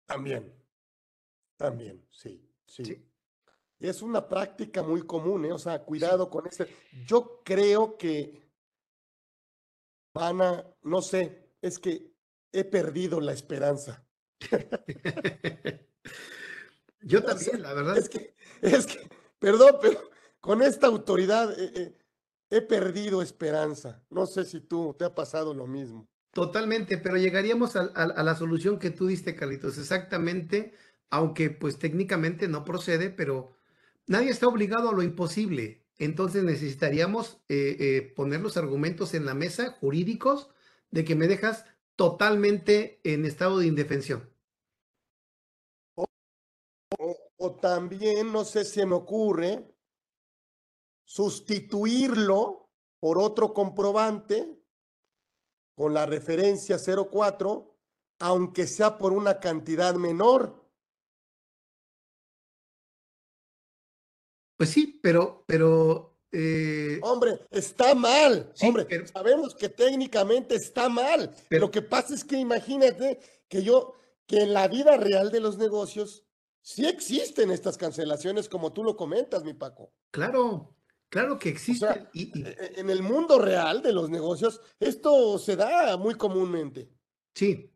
También, 0.06 0.54
también, 1.56 2.06
sí, 2.10 2.48
sí. 2.66 3.02
Es 3.78 4.00
una 4.00 4.26
práctica 4.26 4.82
muy 4.82 5.02
común, 5.02 5.44
¿eh? 5.44 5.52
O 5.52 5.58
sea, 5.58 5.84
cuidado 5.84 6.30
con 6.30 6.46
este. 6.46 6.66
Yo 7.06 7.42
creo 7.44 7.98
que 7.98 8.42
van 10.14 10.40
a, 10.40 10.64
no 10.82 11.02
sé, 11.02 11.52
es 11.60 11.78
que 11.78 12.14
he 12.52 12.64
perdido 12.64 13.20
la 13.20 13.32
esperanza. 13.32 14.06
Yo 17.06 17.22
también, 17.22 17.62
la 17.62 17.72
verdad. 17.72 17.96
Es 17.96 18.08
que, 18.08 18.34
es 18.62 18.86
que, 18.86 19.08
perdón, 19.38 19.76
pero 19.80 20.00
con 20.40 20.60
esta 20.60 20.88
autoridad 20.88 21.58
eh, 21.58 21.72
eh, 21.74 21.98
he 22.50 22.60
perdido 22.62 23.22
esperanza. 23.22 24.02
No 24.10 24.26
sé 24.26 24.44
si 24.44 24.60
tú 24.60 24.94
te 24.98 25.04
ha 25.04 25.14
pasado 25.14 25.54
lo 25.54 25.66
mismo. 25.66 26.08
Totalmente, 26.32 26.98
pero 26.98 27.16
llegaríamos 27.16 27.76
a, 27.76 28.22
la 28.22 28.34
solución 28.34 28.78
que 28.78 28.90
tú 28.90 29.06
diste, 29.06 29.34
Carlitos, 29.34 29.78
exactamente, 29.78 30.74
aunque 31.08 31.48
pues 31.48 31.78
técnicamente 31.78 32.46
no 32.46 32.62
procede, 32.62 33.08
pero 33.08 33.56
nadie 34.06 34.30
está 34.30 34.46
obligado 34.46 34.90
a 34.90 34.92
lo 34.92 35.02
imposible. 35.02 35.86
Entonces 35.98 36.44
necesitaríamos 36.44 37.40
eh, 37.48 37.76
eh, 37.80 38.12
poner 38.14 38.42
los 38.42 38.58
argumentos 38.58 39.14
en 39.14 39.24
la 39.24 39.32
mesa 39.32 39.70
jurídicos 39.80 40.50
de 40.90 41.06
que 41.06 41.14
me 41.14 41.26
dejas 41.26 41.64
totalmente 41.94 43.00
en 43.02 43.24
estado 43.24 43.58
de 43.58 43.68
indefensión. 43.68 44.28
O 46.98 47.56
también, 47.56 48.32
no 48.32 48.44
sé 48.44 48.64
si 48.64 48.84
me 48.84 48.94
ocurre, 48.94 49.76
sustituirlo 51.04 52.68
por 53.00 53.18
otro 53.18 53.54
comprobante 53.54 54.56
con 55.76 55.94
la 55.94 56.06
referencia 56.06 56.78
04, 56.78 57.76
aunque 58.20 58.66
sea 58.66 58.98
por 58.98 59.12
una 59.12 59.38
cantidad 59.38 59.94
menor. 59.94 60.66
Pues 64.56 64.70
sí, 64.70 64.98
pero, 65.02 65.44
pero. 65.46 66.18
Eh, 66.32 66.98
Hombre, 67.02 67.46
está 67.50 67.94
mal. 67.94 68.52
Hombre, 68.62 69.06
sabemos 69.06 69.54
que 69.54 69.68
técnicamente 69.68 70.54
está 70.54 70.88
mal. 70.88 71.34
Pero 71.48 71.66
lo 71.66 71.70
que 71.70 71.82
pasa 71.82 72.14
es 72.14 72.24
que 72.24 72.38
imagínate 72.38 73.20
que 73.48 73.62
yo, 73.62 73.94
que 74.26 74.42
en 74.42 74.54
la 74.54 74.66
vida 74.66 74.96
real 74.96 75.30
de 75.30 75.40
los 75.40 75.58
negocios, 75.58 76.25
sí 76.66 76.84
existen 76.84 77.52
estas 77.52 77.78
cancelaciones, 77.78 78.48
como 78.48 78.72
tú 78.72 78.82
lo 78.82 78.96
comentas, 78.96 79.44
mi 79.44 79.54
Paco. 79.54 79.92
Claro, 80.10 80.76
Claro 81.08 81.38
que 81.38 81.48
existe. 81.48 82.08
E, 82.12 82.32
e, 82.34 82.80
en 82.80 82.90
el 82.90 83.02
mundo 83.02 83.38
real 83.38 83.80
de 83.80 83.92
los 83.92 84.10
negocios, 84.10 84.60
esto 84.80 85.38
se 85.38 85.54
da 85.54 85.96
muy 85.96 86.16
comúnmente. 86.16 86.90
Sí. 87.32 87.72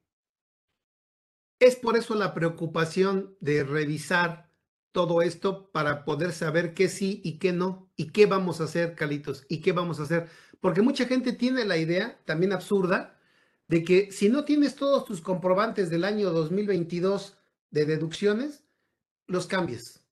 Es 1.61 1.77
por 1.77 1.97
eso 1.97 2.17
la 2.17 2.35
preocupación 2.35 3.37
de 3.39 3.63
revisar 3.63 4.51
todo 4.91 5.23
esto 5.23 5.71
para 5.71 6.05
poder 6.05 6.33
saber 6.33 6.75
qué 6.75 6.89
sí 6.89 7.21
y 7.23 7.39
qué 7.39 7.53
no 7.53 7.93
y 7.95 8.11
qué 8.11 8.27
vamos 8.27 8.61
a 8.61 8.65
hacer, 8.65 8.97
Calitos, 8.97 9.47
y 9.49 9.61
qué 9.61 9.71
vamos 9.71 10.01
a 10.01 10.03
hacer. 10.03 10.29
Porque 10.61 10.83
mucha 10.83 11.05
gente 11.07 11.33
tiene 11.33 11.65
la 11.65 11.77
idea, 11.77 12.21
también 12.25 12.53
absurda, 12.53 13.17
de 13.69 13.85
que 13.85 14.11
si 14.11 14.29
no 14.29 14.45
tienes 14.45 14.75
todos 14.75 15.05
tus 15.05 15.21
comprobantes 15.21 15.91
del 15.91 16.03
año 16.03 16.31
2022 16.31 17.39
de 17.71 17.85
deducciones, 17.85 18.65
los 19.31 19.47
cambies. 19.47 20.03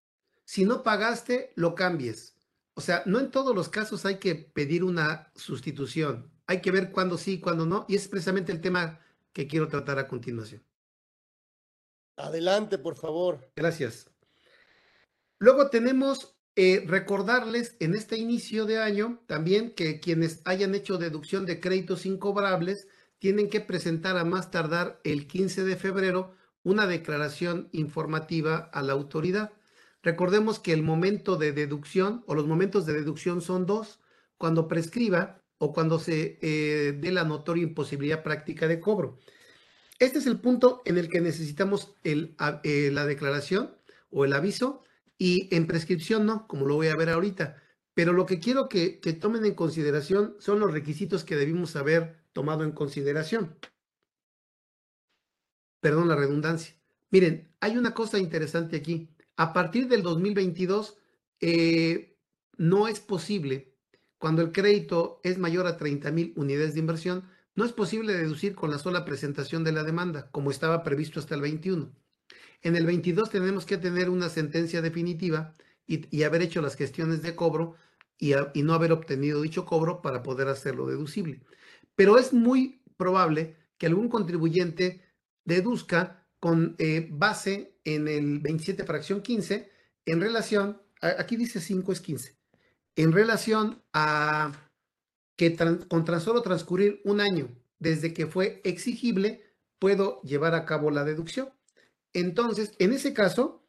Si 0.44 0.64
no 0.64 0.82
pagaste, 0.82 1.52
lo 1.56 1.74
cambies. 1.74 2.36
O 2.74 2.80
sea, 2.80 3.02
no 3.04 3.18
en 3.18 3.30
todos 3.30 3.54
los 3.54 3.68
casos 3.68 4.06
hay 4.06 4.18
que 4.18 4.34
pedir 4.34 4.84
una 4.84 5.30
sustitución. 5.34 6.30
Hay 6.46 6.60
que 6.60 6.70
ver 6.70 6.92
cuándo 6.92 7.18
sí 7.18 7.32
y 7.32 7.40
cuándo 7.40 7.66
no. 7.66 7.84
Y 7.88 7.96
es 7.96 8.08
precisamente 8.08 8.52
el 8.52 8.60
tema 8.60 9.00
que 9.32 9.48
quiero 9.48 9.68
tratar 9.68 9.98
a 9.98 10.06
continuación. 10.06 10.62
Adelante, 12.16 12.78
por 12.78 12.96
favor. 12.96 13.50
Gracias. 13.56 14.08
Luego 15.38 15.68
tenemos 15.68 16.36
eh, 16.54 16.84
recordarles 16.86 17.76
en 17.80 17.94
este 17.94 18.16
inicio 18.16 18.64
de 18.64 18.78
año 18.78 19.22
también 19.26 19.74
que 19.74 20.00
quienes 20.00 20.42
hayan 20.44 20.74
hecho 20.74 20.98
deducción 20.98 21.46
de 21.46 21.60
créditos 21.60 22.06
incobrables 22.06 22.86
tienen 23.18 23.50
que 23.50 23.60
presentar 23.60 24.16
a 24.16 24.24
más 24.24 24.50
tardar 24.50 25.00
el 25.04 25.26
15 25.26 25.64
de 25.64 25.76
febrero 25.76 26.37
una 26.68 26.86
declaración 26.86 27.68
informativa 27.72 28.70
a 28.72 28.82
la 28.82 28.92
autoridad. 28.92 29.52
Recordemos 30.02 30.58
que 30.58 30.72
el 30.72 30.82
momento 30.82 31.36
de 31.36 31.52
deducción 31.52 32.22
o 32.26 32.34
los 32.34 32.46
momentos 32.46 32.84
de 32.86 32.92
deducción 32.92 33.40
son 33.40 33.66
dos, 33.66 34.00
cuando 34.36 34.68
prescriba 34.68 35.42
o 35.58 35.72
cuando 35.72 35.98
se 35.98 36.38
eh, 36.42 36.92
dé 36.92 37.10
la 37.10 37.24
notoria 37.24 37.64
imposibilidad 37.64 38.22
práctica 38.22 38.68
de 38.68 38.80
cobro. 38.80 39.18
Este 39.98 40.18
es 40.18 40.26
el 40.26 40.40
punto 40.40 40.82
en 40.84 40.98
el 40.98 41.08
que 41.08 41.20
necesitamos 41.20 41.94
el, 42.04 42.36
eh, 42.62 42.90
la 42.92 43.06
declaración 43.06 43.74
o 44.10 44.24
el 44.24 44.32
aviso 44.32 44.84
y 45.16 45.52
en 45.54 45.66
prescripción 45.66 46.26
no, 46.26 46.46
como 46.46 46.66
lo 46.66 46.76
voy 46.76 46.88
a 46.88 46.96
ver 46.96 47.08
ahorita. 47.08 47.60
Pero 47.94 48.12
lo 48.12 48.26
que 48.26 48.38
quiero 48.38 48.68
que, 48.68 49.00
tomen 49.20 49.44
en 49.44 49.54
consideración 49.54 50.36
son 50.38 50.60
los 50.60 50.70
requisitos 50.70 51.24
que 51.24 51.34
debimos 51.34 51.74
haber 51.74 52.22
tomado 52.32 52.62
en 52.62 52.72
consideración. 52.72 53.56
Perdón 55.80 56.08
la 56.08 56.16
redundancia. 56.16 56.74
Miren, 57.10 57.48
hay 57.60 57.76
una 57.76 57.94
cosa 57.94 58.18
interesante 58.18 58.76
aquí. 58.76 59.08
A 59.36 59.52
partir 59.52 59.88
del 59.88 60.02
2022, 60.02 60.96
eh, 61.40 62.16
no 62.56 62.88
es 62.88 63.00
posible, 63.00 63.74
cuando 64.18 64.42
el 64.42 64.52
crédito 64.52 65.20
es 65.22 65.38
mayor 65.38 65.66
a 65.66 65.76
30 65.76 66.10
mil 66.10 66.32
unidades 66.36 66.74
de 66.74 66.80
inversión, 66.80 67.24
no 67.54 67.64
es 67.64 67.72
posible 67.72 68.12
deducir 68.12 68.54
con 68.54 68.70
la 68.70 68.78
sola 68.78 69.04
presentación 69.04 69.64
de 69.64 69.72
la 69.72 69.84
demanda, 69.84 70.30
como 70.30 70.50
estaba 70.50 70.82
previsto 70.82 71.20
hasta 71.20 71.34
el 71.34 71.40
21. 71.40 71.92
En 72.62 72.76
el 72.76 72.86
22 72.86 73.30
tenemos 73.30 73.64
que 73.64 73.78
tener 73.78 74.10
una 74.10 74.28
sentencia 74.28 74.82
definitiva 74.82 75.54
y, 75.86 76.22
haber 76.22 76.42
hecho 76.42 76.60
las 76.60 76.76
gestiones 76.76 77.22
de 77.22 77.34
cobro 77.34 77.76
y, 78.18 78.34
no 78.62 78.74
haber 78.74 78.92
obtenido 78.92 79.40
dicho 79.40 79.64
cobro 79.64 80.02
para 80.02 80.22
poder 80.22 80.48
hacerlo 80.48 80.86
deducible. 80.86 81.40
Pero 81.94 82.18
es 82.18 82.32
muy 82.32 82.82
probable 82.96 83.56
que 83.78 83.86
algún 83.86 84.08
contribuyente 84.08 85.02
deduzca 85.48 86.26
con 86.40 86.76
eh, 86.78 87.08
base 87.10 87.74
en 87.84 88.06
el 88.06 88.38
27 88.38 88.84
fracción 88.84 89.22
15 89.22 89.70
en 90.04 90.20
relación, 90.20 90.80
aquí 91.00 91.36
dice 91.36 91.60
5 91.60 91.92
es 91.92 92.00
15, 92.00 92.36
en 92.96 93.12
relación 93.12 93.82
a 93.92 94.70
que 95.36 95.56
con 95.88 96.04
tan 96.04 96.20
solo 96.20 96.42
transcurrir 96.42 97.00
un 97.04 97.20
año 97.20 97.48
desde 97.78 98.12
que 98.12 98.26
fue 98.26 98.60
exigible, 98.64 99.42
puedo 99.78 100.20
llevar 100.22 100.54
a 100.54 100.64
cabo 100.64 100.90
la 100.90 101.04
deducción. 101.04 101.50
Entonces, 102.12 102.72
en 102.78 102.92
ese 102.92 103.12
caso, 103.12 103.62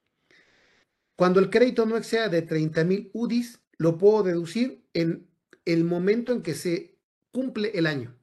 cuando 1.15 1.39
el 1.39 1.49
crédito 1.49 1.85
no 1.85 1.97
exceda 1.97 2.29
de 2.29 2.41
30 2.41 2.83
mil 2.85 3.09
UDIs, 3.13 3.59
lo 3.77 3.97
puedo 3.97 4.23
deducir 4.23 4.83
en 4.93 5.27
el 5.65 5.83
momento 5.83 6.33
en 6.33 6.41
que 6.41 6.55
se 6.55 6.97
cumple 7.31 7.71
el 7.75 7.85
año. 7.85 8.18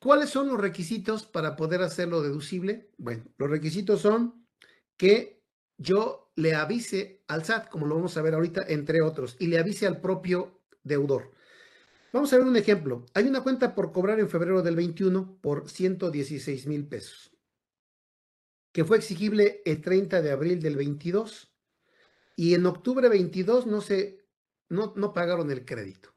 ¿Cuáles 0.00 0.30
son 0.30 0.48
los 0.48 0.60
requisitos 0.60 1.26
para 1.26 1.54
poder 1.54 1.82
hacerlo 1.82 2.22
deducible? 2.22 2.90
Bueno, 2.98 3.24
los 3.38 3.48
requisitos 3.48 4.00
son 4.00 4.46
que 4.96 5.44
yo 5.76 6.32
le 6.34 6.56
avise 6.56 7.22
al 7.28 7.44
SAT, 7.44 7.68
como 7.68 7.86
lo 7.86 7.94
vamos 7.94 8.16
a 8.16 8.22
ver 8.22 8.34
ahorita, 8.34 8.64
entre 8.66 9.00
otros, 9.02 9.36
y 9.38 9.46
le 9.46 9.58
avise 9.58 9.86
al 9.86 10.00
propio 10.00 10.60
deudor. 10.82 11.30
Vamos 12.12 12.32
a 12.32 12.38
ver 12.38 12.46
un 12.46 12.56
ejemplo. 12.56 13.06
Hay 13.14 13.28
una 13.28 13.42
cuenta 13.42 13.76
por 13.76 13.92
cobrar 13.92 14.18
en 14.18 14.28
febrero 14.28 14.62
del 14.62 14.74
21 14.74 15.38
por 15.40 15.70
116 15.70 16.66
mil 16.66 16.88
pesos 16.88 17.30
que 18.72 18.84
fue 18.84 18.98
exigible 18.98 19.62
el 19.64 19.80
30 19.80 20.22
de 20.22 20.30
abril 20.30 20.60
del 20.60 20.76
22 20.76 21.52
y 22.36 22.54
en 22.54 22.66
octubre 22.66 23.08
22 23.08 23.66
no, 23.66 23.80
se, 23.80 24.24
no, 24.68 24.92
no 24.96 25.12
pagaron 25.12 25.50
el 25.50 25.64
crédito. 25.64 26.14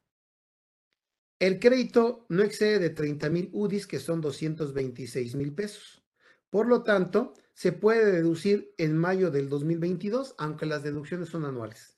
El 1.39 1.59
crédito 1.59 2.25
no 2.29 2.43
excede 2.43 2.79
de 2.79 2.89
30 2.89 3.29
mil 3.29 3.49
UDIs, 3.51 3.87
que 3.87 3.99
son 3.99 4.21
226 4.21 5.35
mil 5.35 5.53
pesos. 5.53 6.03
Por 6.49 6.67
lo 6.67 6.83
tanto, 6.83 7.33
se 7.53 7.71
puede 7.71 8.11
deducir 8.11 8.73
en 8.77 8.97
mayo 8.97 9.31
del 9.31 9.49
2022, 9.49 10.35
aunque 10.37 10.65
las 10.65 10.83
deducciones 10.83 11.29
son 11.29 11.45
anuales. 11.45 11.97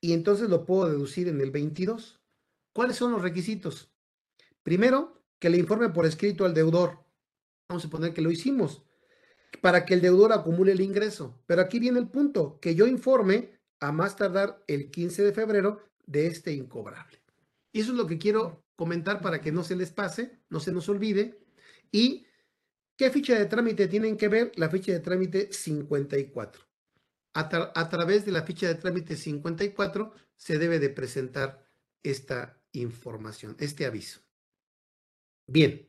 Y 0.00 0.12
entonces 0.12 0.48
lo 0.48 0.64
puedo 0.64 0.88
deducir 0.88 1.28
en 1.28 1.40
el 1.40 1.50
22. 1.50 2.20
¿Cuáles 2.72 2.96
son 2.96 3.12
los 3.12 3.22
requisitos? 3.22 3.92
Primero, 4.62 5.24
que 5.38 5.50
le 5.50 5.58
informe 5.58 5.88
por 5.88 6.06
escrito 6.06 6.44
al 6.44 6.54
deudor. 6.54 7.04
Vamos 7.68 7.84
a 7.84 7.90
poner 7.90 8.12
que 8.12 8.20
lo 8.20 8.30
hicimos 8.30 8.82
para 9.60 9.84
que 9.84 9.94
el 9.94 10.00
deudor 10.00 10.32
acumule 10.32 10.72
el 10.72 10.80
ingreso. 10.80 11.42
Pero 11.46 11.62
aquí 11.62 11.78
viene 11.78 11.98
el 11.98 12.08
punto, 12.08 12.58
que 12.60 12.74
yo 12.74 12.86
informe 12.86 13.58
a 13.80 13.92
más 13.92 14.16
tardar 14.16 14.62
el 14.66 14.90
15 14.90 15.24
de 15.24 15.32
febrero 15.32 15.80
de 16.06 16.26
este 16.26 16.52
incobrable. 16.52 17.18
Y 17.76 17.80
eso 17.80 17.92
es 17.92 17.98
lo 17.98 18.06
que 18.06 18.16
quiero 18.16 18.64
comentar 18.74 19.20
para 19.20 19.42
que 19.42 19.52
no 19.52 19.62
se 19.62 19.76
les 19.76 19.92
pase, 19.92 20.40
no 20.48 20.60
se 20.60 20.72
nos 20.72 20.88
olvide. 20.88 21.38
¿Y 21.92 22.24
qué 22.96 23.10
ficha 23.10 23.38
de 23.38 23.44
trámite 23.44 23.86
tienen 23.86 24.16
que 24.16 24.28
ver? 24.28 24.50
La 24.56 24.70
ficha 24.70 24.92
de 24.92 25.00
trámite 25.00 25.52
54. 25.52 26.62
A, 27.34 27.40
a 27.74 27.88
través 27.90 28.24
de 28.24 28.32
la 28.32 28.44
ficha 28.44 28.66
de 28.66 28.76
trámite 28.76 29.14
54 29.14 30.10
se 30.36 30.58
debe 30.58 30.78
de 30.78 30.88
presentar 30.88 31.68
esta 32.02 32.58
información, 32.72 33.56
este 33.60 33.84
aviso. 33.84 34.20
Bien. 35.46 35.86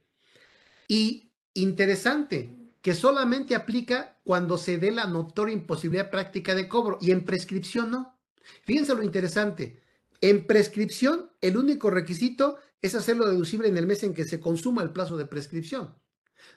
Y 0.90 1.32
interesante, 1.54 2.54
que 2.82 2.96
solamente 2.96 3.56
aplica 3.56 4.20
cuando 4.26 4.58
se 4.58 4.78
dé 4.78 4.92
la 4.92 5.08
notoria 5.08 5.54
imposibilidad 5.54 6.12
práctica 6.12 6.54
de 6.54 6.68
cobro 6.68 6.98
y 7.00 7.12
en 7.12 7.24
prescripción 7.24 7.92
no. 7.92 8.20
Fíjense 8.64 8.94
lo 8.94 9.04
interesante. 9.04 9.87
En 10.22 10.48
prescripción, 10.48 11.32
el 11.42 11.58
único 11.58 11.90
requisito 11.90 12.58
es 12.82 12.96
hacerlo 12.96 13.28
deducible 13.28 13.68
en 13.68 13.78
el 13.78 13.88
mes 13.88 14.04
en 14.04 14.14
que 14.14 14.26
se 14.26 14.40
consuma 14.40 14.84
el 14.84 14.92
plazo 14.92 15.18
de 15.18 15.26
prescripción. 15.26 15.96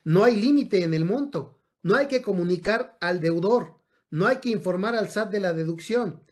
No 0.05 0.25
hay 0.25 0.37
límite 0.37 0.83
en 0.83 0.95
el 0.95 1.05
monto. 1.05 1.61
No 1.83 1.97
hay 1.97 2.09
que 2.09 2.23
comunicar 2.23 2.97
al 3.01 3.21
deudor. 3.21 3.81
No 4.11 4.27
hay 4.27 4.39
que 4.39 4.51
informar 4.51 4.95
al 4.95 5.11
SAT 5.11 5.31
de 5.31 5.41
la 5.41 5.53
deducción. 5.53 6.23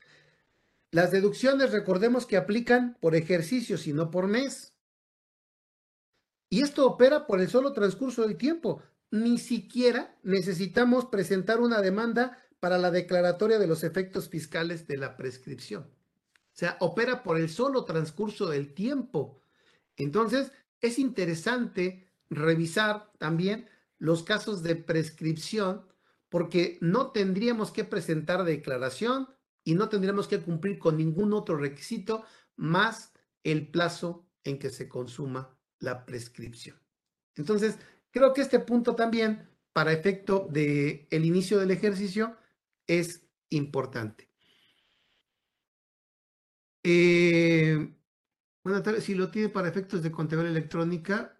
Las 0.90 1.10
deducciones, 1.10 1.72
recordemos 1.72 2.26
que 2.26 2.36
aplican 2.36 2.96
por 3.00 3.14
ejercicio, 3.14 3.76
sino 3.78 4.10
por 4.10 4.26
mes. 4.26 4.74
Y 6.50 6.62
esto 6.62 6.86
opera 6.86 7.26
por 7.26 7.40
el 7.40 7.48
solo 7.48 7.72
transcurso 7.72 8.22
del 8.22 8.36
tiempo 8.36 8.82
ni 9.10 9.38
siquiera 9.38 10.18
necesitamos 10.22 11.06
presentar 11.06 11.60
una 11.60 11.80
demanda 11.80 12.38
para 12.60 12.78
la 12.78 12.90
declaratoria 12.90 13.58
de 13.58 13.66
los 13.66 13.84
efectos 13.84 14.28
fiscales 14.28 14.86
de 14.86 14.96
la 14.96 15.16
prescripción. 15.16 15.90
Sea, 16.58 16.76
opera 16.80 17.22
por 17.22 17.38
el 17.38 17.48
solo 17.48 17.84
transcurso 17.84 18.48
del 18.48 18.74
tiempo. 18.74 19.40
Entonces, 19.96 20.50
es 20.80 20.98
interesante 20.98 22.10
revisar 22.30 23.12
también 23.18 23.68
los 23.98 24.22
casos 24.22 24.62
de 24.62 24.76
prescripción 24.76 25.86
porque 26.28 26.78
no 26.80 27.12
tendríamos 27.12 27.70
que 27.70 27.84
presentar 27.84 28.44
declaración 28.44 29.28
y 29.62 29.74
no 29.74 29.88
tendríamos 29.88 30.26
que 30.26 30.40
cumplir 30.40 30.78
con 30.78 30.96
ningún 30.96 31.32
otro 31.32 31.56
requisito 31.56 32.24
más 32.56 33.12
el 33.44 33.70
plazo 33.70 34.26
en 34.42 34.58
que 34.58 34.70
se 34.70 34.88
consuma 34.88 35.56
la 35.78 36.04
prescripción. 36.04 36.76
Entonces, 37.36 37.78
Creo 38.10 38.32
que 38.32 38.40
este 38.40 38.58
punto 38.58 38.94
también, 38.94 39.48
para 39.72 39.92
efecto 39.92 40.48
del 40.50 41.06
el 41.10 41.24
inicio 41.24 41.58
del 41.58 41.70
ejercicio, 41.70 42.36
es 42.86 43.28
importante. 43.50 44.27
Eh, 46.90 47.94
buenas 48.64 48.82
tardes, 48.82 49.04
si 49.04 49.14
lo 49.14 49.30
tiene 49.30 49.50
para 49.50 49.68
efectos 49.68 50.02
de 50.02 50.10
contabilidad 50.10 50.56
electrónica, 50.56 51.38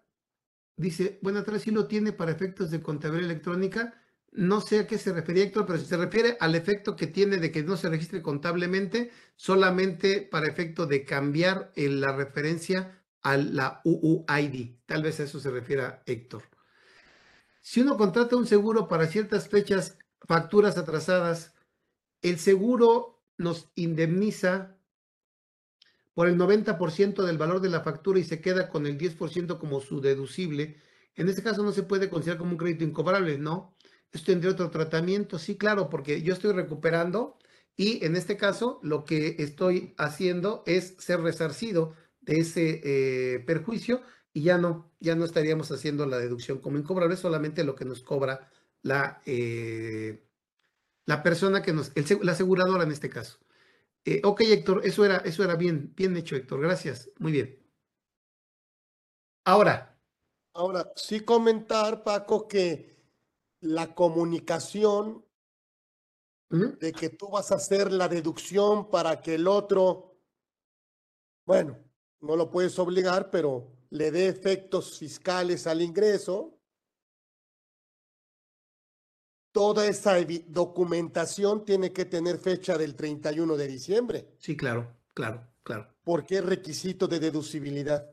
dice, 0.77 1.17
buenas 1.23 1.43
tardes, 1.43 1.63
si 1.63 1.71
lo 1.71 1.87
tiene 1.87 2.13
para 2.13 2.31
efectos 2.31 2.69
de 2.69 2.83
contabilidad 2.83 3.31
electrónica, 3.31 3.99
no 4.31 4.61
sé 4.61 4.77
a 4.77 4.85
qué 4.85 4.99
se 4.99 5.11
refería 5.11 5.45
Héctor, 5.45 5.65
pero 5.65 5.79
si 5.79 5.87
se 5.87 5.97
refiere 5.97 6.37
al 6.39 6.53
efecto 6.53 6.95
que 6.95 7.07
tiene 7.07 7.37
de 7.37 7.51
que 7.51 7.63
no 7.63 7.77
se 7.77 7.89
registre 7.89 8.21
contablemente, 8.21 9.09
solamente 9.35 10.21
para 10.21 10.47
efecto 10.47 10.85
de 10.85 11.03
cambiar 11.03 11.71
la 11.75 12.15
referencia 12.15 13.01
a 13.23 13.35
la 13.37 13.81
UUID. 13.85 14.75
Tal 14.85 15.01
vez 15.01 15.19
a 15.19 15.23
eso 15.23 15.39
se 15.39 15.49
refiera 15.49 16.03
Héctor. 16.05 16.43
Si 17.61 17.81
uno 17.81 17.97
contrata 17.97 18.35
un 18.35 18.45
seguro 18.45 18.87
para 18.87 19.07
ciertas 19.07 19.49
fechas, 19.49 19.97
facturas 20.27 20.77
atrasadas, 20.77 21.55
el 22.21 22.37
seguro 22.37 23.23
nos 23.39 23.71
indemniza 23.73 24.78
por 26.13 26.27
el 26.27 26.37
90% 26.37 27.23
del 27.25 27.37
valor 27.37 27.61
de 27.61 27.69
la 27.69 27.81
factura 27.81 28.19
y 28.19 28.23
se 28.23 28.41
queda 28.41 28.69
con 28.69 28.85
el 28.85 28.97
10% 28.97 29.59
como 29.59 29.79
su 29.79 30.01
deducible, 30.01 30.77
en 31.15 31.29
este 31.29 31.43
caso 31.43 31.63
no 31.63 31.71
se 31.71 31.83
puede 31.83 32.09
considerar 32.09 32.39
como 32.39 32.51
un 32.51 32.57
crédito 32.57 32.83
incobrable, 32.83 33.37
¿no? 33.37 33.75
Esto 34.11 34.27
tendría 34.31 34.51
otro 34.51 34.69
tratamiento, 34.69 35.37
sí, 35.37 35.57
claro, 35.57 35.89
porque 35.89 36.21
yo 36.21 36.33
estoy 36.33 36.53
recuperando 36.53 37.37
y 37.75 38.03
en 38.05 38.15
este 38.15 38.37
caso 38.37 38.79
lo 38.83 39.05
que 39.05 39.35
estoy 39.39 39.93
haciendo 39.97 40.63
es 40.65 40.95
ser 40.97 41.21
resarcido 41.21 41.93
de 42.21 42.39
ese 42.39 42.81
eh, 42.83 43.39
perjuicio 43.39 44.01
y 44.33 44.43
ya 44.43 44.57
no, 44.57 44.91
ya 44.99 45.15
no 45.15 45.25
estaríamos 45.25 45.71
haciendo 45.71 46.05
la 46.05 46.17
deducción 46.17 46.59
como 46.59 46.77
incobrable, 46.77 47.17
solamente 47.17 47.63
lo 47.63 47.75
que 47.75 47.85
nos 47.85 48.03
cobra 48.03 48.49
la, 48.81 49.21
eh, 49.25 50.25
la 51.05 51.23
persona 51.23 51.61
que 51.61 51.73
nos, 51.73 51.91
la 52.21 52.31
aseguradora 52.31 52.83
en 52.83 52.91
este 52.91 53.09
caso. 53.09 53.39
Eh, 54.11 54.21
ok, 54.23 54.41
Héctor, 54.41 54.81
eso 54.83 55.05
era, 55.05 55.17
eso 55.17 55.43
era 55.43 55.55
bien, 55.55 55.93
bien 55.95 56.17
hecho, 56.17 56.35
Héctor. 56.35 56.61
Gracias. 56.61 57.11
Muy 57.19 57.31
bien. 57.31 57.63
Ahora. 59.45 59.85
Ahora, 60.55 60.91
sí 60.95 61.19
comentar, 61.19 62.03
Paco, 62.03 62.47
que 62.47 62.97
la 63.61 63.93
comunicación 63.93 65.23
de 66.49 66.91
que 66.91 67.09
tú 67.09 67.29
vas 67.29 67.51
a 67.51 67.55
hacer 67.55 67.91
la 67.91 68.07
deducción 68.07 68.89
para 68.89 69.21
que 69.21 69.35
el 69.35 69.47
otro, 69.47 70.19
bueno, 71.45 71.77
no 72.21 72.35
lo 72.35 72.49
puedes 72.49 72.79
obligar, 72.79 73.29
pero 73.29 73.71
le 73.91 74.09
dé 74.09 74.27
efectos 74.27 74.97
fiscales 74.97 75.67
al 75.67 75.83
ingreso. 75.83 76.58
Toda 79.59 79.87
esa 79.87 80.15
documentación 80.47 81.65
tiene 81.65 81.91
que 81.91 82.05
tener 82.05 82.37
fecha 82.37 82.77
del 82.77 82.95
31 82.95 83.57
de 83.57 83.67
diciembre. 83.67 84.29
Sí, 84.37 84.55
claro, 84.55 84.95
claro, 85.13 85.49
claro. 85.63 85.93
Porque 86.01 86.37
es 86.37 86.45
requisito 86.45 87.09
de 87.09 87.19
deducibilidad. 87.19 88.09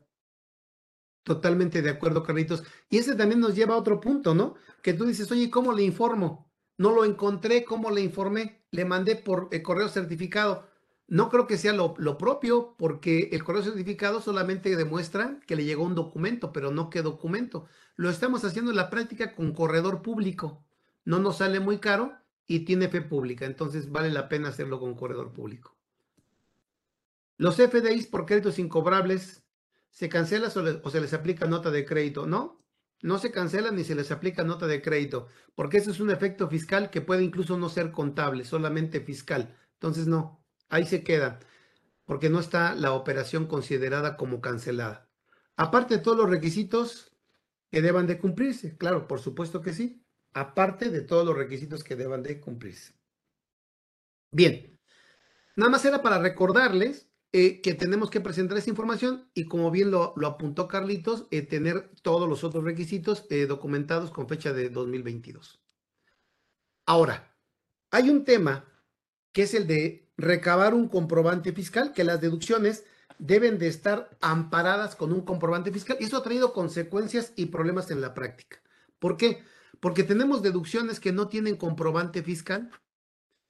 Totalmente 1.23 1.81
de 1.81 1.89
acuerdo, 1.89 2.21
Carlitos. 2.21 2.63
Y 2.89 2.97
ese 2.97 3.15
también 3.15 3.39
nos 3.39 3.55
lleva 3.55 3.75
a 3.75 3.77
otro 3.77 4.01
punto, 4.01 4.35
¿no? 4.35 4.55
Que 4.81 4.91
tú 4.91 5.05
dices, 5.05 5.31
oye, 5.31 5.49
¿cómo 5.49 5.71
le 5.71 5.83
informo? 5.83 6.51
No 6.77 6.91
lo 6.91 7.05
encontré, 7.05 7.63
¿cómo 7.63 7.91
le 7.91 8.01
informé? 8.01 8.65
Le 8.71 8.83
mandé 8.83 9.15
por 9.15 9.47
el 9.53 9.63
correo 9.63 9.87
certificado. 9.87 10.67
No 11.07 11.29
creo 11.29 11.47
que 11.47 11.57
sea 11.57 11.71
lo, 11.71 12.17
propio, 12.17 12.75
porque 12.77 13.29
el 13.31 13.45
correo 13.45 13.63
certificado 13.63 14.19
solamente 14.19 14.75
demuestra 14.75 15.39
que 15.47 15.55
le 15.55 15.63
llegó 15.63 15.85
un 15.85 15.95
documento, 15.95 16.51
pero 16.51 16.71
no 16.71 16.89
qué 16.89 17.01
documento. 17.01 17.67
Lo 17.95 18.09
estamos 18.09 18.43
haciendo 18.43 18.71
en 18.71 18.75
la 18.75 18.89
práctica 18.89 19.33
con 19.33 19.53
corredor 19.53 20.01
público. 20.01 20.66
No 21.07 21.19
nos 21.19 21.37
sale 21.37 21.61
muy 21.61 21.77
caro 21.77 22.17
y 22.47 22.65
tiene 22.65 22.89
fe 22.89 23.01
pública, 23.01 23.45
entonces 23.45 23.89
vale 23.89 24.11
la 24.11 24.27
pena 24.27 24.49
hacerlo 24.49 24.77
con 24.77 24.93
corredor 24.93 25.31
público. 25.31 25.73
Los 27.37 27.55
FDIs 27.55 28.07
por 28.07 28.25
créditos 28.25 28.59
incobrables, 28.59 29.41
¿se 29.89 30.09
cancela 30.09 30.49
o, 30.49 30.89
se 30.89 30.99
les 30.99 31.13
aplica 31.13 31.45
nota 31.45 31.71
de 31.71 31.85
crédito? 31.85 32.27
No, 32.27 32.61
no 33.01 33.19
se 33.19 33.31
cancelan 33.31 33.77
ni 33.77 33.85
se 33.85 33.95
les 33.95 34.11
aplica 34.11 34.43
nota 34.43 34.67
de 34.67 34.81
crédito, 34.81 35.29
porque 35.55 35.77
eso 35.77 35.91
es 35.91 36.01
un 36.01 36.11
efecto 36.11 36.49
fiscal 36.49 36.89
que 36.89 36.99
puede 36.99 37.23
incluso 37.23 37.57
no 37.57 37.69
ser 37.69 37.91
contable, 37.91 38.43
solamente 38.43 38.99
fiscal. 38.99 39.55
Entonces, 39.75 40.07
no, 40.07 40.43
ahí 40.67 40.85
se 40.85 41.05
queda, 41.05 41.39
porque 42.03 42.29
no 42.29 42.41
está 42.41 42.75
la 42.75 42.91
operación 42.91 43.47
considerada 43.47 44.17
como 44.17 44.41
cancelada. 44.41 45.07
Aparte 45.55 45.95
de 45.95 46.03
todos 46.03 46.17
los 46.17 46.29
requisitos 46.29 47.13
que 47.71 47.81
deban 47.81 48.07
de 48.07 48.19
cumplirse, 48.19 48.75
claro, 48.75 49.07
por 49.07 49.21
supuesto 49.21 49.61
que 49.61 49.71
sí, 49.71 50.03
aparte 50.39 50.89
de 50.89 51.01
todos 51.01 51.25
los 51.25 51.35
requisitos 51.35 51.83
que 51.83 51.95
deban 51.95 52.21
de 52.21 52.39
cumplirse. 52.39 52.93
Bien, 54.31 54.79
nada 55.55 55.71
más 55.71 55.83
era 55.85 56.01
para 56.01 56.19
recordarles 56.19 57.07
eh, 57.31 57.59
que 57.61 57.73
tenemos 57.73 58.09
que 58.09 58.21
presentar 58.21 58.57
esa 58.57 58.69
información 58.69 59.29
y 59.33 59.45
como 59.45 59.71
bien 59.71 59.89
lo, 59.89 60.13
apuntó 60.25 60.67
Carlitos, 60.67 61.27
eh, 61.31 61.41
tener 61.41 61.91
todos 62.03 62.29
los 62.29 62.43
otros 62.43 62.63
requisitos 62.63 63.25
eh, 63.29 63.47
documentados 63.47 64.11
con 64.11 64.27
fecha 64.27 64.53
de 64.53 64.69
2022. 64.69 65.59
Ahora, 66.85 67.35
hay 67.89 68.09
un 68.09 68.23
tema 68.23 68.65
que 69.31 69.43
es 69.43 69.53
el 69.55 69.65
de 69.65 70.07
recabar 70.17 70.73
un 70.73 70.87
comprobante 70.87 71.51
fiscal, 71.51 71.93
que 71.93 72.03
las 72.03 72.21
deducciones 72.21 72.85
deben 73.17 73.57
de 73.57 73.67
estar 73.67 74.15
amparadas 74.21 74.95
con 74.95 75.11
un 75.11 75.21
comprobante 75.21 75.71
fiscal 75.71 75.97
y 75.99 76.05
eso 76.05 76.17
ha 76.17 76.23
traído 76.23 76.53
consecuencias 76.53 77.33
y 77.35 77.47
problemas 77.47 77.89
en 77.89 78.01
la 78.01 78.13
práctica. 78.13 78.61
¿Por 78.99 79.17
qué? 79.17 79.29
Porque 79.29 79.56
tenemos 80.03 80.41
deducciones 80.41 80.99
que 80.99 81.11
no 81.11 81.27
tienen 81.27 81.55
comprobante 81.55 82.23
fiscal. 82.23 82.71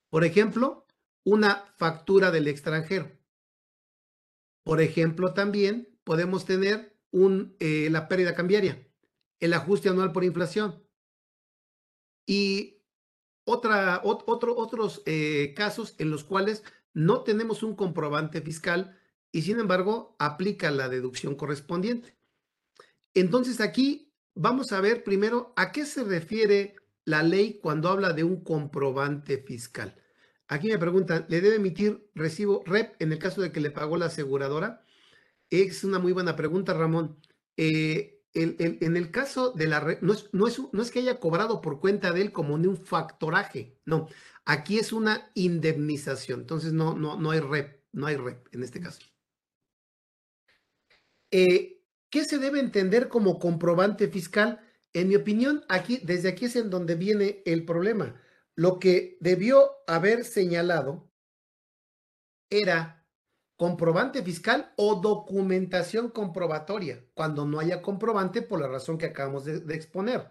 Por 0.09 0.23
ejemplo, 0.23 0.85
una 1.23 1.65
factura 1.77 2.31
del 2.31 2.47
extranjero. 2.47 3.11
Por 4.63 4.81
ejemplo, 4.81 5.33
también 5.33 5.89
podemos 6.03 6.45
tener 6.45 6.97
eh, 7.59 7.89
la 7.91 8.07
pérdida 8.07 8.35
cambiaria, 8.35 8.87
el 9.39 9.53
ajuste 9.53 9.89
anual 9.89 10.11
por 10.11 10.23
inflación. 10.23 10.83
Y 12.25 12.81
otra, 13.45 14.01
otro, 14.03 14.55
otros 14.57 15.01
eh, 15.05 15.53
casos 15.55 15.95
en 15.97 16.09
los 16.09 16.23
cuales 16.23 16.63
no 16.93 17.21
tenemos 17.21 17.63
un 17.63 17.75
comprobante 17.75 18.41
fiscal 18.41 18.99
y 19.31 19.43
sin 19.43 19.59
embargo 19.59 20.15
aplica 20.19 20.71
la 20.71 20.89
deducción 20.89 21.35
correspondiente. 21.35 22.17
Entonces 23.13 23.61
aquí 23.61 24.06
vamos 24.37 24.71
a 24.71 24.81
ver 24.81 25.03
primero 25.03 25.53
a 25.55 25.71
qué 25.71 25.85
se 25.85 26.03
refiere 26.03 26.75
la 27.05 27.23
ley 27.23 27.59
cuando 27.61 27.89
habla 27.89 28.13
de 28.13 28.23
un 28.23 28.43
comprobante 28.43 29.37
fiscal. 29.39 29.95
Aquí 30.47 30.67
me 30.67 30.77
preguntan, 30.77 31.25
¿le 31.29 31.41
debe 31.41 31.55
emitir 31.55 32.09
recibo 32.15 32.63
REP 32.65 33.01
en 33.01 33.11
el 33.11 33.19
caso 33.19 33.41
de 33.41 33.51
que 33.51 33.59
le 33.59 33.71
pagó 33.71 33.97
la 33.97 34.05
aseguradora? 34.05 34.85
Es 35.49 35.83
una 35.83 35.99
muy 35.99 36.13
buena 36.13 36.35
pregunta, 36.35 36.73
Ramón. 36.73 37.17
Eh, 37.57 38.21
en 38.33 38.97
el 38.97 39.09
caso 39.09 39.51
de 39.51 39.67
la 39.67 39.97
no 40.01 40.13
es, 40.13 40.29
no, 40.31 40.47
es, 40.47 40.91
que 40.91 40.99
haya 40.99 41.19
cobrado 41.19 41.59
por 41.59 41.79
cuenta 41.79 42.11
de 42.11 42.21
él 42.21 42.31
como 42.31 42.53
un 42.53 42.77
factoraje, 42.77 43.79
no. 43.85 44.07
Aquí 44.45 44.77
es 44.77 44.93
una 44.93 45.31
indemnización, 45.33 46.41
entonces 46.41 46.71
no, 46.71 46.95
no, 46.95 47.19
no 47.19 47.31
hay 47.31 47.39
REP, 47.39 47.81
no 47.93 48.05
hay 48.05 48.15
REP 48.15 48.53
en 48.53 48.63
este 48.63 48.79
caso. 48.79 48.99
Eh, 51.31 51.76
¿Qué 52.09 52.23
se 52.23 52.37
debe 52.37 52.59
entender 52.59 53.09
como 53.09 53.39
comprobante 53.39 54.07
fiscal? 54.07 54.61
En 54.93 55.09
mi 55.09 55.15
opinión, 55.15 55.63
aquí, 55.69 55.99
desde 56.03 56.29
aquí 56.29 56.45
es 56.45 56.55
en 56.55 56.69
donde 56.69 56.95
viene 56.95 57.41
el 57.45 57.65
problema 57.65 58.15
lo 58.57 58.79
que 58.79 59.17
debió 59.21 59.69
haber 59.85 60.25
señalado 60.25 61.11
era 62.49 63.07
comprobante 63.55 64.23
fiscal 64.23 64.73
o 64.77 64.95
documentación 64.95 66.09
comprobatoria, 66.09 67.05
cuando 67.13 67.45
no 67.45 67.59
haya 67.59 67.83
comprobante 67.83 68.41
por 68.41 68.59
la 68.59 68.67
razón 68.67 68.97
que 68.97 69.05
acabamos 69.05 69.45
de, 69.45 69.75
exponer. 69.75 70.29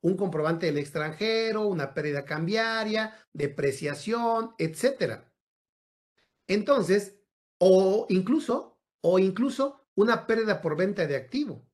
Un 0.00 0.16
comprobante 0.16 0.66
del 0.66 0.78
extranjero, 0.78 1.66
una 1.66 1.94
pérdida 1.94 2.24
cambiaria, 2.24 3.14
depreciación, 3.32 4.54
etcétera. 4.58 5.32
Entonces, 6.48 7.16
o 7.58 8.06
incluso, 8.08 8.80
o 9.02 9.20
incluso 9.20 9.87
una 9.98 10.28
pérdida 10.28 10.60
por 10.60 10.76
venta 10.76 11.08
de 11.08 11.16
activo. 11.16 11.66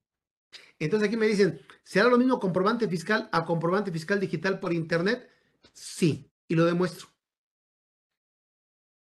Entonces 0.79 1.09
aquí 1.09 1.17
me 1.17 1.27
dicen, 1.27 1.61
¿será 1.83 2.09
lo 2.09 2.17
mismo 2.17 2.41
comprobante 2.41 2.89
fiscal 2.89 3.29
a 3.33 3.45
comprobante 3.45 3.93
fiscal 3.93 4.19
digital 4.19 4.61
por 4.61 4.73
Internet? 4.73 5.29
Sí, 5.75 6.31
y 6.49 6.55
lo 6.55 6.65
demuestro. 6.65 7.09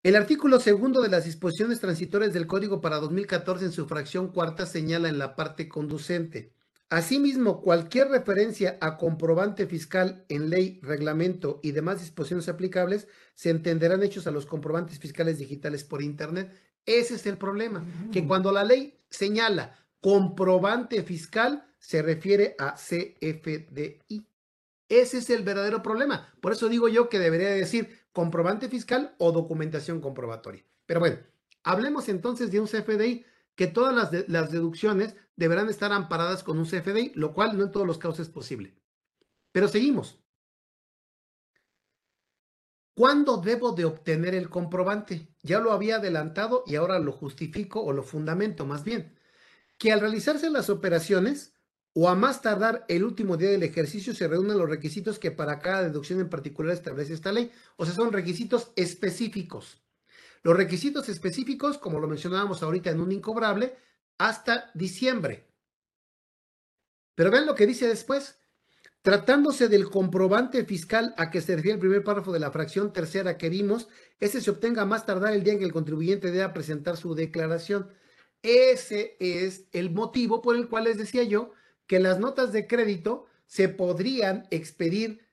El 0.02 0.16
artículo 0.16 0.60
segundo 0.60 1.00
de 1.00 1.08
las 1.08 1.24
disposiciones 1.24 1.80
transitorias 1.80 2.34
del 2.34 2.46
Código 2.46 2.82
para 2.82 2.98
2014 2.98 3.64
en 3.64 3.72
su 3.72 3.86
fracción 3.86 4.28
cuarta 4.28 4.66
señala 4.66 5.08
en 5.08 5.18
la 5.18 5.34
parte 5.34 5.66
conducente. 5.66 6.52
Asimismo, 6.90 7.62
cualquier 7.62 8.08
referencia 8.08 8.76
a 8.82 8.98
comprobante 8.98 9.66
fiscal 9.66 10.26
en 10.28 10.50
ley, 10.50 10.78
reglamento 10.82 11.58
y 11.62 11.72
demás 11.72 12.00
disposiciones 12.00 12.50
aplicables 12.50 13.08
se 13.34 13.48
entenderán 13.48 14.02
hechos 14.02 14.26
a 14.26 14.30
los 14.30 14.44
comprobantes 14.44 14.98
fiscales 14.98 15.38
digitales 15.38 15.84
por 15.84 16.02
Internet. 16.02 16.52
Ese 16.84 17.14
es 17.14 17.26
el 17.26 17.38
problema, 17.38 17.84
que 18.12 18.22
mm. 18.22 18.28
cuando 18.28 18.52
la 18.52 18.62
ley 18.62 18.95
señala 19.10 19.78
comprobante 20.00 21.02
fiscal, 21.02 21.66
se 21.78 22.02
refiere 22.02 22.54
a 22.58 22.74
CFDI. 22.74 24.26
Ese 24.88 25.18
es 25.18 25.30
el 25.30 25.42
verdadero 25.42 25.82
problema. 25.82 26.32
Por 26.40 26.52
eso 26.52 26.68
digo 26.68 26.88
yo 26.88 27.08
que 27.08 27.18
debería 27.18 27.50
decir 27.50 28.06
comprobante 28.12 28.68
fiscal 28.68 29.14
o 29.18 29.32
documentación 29.32 30.00
comprobatoria. 30.00 30.64
Pero 30.86 31.00
bueno, 31.00 31.18
hablemos 31.64 32.08
entonces 32.08 32.50
de 32.50 32.60
un 32.60 32.66
CFDI, 32.66 33.24
que 33.56 33.66
todas 33.66 33.94
las, 33.94 34.28
las 34.28 34.50
deducciones 34.50 35.16
deberán 35.34 35.68
estar 35.68 35.90
amparadas 35.90 36.44
con 36.44 36.58
un 36.58 36.66
CFDI, 36.66 37.12
lo 37.14 37.32
cual 37.32 37.56
no 37.56 37.64
en 37.64 37.72
todos 37.72 37.86
los 37.86 37.98
casos 37.98 38.20
es 38.20 38.28
posible. 38.28 38.76
Pero 39.50 39.66
seguimos. 39.66 40.20
¿Cuándo 42.96 43.36
debo 43.36 43.72
de 43.72 43.84
obtener 43.84 44.34
el 44.34 44.48
comprobante? 44.48 45.28
Ya 45.42 45.60
lo 45.60 45.72
había 45.72 45.96
adelantado 45.96 46.64
y 46.66 46.76
ahora 46.76 46.98
lo 46.98 47.12
justifico 47.12 47.82
o 47.82 47.92
lo 47.92 48.02
fundamento 48.02 48.64
más 48.64 48.84
bien. 48.84 49.14
Que 49.76 49.92
al 49.92 50.00
realizarse 50.00 50.48
las 50.48 50.70
operaciones, 50.70 51.52
o 51.92 52.08
a 52.08 52.14
más 52.14 52.40
tardar 52.40 52.86
el 52.88 53.04
último 53.04 53.36
día 53.36 53.50
del 53.50 53.64
ejercicio 53.64 54.14
se 54.14 54.26
reúnen 54.26 54.56
los 54.56 54.70
requisitos 54.70 55.18
que 55.18 55.30
para 55.30 55.58
cada 55.58 55.82
deducción 55.82 56.20
en 56.20 56.30
particular 56.30 56.72
establece 56.72 57.12
esta 57.12 57.32
ley. 57.32 57.52
O 57.76 57.84
sea, 57.84 57.94
son 57.94 58.14
requisitos 58.14 58.72
específicos. 58.76 59.82
Los 60.42 60.56
requisitos 60.56 61.10
específicos, 61.10 61.76
como 61.76 62.00
lo 62.00 62.08
mencionábamos 62.08 62.62
ahorita 62.62 62.88
en 62.88 63.02
un 63.02 63.12
incobrable, 63.12 63.76
hasta 64.16 64.70
diciembre. 64.72 65.52
Pero 67.14 67.30
vean 67.30 67.44
lo 67.44 67.54
que 67.54 67.66
dice 67.66 67.86
después. 67.86 68.38
Tratándose 69.06 69.68
del 69.68 69.88
comprobante 69.88 70.64
fiscal 70.64 71.14
a 71.16 71.30
que 71.30 71.40
se 71.40 71.54
refiere 71.54 71.74
el 71.74 71.78
primer 71.78 72.02
párrafo 72.02 72.32
de 72.32 72.40
la 72.40 72.50
fracción 72.50 72.92
tercera 72.92 73.38
que 73.38 73.48
vimos, 73.48 73.86
ese 74.18 74.40
se 74.40 74.50
obtenga 74.50 74.84
más 74.84 75.06
tardar 75.06 75.32
el 75.32 75.44
día 75.44 75.52
en 75.52 75.60
que 75.60 75.64
el 75.64 75.72
contribuyente 75.72 76.32
deba 76.32 76.52
presentar 76.52 76.96
su 76.96 77.14
declaración. 77.14 77.88
Ese 78.42 79.16
es 79.20 79.68
el 79.70 79.92
motivo 79.92 80.42
por 80.42 80.56
el 80.56 80.68
cual 80.68 80.82
les 80.82 80.98
decía 80.98 81.22
yo 81.22 81.52
que 81.86 82.00
las 82.00 82.18
notas 82.18 82.52
de 82.52 82.66
crédito 82.66 83.26
se 83.46 83.68
podrían 83.68 84.48
expedir 84.50 85.24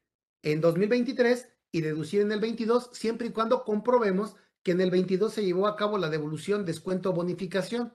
en 0.44 0.62
2023 0.62 1.50
y 1.72 1.82
deducir 1.82 2.22
en 2.22 2.32
el 2.32 2.42
22 2.42 2.92
siempre 2.94 3.30
y 3.30 3.32
cuando 3.32 3.64
comprobemos 3.64 4.36
que 4.62 4.74
en 4.74 4.82
el 4.82 4.92
22 4.92 5.34
se 5.34 5.46
llevó 5.46 5.66
a 5.66 5.78
cabo 5.78 5.98
la 5.98 6.12
devolución, 6.12 6.64
descuento 6.64 7.12
bonificación. 7.12 7.92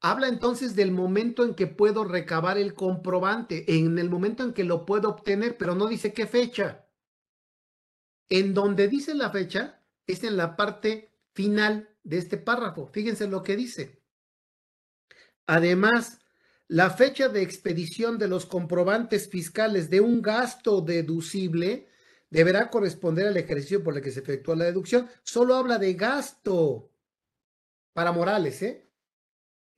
Habla 0.00 0.28
entonces 0.28 0.76
del 0.76 0.92
momento 0.92 1.44
en 1.44 1.54
que 1.54 1.66
puedo 1.66 2.04
recabar 2.04 2.58
el 2.58 2.74
comprobante, 2.74 3.64
en 3.78 3.98
el 3.98 4.10
momento 4.10 4.44
en 4.44 4.52
que 4.52 4.64
lo 4.64 4.84
puedo 4.84 5.08
obtener, 5.08 5.56
pero 5.56 5.74
no 5.74 5.86
dice 5.86 6.12
qué 6.12 6.26
fecha. 6.26 6.86
En 8.28 8.54
donde 8.54 8.88
dice 8.88 9.14
la 9.14 9.30
fecha 9.30 9.82
es 10.06 10.22
en 10.24 10.36
la 10.36 10.56
parte 10.56 11.12
final 11.32 11.96
de 12.02 12.18
este 12.18 12.36
párrafo. 12.36 12.88
Fíjense 12.88 13.26
lo 13.26 13.42
que 13.42 13.56
dice. 13.56 14.02
Además, 15.46 16.20
la 16.68 16.90
fecha 16.90 17.28
de 17.28 17.42
expedición 17.42 18.18
de 18.18 18.28
los 18.28 18.46
comprobantes 18.46 19.28
fiscales 19.28 19.88
de 19.88 20.00
un 20.00 20.20
gasto 20.20 20.80
deducible 20.80 21.88
deberá 22.28 22.70
corresponder 22.70 23.28
al 23.28 23.36
ejercicio 23.36 23.82
por 23.84 23.96
el 23.96 24.02
que 24.02 24.10
se 24.10 24.20
efectúa 24.20 24.56
la 24.56 24.64
deducción. 24.64 25.08
Solo 25.22 25.54
habla 25.54 25.78
de 25.78 25.94
gasto 25.94 26.90
para 27.92 28.12
Morales, 28.12 28.62
¿eh? 28.62 28.85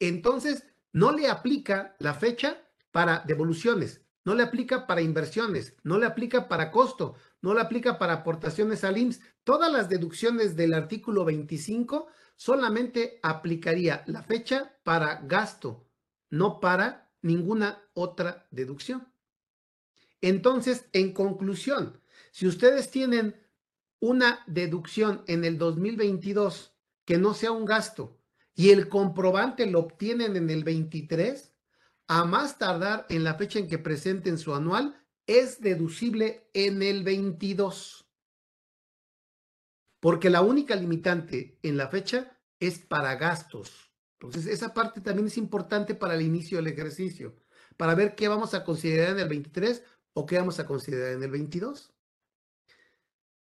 Entonces, 0.00 0.64
no 0.92 1.12
le 1.12 1.28
aplica 1.28 1.96
la 1.98 2.14
fecha 2.14 2.62
para 2.90 3.24
devoluciones, 3.26 4.00
no 4.24 4.34
le 4.34 4.42
aplica 4.42 4.86
para 4.86 5.02
inversiones, 5.02 5.74
no 5.82 5.98
le 5.98 6.06
aplica 6.06 6.48
para 6.48 6.70
costo, 6.70 7.14
no 7.40 7.54
le 7.54 7.60
aplica 7.60 7.98
para 7.98 8.14
aportaciones 8.14 8.84
al 8.84 8.98
IMSS. 8.98 9.20
Todas 9.44 9.72
las 9.72 9.88
deducciones 9.88 10.56
del 10.56 10.74
artículo 10.74 11.24
25 11.24 12.08
solamente 12.36 13.20
aplicaría 13.22 14.02
la 14.06 14.22
fecha 14.22 14.72
para 14.82 15.20
gasto 15.22 15.88
no 16.30 16.60
para 16.60 17.10
ninguna 17.22 17.82
otra 17.94 18.46
deducción. 18.50 19.12
Entonces, 20.20 20.88
en 20.92 21.12
conclusión, 21.12 22.00
si 22.32 22.46
ustedes 22.46 22.90
tienen 22.90 23.36
una 24.00 24.42
deducción 24.46 25.24
en 25.26 25.44
el 25.44 25.58
2022 25.58 26.74
que 27.04 27.18
no 27.18 27.34
sea 27.34 27.52
un 27.52 27.64
gasto 27.64 28.17
y 28.58 28.70
el 28.70 28.88
comprobante 28.88 29.66
lo 29.66 29.78
obtienen 29.78 30.34
en 30.34 30.50
el 30.50 30.64
23, 30.64 31.54
a 32.08 32.24
más 32.24 32.58
tardar 32.58 33.06
en 33.08 33.22
la 33.22 33.34
fecha 33.34 33.60
en 33.60 33.68
que 33.68 33.78
presenten 33.78 34.36
su 34.36 34.52
anual, 34.52 35.00
es 35.28 35.60
deducible 35.60 36.50
en 36.54 36.82
el 36.82 37.04
22. 37.04 38.10
Porque 40.00 40.28
la 40.28 40.42
única 40.42 40.74
limitante 40.74 41.56
en 41.62 41.76
la 41.76 41.86
fecha 41.86 42.36
es 42.58 42.80
para 42.80 43.14
gastos. 43.14 43.92
Entonces, 44.14 44.46
esa 44.46 44.74
parte 44.74 45.00
también 45.00 45.28
es 45.28 45.38
importante 45.38 45.94
para 45.94 46.16
el 46.16 46.22
inicio 46.22 46.58
del 46.58 46.66
ejercicio, 46.66 47.36
para 47.76 47.94
ver 47.94 48.16
qué 48.16 48.26
vamos 48.26 48.54
a 48.54 48.64
considerar 48.64 49.10
en 49.10 49.20
el 49.20 49.28
23 49.28 49.84
o 50.14 50.26
qué 50.26 50.36
vamos 50.36 50.58
a 50.58 50.66
considerar 50.66 51.12
en 51.12 51.22
el 51.22 51.30
22. 51.30 51.94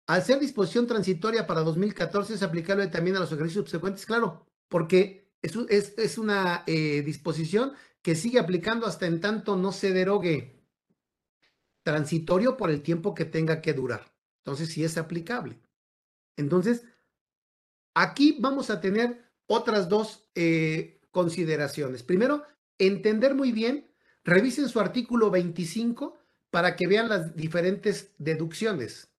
Al 0.07 0.21
ser 0.21 0.41
disposición 0.41 0.85
transitoria 0.85 1.47
para 1.47 1.61
2014, 1.61 2.33
es 2.33 2.43
aplicable 2.43 2.87
también 2.87 3.15
a 3.15 3.21
los 3.21 3.31
ejercicios 3.31 3.63
subsecuentes, 3.63 4.05
claro, 4.05 4.46
porque 4.69 5.31
es, 5.41 6.17
una 6.17 6.63
eh, 6.67 7.01
disposición 7.03 7.73
que 8.01 8.15
sigue 8.15 8.39
aplicando 8.39 8.85
hasta 8.85 9.05
en 9.05 9.21
tanto 9.21 9.55
no 9.55 9.71
se 9.71 9.91
derogue. 9.91 10.63
Transitorio 11.83 12.57
por 12.57 12.69
el 12.69 12.81
tiempo 12.81 13.13
que 13.13 13.25
tenga 13.25 13.61
que 13.61 13.73
durar. 13.73 14.13
Entonces, 14.39 14.69
sí 14.69 14.83
es 14.83 14.97
aplicable. 14.97 15.59
Entonces, 16.35 16.85
aquí 17.93 18.37
vamos 18.39 18.69
a 18.69 18.81
tener 18.81 19.23
otras 19.47 19.89
dos 19.89 20.29
eh, 20.35 20.99
consideraciones. 21.11 22.03
Primero, 22.03 22.43
entender 22.77 23.35
muy 23.35 23.51
bien, 23.51 23.89
revisen 24.23 24.69
su 24.69 24.79
artículo 24.79 25.31
25 25.31 26.17
para 26.49 26.75
que 26.75 26.87
vean 26.87 27.09
las 27.09 27.35
diferentes 27.35 28.13
deducciones 28.17 29.09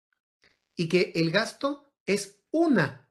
y 0.76 0.88
que 0.88 1.12
el 1.14 1.30
gasto 1.30 1.92
es 2.06 2.40
una 2.50 3.07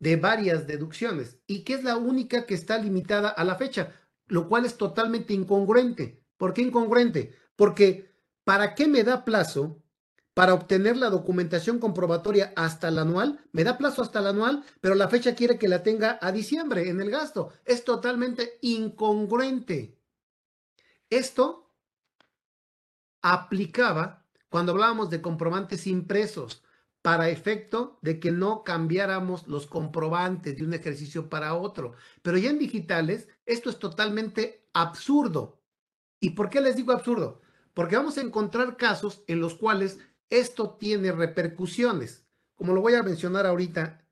de 0.00 0.16
varias 0.16 0.66
deducciones 0.66 1.38
y 1.46 1.62
que 1.62 1.74
es 1.74 1.84
la 1.84 1.96
única 1.96 2.46
que 2.46 2.54
está 2.54 2.78
limitada 2.78 3.28
a 3.28 3.44
la 3.44 3.54
fecha, 3.54 3.92
lo 4.26 4.48
cual 4.48 4.64
es 4.64 4.76
totalmente 4.76 5.32
incongruente. 5.32 6.24
¿Por 6.36 6.52
qué 6.52 6.62
incongruente? 6.62 7.36
Porque 7.54 8.10
¿para 8.42 8.74
qué 8.74 8.88
me 8.88 9.04
da 9.04 9.24
plazo 9.24 9.80
para 10.34 10.54
obtener 10.54 10.96
la 10.96 11.10
documentación 11.10 11.78
comprobatoria 11.78 12.52
hasta 12.56 12.88
el 12.88 12.98
anual, 12.98 13.44
me 13.52 13.62
da 13.62 13.76
plazo 13.76 14.00
hasta 14.00 14.20
el 14.20 14.28
anual, 14.28 14.64
pero 14.80 14.94
la 14.94 15.08
fecha 15.08 15.34
quiere 15.34 15.58
que 15.58 15.68
la 15.68 15.82
tenga 15.82 16.18
a 16.22 16.32
diciembre 16.32 16.88
en 16.88 17.00
el 17.00 17.10
gasto. 17.10 17.52
Es 17.64 17.84
totalmente 17.84 18.58
incongruente. 18.62 19.98
Esto 21.10 21.70
aplicaba 23.20 24.24
cuando 24.48 24.72
hablábamos 24.72 25.10
de 25.10 25.20
comprobantes 25.20 25.86
impresos 25.86 26.62
para 27.02 27.30
efecto 27.30 27.98
de 28.02 28.20
que 28.20 28.30
no 28.30 28.62
cambiáramos 28.62 29.48
los 29.48 29.66
comprobantes 29.66 30.56
de 30.56 30.64
un 30.64 30.74
ejercicio 30.74 31.28
para 31.28 31.54
otro. 31.54 31.94
Pero 32.22 32.36
ya 32.36 32.50
en 32.50 32.58
digitales, 32.58 33.28
esto 33.46 33.70
es 33.70 33.78
totalmente 33.78 34.68
absurdo. 34.72 35.62
¿Y 36.20 36.30
por 36.30 36.50
qué 36.50 36.60
les 36.60 36.76
digo 36.76 36.92
absurdo? 36.92 37.40
Porque 37.72 37.96
vamos 37.96 38.18
a 38.18 38.22
encontrar 38.22 38.76
casos 38.76 39.22
en 39.26 39.40
los 39.40 39.54
cuales 39.54 39.98
esto 40.28 40.76
tiene 40.78 41.12
repercusiones, 41.12 42.26
como 42.54 42.74
lo 42.74 42.82
voy 42.82 42.94
a 42.94 43.02
mencionar 43.02 43.46
ahorita 43.46 44.06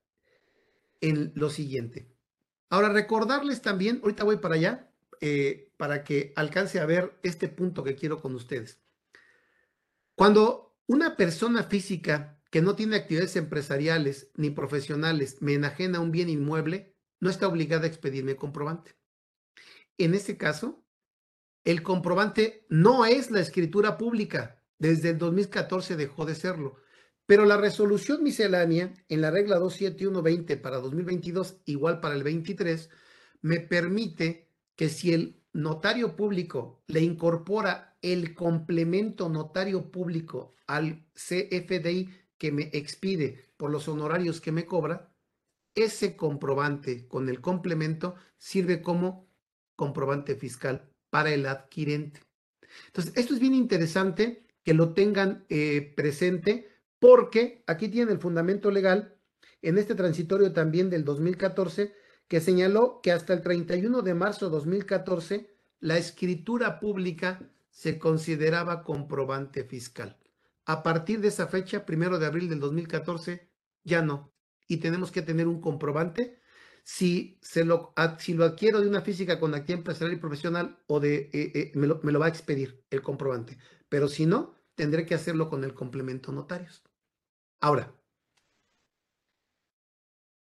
en 1.00 1.32
lo 1.34 1.50
siguiente. 1.50 2.10
Ahora, 2.70 2.88
recordarles 2.88 3.62
también, 3.62 4.00
ahorita 4.02 4.24
voy 4.24 4.38
para 4.38 4.54
allá, 4.54 4.90
eh, 5.20 5.72
para 5.76 6.04
que 6.04 6.32
alcance 6.36 6.80
a 6.80 6.86
ver 6.86 7.18
este 7.22 7.48
punto 7.48 7.84
que 7.84 7.94
quiero 7.94 8.20
con 8.20 8.34
ustedes. 8.34 8.80
Cuando 10.14 10.76
una 10.86 11.16
persona 11.16 11.62
física 11.64 12.37
que 12.50 12.62
no 12.62 12.74
tiene 12.76 12.96
actividades 12.96 13.36
empresariales 13.36 14.30
ni 14.34 14.50
profesionales 14.50 15.36
me 15.40 15.54
enajena 15.54 16.00
un 16.00 16.10
bien 16.10 16.28
inmueble, 16.28 16.96
no 17.20 17.30
está 17.30 17.48
obligada 17.48 17.84
a 17.84 17.88
expedirme 17.88 18.36
comprobante. 18.36 18.96
En 19.98 20.14
este 20.14 20.36
caso, 20.36 20.84
el 21.64 21.82
comprobante 21.82 22.64
no 22.68 23.04
es 23.04 23.30
la 23.30 23.40
escritura 23.40 23.98
pública, 23.98 24.62
desde 24.78 25.10
el 25.10 25.18
2014 25.18 25.96
dejó 25.96 26.24
de 26.24 26.34
serlo. 26.34 26.76
Pero 27.26 27.44
la 27.44 27.58
resolución 27.58 28.22
miscelánea 28.22 28.94
en 29.08 29.20
la 29.20 29.30
regla 29.30 29.58
27120 29.58 30.56
para 30.56 30.78
2022, 30.78 31.60
igual 31.66 32.00
para 32.00 32.14
el 32.14 32.22
23, 32.22 32.88
me 33.42 33.60
permite 33.60 34.48
que 34.76 34.88
si 34.88 35.12
el 35.12 35.42
notario 35.52 36.16
público 36.16 36.82
le 36.86 37.00
incorpora 37.00 37.98
el 38.00 38.34
complemento 38.34 39.28
notario 39.28 39.90
público 39.90 40.54
al 40.66 41.04
CFDI 41.14 42.08
que 42.38 42.52
me 42.52 42.70
expide 42.72 43.48
por 43.56 43.70
los 43.70 43.88
honorarios 43.88 44.40
que 44.40 44.52
me 44.52 44.64
cobra, 44.64 45.12
ese 45.74 46.16
comprobante 46.16 47.06
con 47.06 47.28
el 47.28 47.40
complemento 47.40 48.14
sirve 48.36 48.82
como 48.82 49.28
comprobante 49.76 50.34
fiscal 50.34 50.88
para 51.10 51.30
el 51.30 51.46
adquirente. 51.46 52.20
Entonces, 52.86 53.12
esto 53.16 53.34
es 53.34 53.40
bien 53.40 53.54
interesante 53.54 54.44
que 54.62 54.74
lo 54.74 54.92
tengan 54.92 55.44
eh, 55.48 55.92
presente, 55.96 56.68
porque 56.98 57.62
aquí 57.66 57.88
tiene 57.88 58.12
el 58.12 58.18
fundamento 58.18 58.70
legal 58.70 59.16
en 59.62 59.78
este 59.78 59.94
transitorio 59.94 60.52
también 60.52 60.90
del 60.90 61.04
2014, 61.04 61.94
que 62.28 62.40
señaló 62.40 63.00
que 63.02 63.12
hasta 63.12 63.32
el 63.32 63.40
31 63.40 64.02
de 64.02 64.14
marzo 64.14 64.46
de 64.46 64.52
2014 64.52 65.48
la 65.80 65.96
escritura 65.96 66.80
pública 66.80 67.40
se 67.70 67.98
consideraba 67.98 68.82
comprobante 68.82 69.64
fiscal. 69.64 70.16
A 70.68 70.82
partir 70.82 71.22
de 71.22 71.28
esa 71.28 71.46
fecha, 71.46 71.86
primero 71.86 72.18
de 72.18 72.26
abril 72.26 72.50
del 72.50 72.60
2014, 72.60 73.50
ya 73.84 74.02
no. 74.02 74.34
Y 74.66 74.76
tenemos 74.76 75.10
que 75.10 75.22
tener 75.22 75.48
un 75.48 75.62
comprobante 75.62 76.42
si, 76.84 77.38
se 77.40 77.64
lo, 77.64 77.94
si 78.18 78.34
lo 78.34 78.44
adquiero 78.44 78.82
de 78.82 78.86
una 78.86 79.00
física 79.00 79.40
con 79.40 79.54
actividad 79.54 79.78
empresarial 79.78 80.18
y 80.18 80.20
profesional 80.20 80.78
o 80.86 81.00
de, 81.00 81.30
eh, 81.32 81.52
eh, 81.54 81.72
me, 81.74 81.86
lo, 81.86 82.00
me 82.02 82.12
lo 82.12 82.18
va 82.18 82.26
a 82.26 82.28
expedir 82.28 82.84
el 82.90 83.00
comprobante. 83.00 83.56
Pero 83.88 84.08
si 84.08 84.26
no, 84.26 84.56
tendré 84.74 85.06
que 85.06 85.14
hacerlo 85.14 85.48
con 85.48 85.64
el 85.64 85.72
complemento 85.72 86.32
notarios. 86.32 86.84
Ahora, 87.60 87.94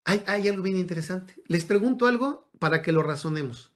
hay, 0.05 0.25
hay, 0.27 0.49
algo 0.49 0.63
bien 0.63 0.79
interesante. 0.79 1.35
Les 1.49 1.67
pregunto 1.67 2.07
algo 2.07 2.51
para 2.59 2.81
que 2.81 2.93
lo 2.93 3.03
razonemos. 3.03 3.75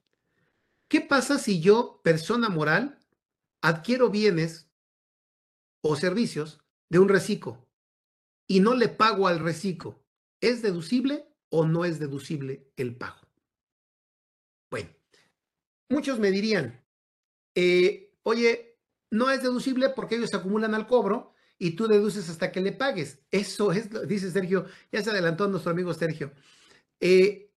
¿Qué 0.88 1.02
pasa 1.02 1.38
si 1.38 1.60
yo, 1.60 2.00
persona 2.02 2.48
moral, 2.48 2.98
adquiero 3.60 4.08
bienes 4.08 4.67
o 5.80 5.96
servicios 5.96 6.60
de 6.88 6.98
un 6.98 7.08
reciclo 7.08 7.68
y 8.46 8.60
no 8.60 8.74
le 8.74 8.88
pago 8.88 9.28
al 9.28 9.40
reciclo? 9.40 10.02
¿Es 10.40 10.62
deducible 10.62 11.26
o 11.50 11.66
no 11.66 11.84
es 11.84 11.98
deducible 11.98 12.70
el 12.76 12.96
pago? 12.96 13.20
Bueno, 14.70 14.90
muchos 15.88 16.18
me 16.18 16.30
dirían, 16.30 16.84
eh, 17.54 18.14
oye, 18.22 18.78
no 19.10 19.30
es 19.30 19.42
deducible 19.42 19.88
porque 19.90 20.16
ellos 20.16 20.34
acumulan 20.34 20.74
al 20.74 20.86
cobro 20.86 21.34
y 21.58 21.72
tú 21.72 21.88
deduces 21.88 22.28
hasta 22.28 22.52
que 22.52 22.60
le 22.60 22.72
pagues. 22.72 23.20
Eso 23.30 23.72
es, 23.72 23.88
dice 24.06 24.30
Sergio, 24.30 24.66
ya 24.92 25.02
se 25.02 25.10
adelantó 25.10 25.48
nuestro 25.48 25.72
amigo 25.72 25.92
Sergio. 25.94 26.32
Eh, 27.00 27.52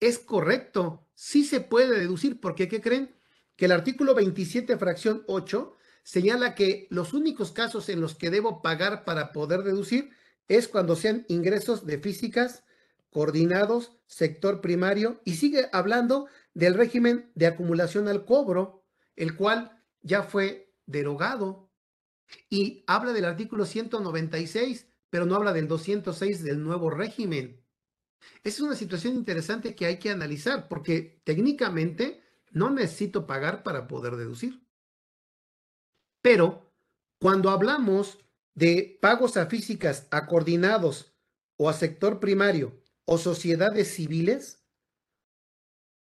es 0.00 0.18
correcto, 0.18 1.06
sí 1.14 1.44
se 1.44 1.60
puede 1.60 1.98
deducir, 1.98 2.40
porque 2.40 2.68
¿qué 2.68 2.80
creen? 2.80 3.14
Que 3.56 3.66
el 3.66 3.72
artículo 3.72 4.14
27, 4.14 4.78
fracción 4.78 5.24
8, 5.26 5.76
señala 6.02 6.54
que 6.54 6.86
los 6.90 7.12
únicos 7.12 7.52
casos 7.52 7.88
en 7.88 8.00
los 8.00 8.14
que 8.14 8.30
debo 8.30 8.62
pagar 8.62 9.04
para 9.04 9.32
poder 9.32 9.62
deducir 9.62 10.10
es 10.48 10.68
cuando 10.68 10.96
sean 10.96 11.24
ingresos 11.28 11.86
de 11.86 11.98
físicas, 11.98 12.64
coordinados, 13.10 13.92
sector 14.06 14.60
primario, 14.60 15.20
y 15.24 15.34
sigue 15.34 15.68
hablando 15.72 16.26
del 16.54 16.74
régimen 16.74 17.30
de 17.34 17.46
acumulación 17.46 18.08
al 18.08 18.24
cobro, 18.24 18.84
el 19.16 19.36
cual 19.36 19.80
ya 20.02 20.22
fue 20.22 20.72
derogado. 20.86 21.70
Y 22.48 22.84
habla 22.86 23.12
del 23.12 23.24
artículo 23.24 23.64
196, 23.64 24.86
pero 25.08 25.26
no 25.26 25.36
habla 25.36 25.52
del 25.52 25.68
206 25.68 26.42
del 26.42 26.62
nuevo 26.62 26.90
régimen. 26.90 27.64
Es 28.44 28.60
una 28.60 28.74
situación 28.74 29.14
interesante 29.14 29.74
que 29.74 29.86
hay 29.86 29.98
que 29.98 30.10
analizar 30.10 30.68
porque 30.68 31.20
técnicamente 31.24 32.22
no 32.50 32.70
necesito 32.70 33.26
pagar 33.26 33.62
para 33.62 33.86
poder 33.86 34.16
deducir. 34.16 34.60
Pero 36.22 36.72
cuando 37.18 37.50
hablamos 37.50 38.18
de 38.54 38.98
pagos 39.00 39.36
a 39.36 39.46
físicas, 39.46 40.06
a 40.10 40.26
coordinados 40.26 41.14
o 41.56 41.68
a 41.68 41.72
sector 41.72 42.20
primario 42.20 42.80
o 43.04 43.18
sociedades 43.18 43.94
civiles, 43.94 44.64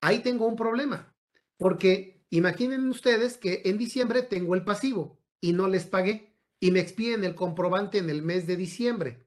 ahí 0.01 0.19
tengo 0.19 0.47
un 0.47 0.55
problema. 0.55 1.15
Porque 1.57 2.25
imaginen 2.29 2.87
ustedes 2.89 3.37
que 3.37 3.61
en 3.65 3.77
diciembre 3.77 4.21
tengo 4.21 4.55
el 4.55 4.63
pasivo 4.63 5.19
y 5.41 5.53
no 5.53 5.67
les 5.67 5.85
pagué 5.85 6.33
y 6.59 6.71
me 6.71 6.79
expiden 6.79 7.23
el 7.23 7.35
comprobante 7.35 7.97
en 7.97 8.09
el 8.09 8.21
mes 8.21 8.47
de 8.47 8.57
diciembre 8.57 9.25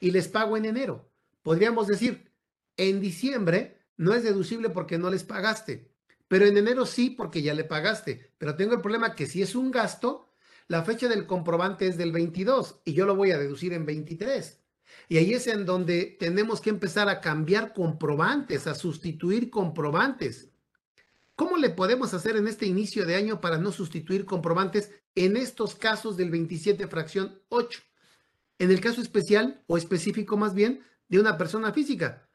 y 0.00 0.10
les 0.10 0.28
pago 0.28 0.56
en 0.56 0.66
enero. 0.66 1.10
Podríamos 1.42 1.86
decir, 1.86 2.30
en 2.76 3.00
diciembre 3.00 3.78
no 3.96 4.14
es 4.14 4.22
deducible 4.22 4.70
porque 4.70 4.98
no 4.98 5.10
les 5.10 5.24
pagaste, 5.24 5.90
pero 6.28 6.46
en 6.46 6.56
enero 6.56 6.86
sí 6.86 7.10
porque 7.10 7.42
ya 7.42 7.54
le 7.54 7.64
pagaste. 7.64 8.32
Pero 8.38 8.56
tengo 8.56 8.74
el 8.74 8.80
problema 8.80 9.14
que 9.14 9.26
si 9.26 9.42
es 9.42 9.54
un 9.54 9.70
gasto, 9.70 10.26
la 10.68 10.82
fecha 10.82 11.08
del 11.08 11.26
comprobante 11.26 11.86
es 11.86 11.96
del 11.96 12.12
22 12.12 12.80
y 12.84 12.94
yo 12.94 13.06
lo 13.06 13.16
voy 13.16 13.32
a 13.32 13.38
deducir 13.38 13.72
en 13.72 13.84
23. 13.84 14.60
Y 15.08 15.18
ahí 15.18 15.34
es 15.34 15.46
en 15.46 15.66
donde 15.66 16.16
tenemos 16.18 16.60
que 16.60 16.70
empezar 16.70 17.08
a 17.08 17.20
cambiar 17.20 17.72
comprobantes, 17.72 18.66
a 18.66 18.74
sustituir 18.74 19.50
comprobantes. 19.50 20.50
¿Cómo 21.36 21.56
le 21.56 21.70
podemos 21.70 22.14
hacer 22.14 22.36
en 22.36 22.46
este 22.46 22.66
inicio 22.66 23.04
de 23.04 23.16
año 23.16 23.40
para 23.40 23.58
no 23.58 23.72
sustituir 23.72 24.24
comprobantes 24.24 24.90
en 25.14 25.36
estos 25.36 25.74
casos 25.74 26.16
del 26.16 26.30
27 26.30 26.86
fracción 26.86 27.40
8? 27.48 27.80
En 28.58 28.70
el 28.70 28.80
caso 28.80 29.02
especial 29.02 29.62
o 29.66 29.76
específico 29.76 30.36
más 30.36 30.54
bien 30.54 30.82
de 31.08 31.18
una 31.18 31.36
persona 31.36 31.72
física. 31.72 32.28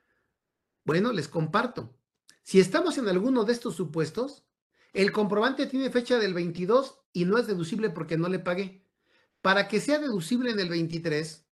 Bueno, 0.83 1.13
les 1.13 1.27
comparto. 1.27 1.95
Si 2.43 2.59
estamos 2.59 2.97
en 2.97 3.07
alguno 3.07 3.45
de 3.45 3.53
estos 3.53 3.75
supuestos, 3.75 4.43
el 4.93 5.11
comprobante 5.11 5.67
tiene 5.67 5.89
fecha 5.89 6.17
del 6.17 6.33
22 6.33 6.99
y 7.13 7.25
no 7.25 7.37
es 7.37 7.47
deducible 7.47 7.89
porque 7.89 8.17
no 8.17 8.29
le 8.29 8.39
pagué. 8.39 8.85
Para 9.41 9.67
que 9.67 9.79
sea 9.79 9.99
deducible 9.99 10.51
en 10.51 10.59
el 10.59 10.69
23, 10.69 11.45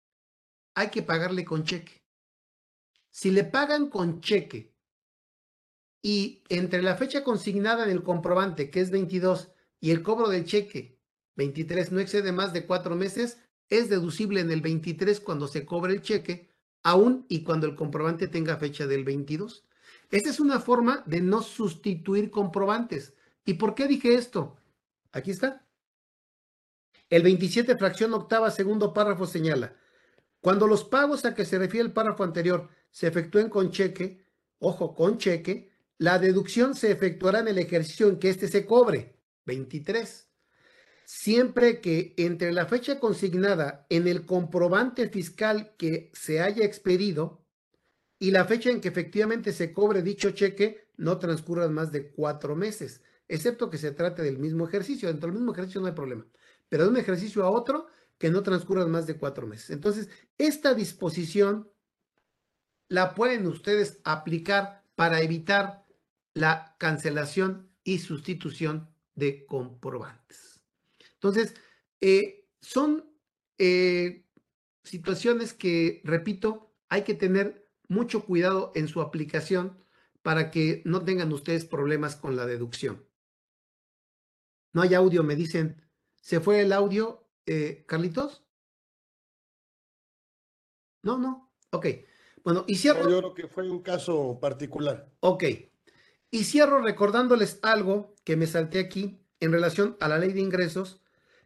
hay 0.75 0.89
que 0.89 1.03
pagarle 1.03 1.45
con 1.45 1.63
cheque. 1.63 2.03
Si 3.09 3.31
le 3.31 3.43
pagan 3.43 3.89
con 3.89 4.21
cheque 4.21 4.75
y 6.01 6.43
entre 6.49 6.81
la 6.81 6.95
fecha 6.95 7.23
consignada 7.23 7.83
en 7.83 7.89
el 7.89 8.03
comprobante, 8.03 8.69
que 8.69 8.81
es 8.81 8.91
22, 8.91 9.49
y 9.79 9.91
el 9.91 10.03
cobro 10.03 10.29
del 10.29 10.45
cheque, 10.45 10.99
23, 11.35 11.91
no 11.91 11.99
excede 11.99 12.31
más 12.31 12.53
de 12.53 12.65
cuatro 12.65 12.95
meses, 12.95 13.38
es 13.69 13.89
deducible 13.89 14.41
en 14.41 14.51
el 14.51 14.61
23 14.61 15.19
cuando 15.19 15.47
se 15.47 15.65
cobre 15.65 15.93
el 15.93 16.01
cheque, 16.01 16.49
aún 16.83 17.25
y 17.29 17.43
cuando 17.43 17.67
el 17.67 17.75
comprobante 17.75 18.27
tenga 18.27 18.57
fecha 18.57 18.88
del 18.88 19.03
22. 19.03 19.65
Esa 20.09 20.29
es 20.29 20.39
una 20.39 20.59
forma 20.59 21.03
de 21.05 21.21
no 21.21 21.41
sustituir 21.41 22.31
comprobantes. 22.31 23.13
¿Y 23.47 23.53
por 23.53 23.75
qué 23.75 23.87
dije 23.87 24.13
esto? 24.13 24.57
Aquí 25.13 25.31
está. 25.31 25.65
El 27.09 27.23
27, 27.23 27.77
fracción 27.77 28.13
octava, 28.13 28.51
segundo 28.51 28.93
párrafo 28.93 29.25
señala, 29.25 29.73
cuando 30.41 30.67
los 30.67 30.83
pagos 30.83 31.23
a 31.23 31.33
que 31.33 31.45
se 31.45 31.57
refiere 31.57 31.85
el 31.85 31.93
párrafo 31.93 32.25
anterior 32.25 32.67
se 32.91 33.07
efectúen 33.07 33.49
con 33.49 33.71
cheque, 33.71 34.25
ojo, 34.59 34.93
con 34.93 35.17
cheque, 35.17 35.71
la 35.97 36.19
deducción 36.19 36.75
se 36.75 36.91
efectuará 36.91 37.39
en 37.39 37.47
el 37.47 37.57
ejercicio 37.57 38.09
en 38.09 38.19
que 38.19 38.29
éste 38.29 38.49
se 38.49 38.65
cobre, 38.65 39.15
23. 39.45 40.27
Siempre 41.05 41.79
que 41.79 42.15
entre 42.17 42.51
la 42.51 42.65
fecha 42.65 42.99
consignada 42.99 43.87
en 43.89 44.09
el 44.09 44.25
comprobante 44.25 45.07
fiscal 45.07 45.73
que 45.77 46.11
se 46.13 46.41
haya 46.41 46.65
expedido 46.65 47.45
y 48.19 48.31
la 48.31 48.43
fecha 48.43 48.71
en 48.71 48.81
que 48.81 48.89
efectivamente 48.89 49.53
se 49.53 49.71
cobre 49.71 50.01
dicho 50.01 50.31
cheque 50.31 50.89
no 50.97 51.17
transcurran 51.17 51.73
más 51.73 51.93
de 51.93 52.11
cuatro 52.11 52.53
meses 52.53 52.99
excepto 53.28 53.69
que 53.69 53.78
se 53.78 53.91
trate 53.91 54.21
del 54.21 54.38
mismo 54.38 54.67
ejercicio. 54.67 55.07
Dentro 55.07 55.28
del 55.28 55.38
mismo 55.38 55.53
ejercicio 55.53 55.82
no 55.82 55.88
hay 55.88 55.93
problema, 55.93 56.25
pero 56.69 56.84
de 56.84 56.89
un 56.89 56.97
ejercicio 56.97 57.43
a 57.43 57.49
otro 57.49 57.88
que 58.17 58.30
no 58.30 58.43
transcurran 58.43 58.89
más 58.89 59.07
de 59.07 59.17
cuatro 59.17 59.47
meses. 59.47 59.69
Entonces, 59.69 60.09
esta 60.38 60.73
disposición 60.73 61.71
la 62.89 63.13
pueden 63.13 63.45
ustedes 63.47 63.99
aplicar 64.03 64.84
para 64.95 65.21
evitar 65.21 65.86
la 66.34 66.75
cancelación 66.80 67.69
y 67.84 67.99
sustitución 67.99 68.89
de 69.15 69.45
comprobantes. 69.45 70.61
Entonces, 71.13 71.55
eh, 72.01 72.47
son 72.61 73.09
eh, 73.57 74.25
situaciones 74.84 75.53
que, 75.53 76.01
repito, 76.03 76.73
hay 76.89 77.03
que 77.03 77.13
tener 77.13 77.67
mucho 77.88 78.25
cuidado 78.25 78.71
en 78.75 78.88
su 78.88 79.01
aplicación 79.01 79.78
para 80.21 80.51
que 80.51 80.82
no 80.86 81.03
tengan 81.03 81.32
ustedes 81.32 81.65
problemas 81.65 82.15
con 82.15 82.36
la 82.36 82.45
deducción. 82.45 83.06
No 84.74 84.82
hay 84.82 84.93
audio, 84.93 85.24
me 85.24 85.36
dicen. 85.36 85.82
¿Se 86.22 86.39
fue 86.39 86.61
el 86.61 86.74
audio, 86.74 87.28
eh, 87.45 87.86
Carlitos? 87.88 88.43
No, 91.03 91.18
no. 91.18 91.53
Ok. 91.72 91.88
Bueno, 92.43 92.63
y 92.68 92.76
cierro. 92.76 93.09
yo 93.09 93.20
creo 93.20 93.34
que 93.34 93.47
fue 93.47 93.70
un 93.70 93.82
caso 93.82 94.39
particular. 94.39 95.09
Ok. 95.20 95.43
Y 96.30 96.43
cierro 96.43 96.82
recordándoles 96.82 97.59
algo 97.61 98.15
que 98.24 98.36
me 98.36 98.47
salté 98.47 98.80
aquí 98.80 99.22
en 99.39 99.51
relación 99.51 99.97
a 99.99 100.07
la 100.07 100.18
ley 100.18 100.34
de 100.34 100.41
ingresos 100.41 101.01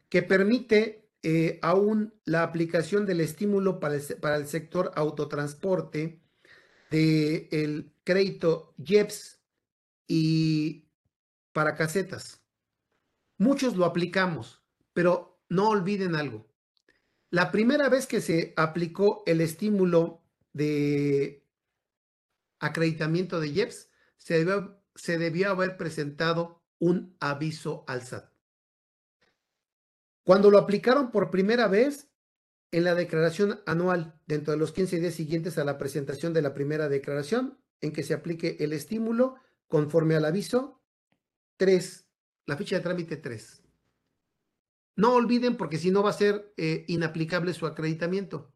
que 0.09 0.23
permite 0.23 1.09
eh, 1.23 1.59
aún 1.61 2.13
la 2.25 2.43
aplicación 2.43 3.05
del 3.05 3.21
estímulo 3.21 3.79
para 3.79 3.95
el, 3.95 4.01
para 4.19 4.37
el 4.37 4.47
sector 4.47 4.91
autotransporte 4.95 6.21
del 6.89 7.93
crédito 8.03 8.73
JEPS 8.83 9.39
y 10.07 10.89
para 11.53 11.75
casetas. 11.75 12.40
Muchos 13.41 13.75
lo 13.75 13.85
aplicamos, 13.85 14.61
pero 14.93 15.41
no 15.49 15.69
olviden 15.69 16.13
algo. 16.13 16.47
La 17.31 17.51
primera 17.51 17.89
vez 17.89 18.05
que 18.05 18.21
se 18.21 18.53
aplicó 18.55 19.23
el 19.25 19.41
estímulo 19.41 20.21
de 20.53 21.43
acreditamiento 22.59 23.39
de 23.39 23.47
IEPS, 23.47 23.89
se 24.15 25.17
debió, 25.17 25.49
haber 25.49 25.75
presentado 25.75 26.61
un 26.77 27.17
aviso 27.19 27.83
al 27.87 28.03
SAT. 28.03 28.31
Cuando 30.21 30.51
lo 30.51 30.59
aplicaron 30.59 31.09
por 31.09 31.31
primera 31.31 31.67
vez, 31.67 32.11
en 32.69 32.83
la 32.83 32.93
declaración 32.93 33.63
anual, 33.65 34.21
dentro 34.27 34.53
de 34.53 34.59
los 34.59 34.71
15 34.71 34.99
días 34.99 35.15
siguientes 35.15 35.57
a 35.57 35.63
la 35.63 35.79
presentación 35.79 36.31
de 36.33 36.43
la 36.43 36.53
primera 36.53 36.89
declaración, 36.89 37.57
en 37.79 37.91
que 37.91 38.03
se 38.03 38.13
aplique 38.13 38.57
el 38.59 38.71
estímulo 38.71 39.33
conforme 39.67 40.15
al 40.15 40.25
aviso 40.25 40.79
3 41.57 42.10
la 42.45 42.57
ficha 42.57 42.77
de 42.77 42.81
trámite 42.81 43.17
3. 43.17 43.63
No 44.95 45.13
olviden 45.13 45.57
porque 45.57 45.77
si 45.77 45.91
no 45.91 46.03
va 46.03 46.09
a 46.09 46.13
ser 46.13 46.53
eh, 46.57 46.85
inaplicable 46.87 47.53
su 47.53 47.65
acreditamiento. 47.65 48.53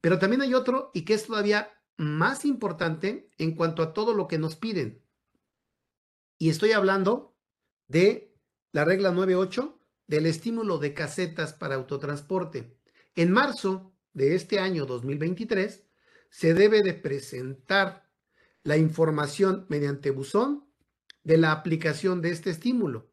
Pero 0.00 0.18
también 0.18 0.42
hay 0.42 0.54
otro 0.54 0.90
y 0.94 1.04
que 1.04 1.14
es 1.14 1.26
todavía 1.26 1.70
más 1.96 2.44
importante 2.44 3.30
en 3.38 3.54
cuanto 3.54 3.82
a 3.82 3.92
todo 3.92 4.14
lo 4.14 4.28
que 4.28 4.38
nos 4.38 4.56
piden. 4.56 5.04
Y 6.38 6.50
estoy 6.50 6.72
hablando 6.72 7.36
de 7.88 8.36
la 8.72 8.84
regla 8.84 9.12
9.8 9.12 9.78
del 10.06 10.26
estímulo 10.26 10.78
de 10.78 10.94
casetas 10.94 11.52
para 11.52 11.74
autotransporte. 11.74 12.78
En 13.16 13.32
marzo 13.32 13.94
de 14.12 14.34
este 14.36 14.60
año 14.60 14.86
2023 14.86 15.84
se 16.30 16.54
debe 16.54 16.82
de 16.82 16.94
presentar 16.94 18.08
la 18.62 18.76
información 18.76 19.66
mediante 19.68 20.10
buzón 20.10 20.67
de 21.24 21.36
la 21.36 21.52
aplicación 21.52 22.22
de 22.22 22.30
este 22.30 22.50
estímulo. 22.50 23.10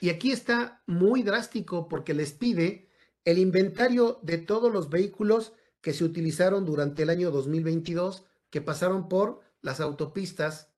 Y 0.00 0.10
aquí 0.10 0.30
está 0.30 0.82
muy 0.86 1.22
drástico 1.22 1.88
porque 1.88 2.14
les 2.14 2.32
pide 2.32 2.88
el 3.24 3.38
inventario 3.38 4.20
de 4.22 4.38
todos 4.38 4.72
los 4.72 4.90
vehículos 4.90 5.52
que 5.80 5.92
se 5.92 6.04
utilizaron 6.04 6.64
durante 6.64 7.02
el 7.02 7.10
año 7.10 7.30
2022, 7.30 8.24
que 8.50 8.60
pasaron 8.60 9.08
por 9.08 9.40
las 9.60 9.80
autopistas. 9.80 10.70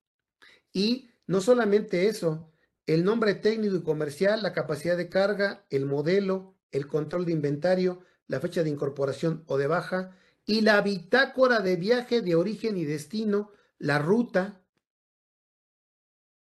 Y 0.72 1.10
no 1.26 1.40
solamente 1.40 2.08
eso, 2.08 2.50
el 2.86 3.04
nombre 3.04 3.34
técnico 3.34 3.76
y 3.76 3.82
comercial, 3.82 4.42
la 4.42 4.52
capacidad 4.52 4.96
de 4.96 5.08
carga, 5.08 5.64
el 5.70 5.86
modelo, 5.86 6.56
el 6.70 6.86
control 6.86 7.24
de 7.24 7.32
inventario, 7.32 8.00
la 8.26 8.40
fecha 8.40 8.62
de 8.62 8.70
incorporación 8.70 9.44
o 9.46 9.58
de 9.58 9.66
baja 9.66 10.16
y 10.44 10.62
la 10.62 10.80
bitácora 10.80 11.60
de 11.60 11.76
viaje 11.76 12.22
de 12.22 12.34
origen 12.34 12.76
y 12.76 12.84
destino, 12.84 13.52
la 13.78 13.98
ruta. 13.98 14.59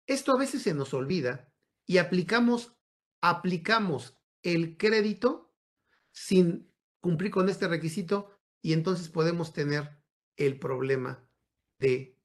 Esto 0.10 0.32
a 0.32 0.38
veces 0.38 0.64
se 0.64 0.74
nos 0.74 0.96
olvida 0.96 1.54
y 1.86 2.00
aplicamos, 2.00 2.76
aplicamos 3.22 4.18
el 4.42 4.76
crédito 4.76 5.54
sin 6.12 6.74
cumplir 7.00 7.30
con 7.30 7.48
este 7.48 7.68
requisito 7.68 8.36
y 8.60 8.74
entonces 8.74 9.08
podemos 9.10 9.54
tener 9.54 10.02
el 10.36 10.58
problema 10.58 11.30
de 11.78 12.18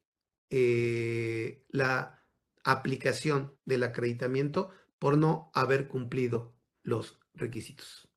eh, 0.49 1.63
la 1.69 2.25
aplicación 2.63 3.55
del 3.67 3.83
acreditamiento 3.83 4.71
por 4.99 5.19
no 5.19 5.51
haber 5.53 5.87
cumplido 5.87 6.57
los 6.85 7.21
requisitos. 7.35 8.09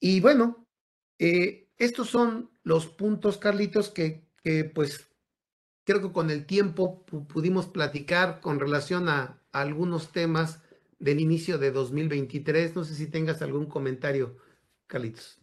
Y 0.00 0.18
bueno, 0.18 0.66
eh, 1.20 1.70
estos 1.76 2.10
son 2.10 2.50
los 2.64 2.88
puntos, 2.88 3.38
Carlitos, 3.38 3.88
que, 3.88 4.28
que, 4.42 4.64
pues 4.64 5.08
creo 5.88 6.02
que 6.02 6.12
con 6.12 6.30
el 6.30 6.44
tiempo 6.44 7.06
pudimos 7.06 7.66
platicar 7.66 8.42
con 8.42 8.60
relación 8.60 9.08
a, 9.08 9.42
a 9.52 9.60
algunos 9.62 10.12
temas 10.12 10.60
del 10.98 11.18
inicio 11.18 11.56
de 11.56 11.70
2023. 11.70 12.76
No 12.76 12.84
sé 12.84 12.94
si 12.94 13.06
tengas 13.06 13.40
algún 13.40 13.64
comentario, 13.64 14.36
Carlitos. 14.86 15.40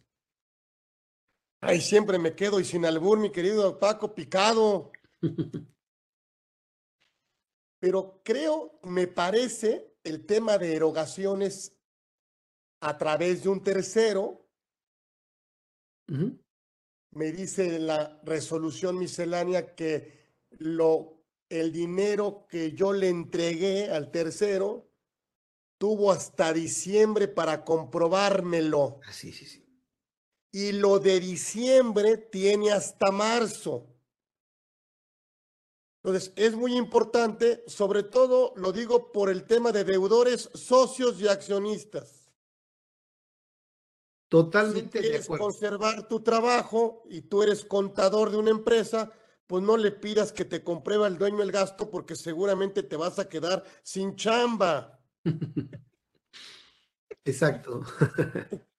Ay, 1.60 1.80
siempre 1.80 2.20
me 2.20 2.36
quedo 2.36 2.60
y 2.60 2.64
sin 2.64 2.86
albur, 2.86 3.18
mi 3.18 3.32
querido 3.32 3.76
Paco, 3.80 4.14
picado. 4.14 4.92
Pero 7.80 8.20
creo, 8.22 8.78
me 8.84 9.08
parece, 9.08 9.96
el 10.04 10.26
tema 10.26 10.58
de 10.58 10.76
erogaciones 10.76 11.76
a 12.80 12.96
través 12.96 13.42
de 13.42 13.48
un 13.48 13.64
tercero, 13.64 14.48
me 16.06 17.32
dice 17.32 17.80
la 17.80 18.20
resolución 18.22 18.96
miscelánea 18.96 19.74
que 19.74 20.15
lo, 20.58 21.22
el 21.48 21.72
dinero 21.72 22.46
que 22.48 22.72
yo 22.72 22.92
le 22.92 23.08
entregué 23.08 23.90
al 23.90 24.10
tercero 24.10 24.88
tuvo 25.78 26.10
hasta 26.10 26.52
diciembre 26.52 27.28
para 27.28 27.64
comprobármelo. 27.64 29.00
Ah, 29.06 29.12
sí, 29.12 29.32
sí, 29.32 29.46
sí. 29.46 29.64
Y 30.52 30.72
lo 30.72 30.98
de 30.98 31.20
diciembre 31.20 32.16
tiene 32.16 32.72
hasta 32.72 33.10
marzo. 33.10 33.86
Entonces, 36.02 36.32
es 36.36 36.54
muy 36.54 36.76
importante, 36.76 37.64
sobre 37.66 38.04
todo 38.04 38.52
lo 38.56 38.72
digo 38.72 39.10
por 39.12 39.28
el 39.28 39.44
tema 39.44 39.72
de 39.72 39.84
deudores, 39.84 40.48
socios 40.54 41.20
y 41.20 41.28
accionistas. 41.28 42.30
Totalmente 44.28 44.98
si 44.98 45.08
quieres 45.08 45.26
conservar 45.26 46.08
tu 46.08 46.20
trabajo 46.20 47.02
y 47.10 47.22
tú 47.22 47.42
eres 47.42 47.64
contador 47.64 48.30
de 48.30 48.36
una 48.36 48.50
empresa, 48.50 49.12
pues 49.46 49.62
no 49.62 49.76
le 49.76 49.92
pidas 49.92 50.32
que 50.32 50.44
te 50.44 50.64
comprueba 50.64 51.06
el 51.06 51.18
dueño 51.18 51.42
el 51.42 51.52
gasto 51.52 51.90
porque 51.90 52.16
seguramente 52.16 52.82
te 52.82 52.96
vas 52.96 53.18
a 53.18 53.28
quedar 53.28 53.64
sin 53.82 54.16
chamba. 54.16 55.00
Exacto. 57.24 57.82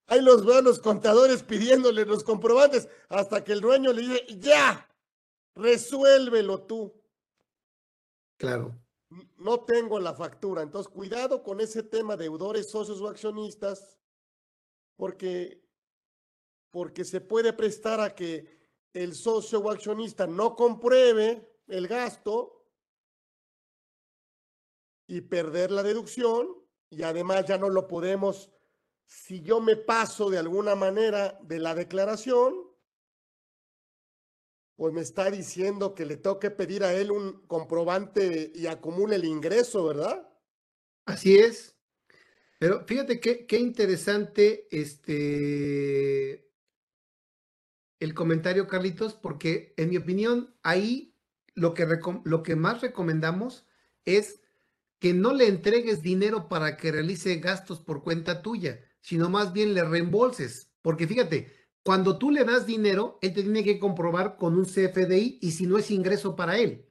Ahí 0.06 0.22
los 0.22 0.44
veo 0.44 0.62
los 0.62 0.80
contadores 0.80 1.42
pidiéndole 1.42 2.04
los 2.06 2.24
comprobantes 2.24 2.88
hasta 3.08 3.44
que 3.44 3.52
el 3.52 3.60
dueño 3.60 3.92
le 3.92 4.02
dice, 4.02 4.26
ya, 4.38 4.88
resuélvelo 5.54 6.62
tú. 6.62 6.94
Claro. 8.38 8.74
No 9.36 9.60
tengo 9.60 10.00
la 10.00 10.14
factura. 10.14 10.62
Entonces, 10.62 10.92
cuidado 10.92 11.42
con 11.42 11.60
ese 11.60 11.82
tema 11.82 12.16
de 12.16 12.24
deudores, 12.24 12.70
socios 12.70 13.00
o 13.00 13.08
accionistas, 13.08 13.98
porque, 14.96 15.62
porque 16.70 17.04
se 17.04 17.20
puede 17.20 17.52
prestar 17.52 18.00
a 18.00 18.14
que 18.14 18.57
el 18.98 19.14
socio 19.14 19.60
o 19.60 19.70
accionista 19.70 20.26
no 20.26 20.56
compruebe 20.56 21.48
el 21.68 21.86
gasto 21.86 22.66
y 25.06 25.20
perder 25.20 25.70
la 25.70 25.84
deducción 25.84 26.48
y 26.90 27.04
además 27.04 27.46
ya 27.46 27.58
no 27.58 27.68
lo 27.68 27.86
podemos, 27.86 28.50
si 29.06 29.40
yo 29.40 29.60
me 29.60 29.76
paso 29.76 30.30
de 30.30 30.38
alguna 30.38 30.74
manera 30.74 31.38
de 31.42 31.60
la 31.60 31.74
declaración, 31.74 32.54
pues 34.74 34.92
me 34.92 35.02
está 35.02 35.30
diciendo 35.30 35.94
que 35.94 36.04
le 36.04 36.16
tengo 36.16 36.40
que 36.40 36.50
pedir 36.50 36.82
a 36.82 36.92
él 36.92 37.12
un 37.12 37.46
comprobante 37.46 38.50
y 38.54 38.66
acumule 38.66 39.16
el 39.16 39.24
ingreso, 39.24 39.84
¿verdad? 39.84 40.28
Así 41.04 41.38
es. 41.38 41.76
Pero 42.58 42.84
fíjate 42.84 43.20
qué, 43.20 43.46
qué 43.46 43.58
interesante 43.58 44.66
este 44.70 46.47
el 48.00 48.14
comentario, 48.14 48.68
Carlitos, 48.68 49.14
porque 49.14 49.74
en 49.76 49.90
mi 49.90 49.96
opinión, 49.96 50.54
ahí 50.62 51.14
lo 51.54 51.74
que, 51.74 51.86
lo 52.24 52.42
que 52.42 52.56
más 52.56 52.80
recomendamos 52.80 53.66
es 54.04 54.40
que 54.98 55.12
no 55.14 55.32
le 55.32 55.48
entregues 55.48 56.02
dinero 56.02 56.48
para 56.48 56.76
que 56.76 56.92
realice 56.92 57.36
gastos 57.36 57.80
por 57.80 58.02
cuenta 58.02 58.42
tuya, 58.42 58.80
sino 59.00 59.28
más 59.28 59.52
bien 59.52 59.74
le 59.74 59.84
reembolses. 59.84 60.72
Porque 60.82 61.06
fíjate, 61.06 61.52
cuando 61.82 62.18
tú 62.18 62.30
le 62.30 62.44
das 62.44 62.66
dinero, 62.66 63.18
él 63.22 63.32
te 63.32 63.42
tiene 63.42 63.64
que 63.64 63.78
comprobar 63.78 64.36
con 64.36 64.56
un 64.56 64.64
CFDI 64.64 65.38
y 65.40 65.52
si 65.52 65.66
no 65.66 65.78
es 65.78 65.90
ingreso 65.90 66.36
para 66.36 66.58
él. 66.58 66.88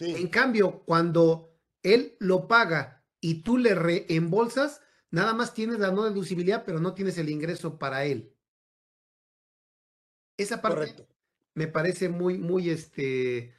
En 0.00 0.28
cambio, 0.28 0.82
cuando 0.84 1.56
él 1.82 2.16
lo 2.20 2.46
paga 2.46 3.04
y 3.20 3.42
tú 3.42 3.58
le 3.58 3.74
reembolsas, 3.74 4.80
nada 5.10 5.34
más 5.34 5.54
tienes 5.54 5.78
la 5.78 5.90
no 5.90 6.04
deducibilidad, 6.04 6.64
pero 6.64 6.78
no 6.78 6.94
tienes 6.94 7.18
el 7.18 7.30
ingreso 7.30 7.78
para 7.78 8.04
él. 8.04 8.31
Esa 10.42 10.60
parte 10.60 11.06
me 11.54 11.66
parece 11.66 12.08
muy, 12.08 12.38
muy, 12.38 12.70
este, 12.70 13.54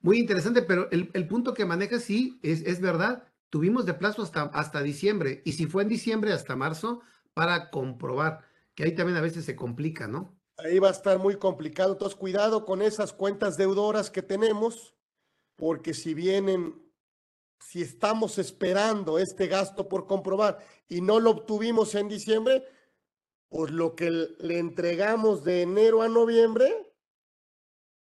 muy 0.00 0.18
interesante, 0.18 0.62
pero 0.62 0.90
el, 0.90 1.28
punto 1.28 1.54
que 1.54 1.64
maneja 1.64 1.98
sí 1.98 2.38
es, 2.42 2.62
es 2.62 2.80
verdad. 2.80 3.24
Tuvimos 3.50 3.86
de 3.86 3.94
plazo 3.94 4.22
hasta, 4.22 4.42
hasta 4.42 4.82
diciembre 4.82 5.42
y 5.44 5.52
si 5.52 5.66
fue 5.66 5.82
en 5.82 5.88
diciembre 5.88 6.32
hasta 6.32 6.56
marzo 6.56 7.02
para 7.34 7.70
comprobar 7.70 8.44
que 8.74 8.84
ahí 8.84 8.94
también 8.94 9.16
a 9.16 9.22
veces 9.22 9.44
se 9.44 9.56
complica, 9.56 10.06
¿no? 10.06 10.36
Ahí 10.58 10.78
va 10.78 10.88
a 10.88 10.92
estar 10.92 11.18
muy 11.18 11.36
complicado. 11.36 11.92
Entonces, 11.92 12.16
cuidado 12.16 12.64
con 12.64 12.82
esas 12.82 13.12
cuentas 13.12 13.56
deudoras 13.56 14.10
que 14.10 14.22
tenemos, 14.22 14.94
porque 15.54 15.94
si 15.94 16.14
vienen, 16.14 16.74
si 17.58 17.82
estamos 17.82 18.38
esperando 18.38 19.18
este 19.18 19.46
gasto 19.48 19.88
por 19.88 20.06
comprobar 20.06 20.58
y 20.88 21.00
no 21.00 21.20
lo 21.20 21.30
obtuvimos 21.30 21.94
en 21.94 22.08
diciembre, 22.08 22.64
pues 23.48 23.70
lo 23.70 23.94
que 23.94 24.10
le 24.10 24.58
entregamos 24.58 25.44
de 25.44 25.62
enero 25.62 26.02
a 26.02 26.08
noviembre, 26.08 26.92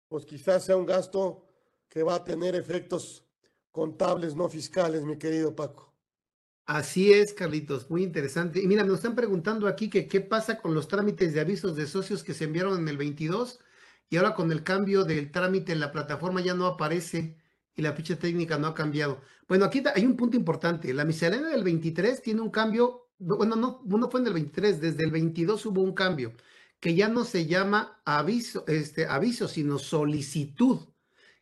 pues 0.09 0.25
quizás 0.25 0.65
sea 0.65 0.77
un 0.77 0.87
gasto 0.87 1.45
que 1.89 2.03
va 2.03 2.17
a 2.17 2.25
tener 2.25 2.55
efectos 2.55 3.25
contables, 3.71 4.35
no 4.35 4.49
fiscales, 4.49 5.05
mi 5.05 5.19
querido 5.19 5.55
Paco. 5.55 5.95
Así 6.67 7.13
es, 7.13 7.33
Carlitos, 7.33 7.89
muy 7.89 8.03
interesante. 8.03 8.61
Y 8.61 8.67
mira, 8.67 8.85
nos 8.85 8.97
están 8.97 9.15
preguntando 9.15 9.67
aquí 9.67 9.89
que 9.89 10.07
qué 10.07 10.21
pasa 10.21 10.59
con 10.59 10.75
los 10.75 10.87
trámites 10.87 11.33
de 11.33 11.41
avisos 11.41 11.77
de 11.77 11.87
socios 11.87 12.23
que 12.23 12.35
se 12.35 12.45
enviaron 12.45 12.79
en 12.79 12.89
el 12.89 12.99
22 12.99 13.59
y 14.11 14.17
ahora 14.17 14.35
con 14.35 14.53
el 14.53 14.63
cambio 14.65 15.05
del 15.05 15.31
trámite 15.31 15.73
en 15.73 15.81
la 15.81 15.93
plataforma 15.93 16.43
ya 16.43 16.55
no 16.55 16.67
aparece 16.67 17.37
y 17.75 17.83
la 17.83 17.95
ficha 17.95 18.19
técnica 18.19 18.59
no 18.59 18.67
ha 18.67 18.75
cambiado. 18.75 19.23
Bueno, 19.49 19.65
aquí 19.65 19.83
hay 19.95 20.05
un 20.05 20.17
punto 20.17 20.37
importante. 20.37 20.93
La 20.93 21.07
miscelánea 21.07 21.49
del 21.49 21.65
23 21.65 22.21
tiene 22.21 22.43
un 22.43 22.51
cambio, 22.51 23.08
bueno, 23.19 23.57
no, 23.57 23.83
no 23.85 24.11
fue 24.11 24.21
en 24.21 24.27
el 24.29 24.35
23, 24.35 24.81
desde 24.81 25.05
el 25.05 25.11
22 25.11 25.67
hubo 25.67 25.83
un 25.83 25.95
cambio 25.95 26.33
que 26.81 26.95
ya 26.95 27.09
no 27.09 27.25
se 27.25 27.47
llama 27.47 28.01
aviso, 28.05 28.65
este, 28.69 29.07
aviso, 29.07 29.49
sino 29.49 29.79
solicitud. 29.79 30.79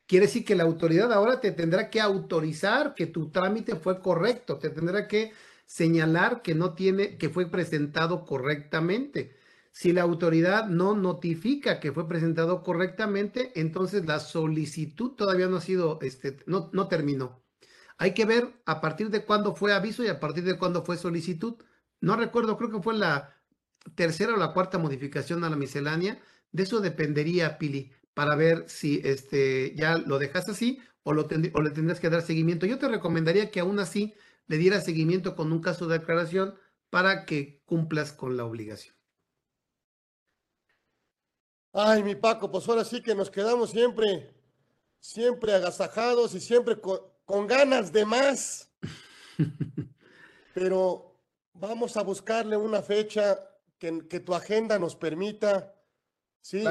Quiere 0.06 0.26
decir 0.26 0.44
que 0.44 0.54
la 0.54 0.64
autoridad 0.64 1.12
ahora 1.12 1.40
te 1.40 1.52
tendrá 1.52 1.90
que 1.90 2.00
autorizar 2.00 2.94
que 2.94 3.06
tu 3.06 3.30
trámite 3.30 3.76
fue 3.76 4.00
correcto, 4.00 4.58
te 4.58 4.70
tendrá 4.70 5.08
que 5.08 5.32
señalar 5.66 6.42
que 6.42 6.54
no 6.54 6.74
tiene, 6.74 7.18
que 7.18 7.28
fue 7.28 7.50
presentado 7.50 8.24
correctamente. 8.24 9.36
Si 9.72 9.92
la 9.92 10.02
autoridad 10.02 10.68
no 10.68 10.94
notifica 10.94 11.80
que 11.80 11.92
fue 11.92 12.08
presentado 12.08 12.62
correctamente, 12.62 13.52
entonces 13.56 14.06
la 14.06 14.20
solicitud 14.20 15.12
todavía 15.16 15.48
no 15.48 15.56
ha 15.56 15.60
sido, 15.60 15.98
este, 16.02 16.38
no, 16.46 16.70
no 16.72 16.88
terminó. 16.88 17.42
Hay 17.98 18.14
que 18.14 18.24
ver 18.24 18.54
a 18.64 18.80
partir 18.80 19.10
de 19.10 19.24
cuándo 19.24 19.54
fue 19.54 19.72
aviso 19.74 20.04
y 20.04 20.08
a 20.08 20.20
partir 20.20 20.44
de 20.44 20.56
cuándo 20.58 20.84
fue 20.84 20.96
solicitud. 20.96 21.56
No 22.00 22.16
recuerdo, 22.16 22.56
creo 22.56 22.70
que 22.70 22.82
fue 22.82 22.94
la 22.94 23.34
tercera 23.94 24.34
o 24.34 24.36
la 24.36 24.52
cuarta 24.52 24.78
modificación 24.78 25.44
a 25.44 25.50
la 25.50 25.56
miscelánea. 25.56 26.20
De 26.52 26.62
eso 26.62 26.80
dependería, 26.80 27.58
Pili, 27.58 27.92
para 28.14 28.36
ver 28.36 28.64
si 28.68 29.00
este, 29.04 29.74
ya 29.76 29.98
lo 29.98 30.18
dejas 30.18 30.48
así 30.48 30.80
o, 31.02 31.12
lo 31.12 31.22
o 31.54 31.62
le 31.62 31.70
tendrías 31.70 32.00
que 32.00 32.10
dar 32.10 32.22
seguimiento. 32.22 32.66
Yo 32.66 32.78
te 32.78 32.88
recomendaría 32.88 33.50
que 33.50 33.60
aún 33.60 33.78
así 33.78 34.14
le 34.46 34.58
dieras 34.58 34.84
seguimiento 34.84 35.36
con 35.36 35.52
un 35.52 35.60
caso 35.60 35.86
de 35.86 35.96
aclaración 35.96 36.54
para 36.90 37.24
que 37.26 37.62
cumplas 37.64 38.12
con 38.12 38.36
la 38.36 38.44
obligación. 38.44 38.94
Ay, 41.72 42.02
mi 42.02 42.14
Paco, 42.14 42.50
pues 42.50 42.66
ahora 42.68 42.84
sí 42.84 43.02
que 43.02 43.14
nos 43.14 43.30
quedamos 43.30 43.70
siempre, 43.70 44.34
siempre 44.98 45.52
agasajados 45.52 46.34
y 46.34 46.40
siempre 46.40 46.80
con, 46.80 47.46
ganas 47.46 47.92
de 47.92 48.06
más. 48.06 48.72
Pero 50.54 51.15
vamos 51.58 51.96
a 51.96 52.02
buscarle 52.02 52.56
una 52.56 52.82
fecha 52.82 53.38
que, 53.78 54.20
tu 54.20 54.34
agenda 54.34 54.78
nos 54.78 54.96
permita, 54.96 55.74
¿sí? 56.40 56.64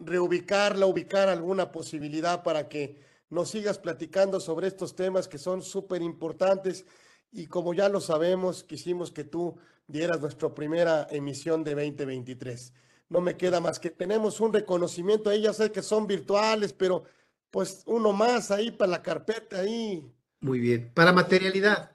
reubicarla, 0.00 0.86
ubicar 0.86 1.28
alguna 1.28 1.70
posibilidad 1.70 2.42
para 2.42 2.68
que 2.68 2.98
nos 3.28 3.50
sigas 3.50 3.78
platicando 3.78 4.40
sobre 4.40 4.68
estos 4.68 4.94
temas 4.94 5.28
que 5.28 5.38
son 5.38 5.62
súper 5.62 6.02
importantes 6.02 6.86
y 7.32 7.46
como 7.46 7.74
ya 7.74 7.88
lo 7.88 8.00
sabemos, 8.00 8.64
quisimos 8.64 9.10
que 9.10 9.24
tú 9.24 9.58
dieras 9.86 10.20
nuestra 10.20 10.54
primera 10.54 11.06
emisión 11.10 11.62
de 11.62 11.74
2023 11.74 12.72
no 13.08 13.20
me 13.20 13.36
queda 13.36 13.60
más 13.60 13.78
que 13.78 13.90
tenemos 13.90 14.40
un 14.40 14.52
reconocimiento 14.52 15.30
ahí, 15.30 15.42
ya 15.42 15.52
sé 15.52 15.70
que 15.70 15.82
son 15.82 16.06
virtuales, 16.06 16.72
pero 16.72 17.04
pues 17.50 17.82
uno 17.86 18.12
más 18.12 18.50
ahí 18.50 18.70
para 18.70 18.90
la 18.90 19.02
carpeta 19.02 19.60
ahí. 19.60 20.04
Muy 20.40 20.58
bien, 20.58 20.90
para 20.92 21.12
materialidad. 21.12 21.92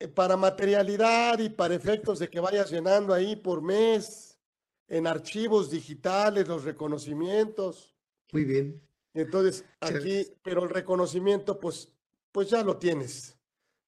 Eh, 0.00 0.06
para 0.08 0.36
materialidad 0.36 1.38
y 1.40 1.48
para 1.48 1.74
efectos 1.74 2.20
de 2.20 2.28
que 2.28 2.38
vayas 2.38 2.70
llenando 2.70 3.12
ahí 3.12 3.34
por 3.34 3.62
mes, 3.62 4.38
en 4.86 5.06
archivos 5.06 5.70
digitales, 5.70 6.46
los 6.46 6.64
reconocimientos. 6.64 7.94
Muy 8.32 8.44
bien. 8.44 8.80
Entonces, 9.12 9.64
aquí, 9.80 10.26
pero 10.42 10.62
el 10.62 10.70
reconocimiento, 10.70 11.58
pues, 11.58 11.92
pues 12.30 12.48
ya 12.50 12.62
lo 12.62 12.76
tienes. 12.76 13.36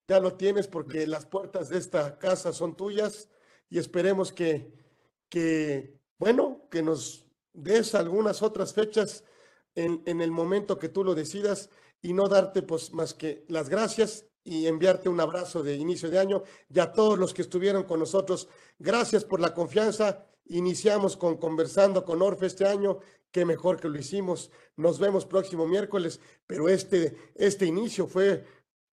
Ya 0.09 0.19
lo 0.19 0.35
tienes 0.35 0.67
porque 0.67 1.07
las 1.07 1.27
puertas 1.27 1.69
de 1.69 1.79
esta 1.79 2.19
casa 2.19 2.53
son 2.53 2.77
tuyas 2.77 3.29
y 3.69 3.79
esperemos 3.79 4.33
que, 4.33 4.73
que 5.29 6.01
bueno, 6.19 6.67
que 6.71 6.83
nos 6.83 7.27
des 7.53 7.95
algunas 7.95 8.43
otras 8.43 8.75
fechas 8.75 9.25
en, 9.77 10.03
en, 10.07 10.21
el 10.21 10.33
momento 10.33 10.79
que 10.79 10.89
tú 10.89 11.05
lo 11.05 11.15
decidas 11.15 11.71
y 12.03 12.13
no 12.13 12.29
darte 12.29 12.63
pues 12.63 12.93
más 12.93 13.15
que 13.15 13.45
las 13.49 13.69
gracias 13.69 14.27
y 14.45 14.67
enviarte 14.67 15.09
un 15.09 15.21
abrazo 15.21 15.63
de 15.63 15.77
inicio 15.77 16.11
de 16.11 16.19
año 16.19 16.43
y 16.69 16.81
a 16.81 16.93
todos 16.93 17.19
los 17.19 17.35
que 17.35 17.43
estuvieron 17.43 17.85
con 17.85 18.01
nosotros. 18.01 18.49
Gracias 18.79 19.25
por 19.25 19.41
la 19.41 19.55
confianza. 19.55 20.27
Iniciamos 20.47 21.17
con 21.17 21.37
conversando 21.37 22.05
con 22.05 22.23
Orfe 22.23 22.47
este 22.47 22.67
año. 22.67 22.99
Qué 23.31 23.45
mejor 23.45 23.81
que 23.81 23.89
lo 23.89 23.99
hicimos. 23.99 24.51
Nos 24.77 24.99
vemos 24.99 25.27
próximo 25.27 25.67
miércoles, 25.67 26.21
pero 26.47 26.69
este, 26.69 27.17
este 27.35 27.67
inicio 27.67 28.07
fue 28.07 28.45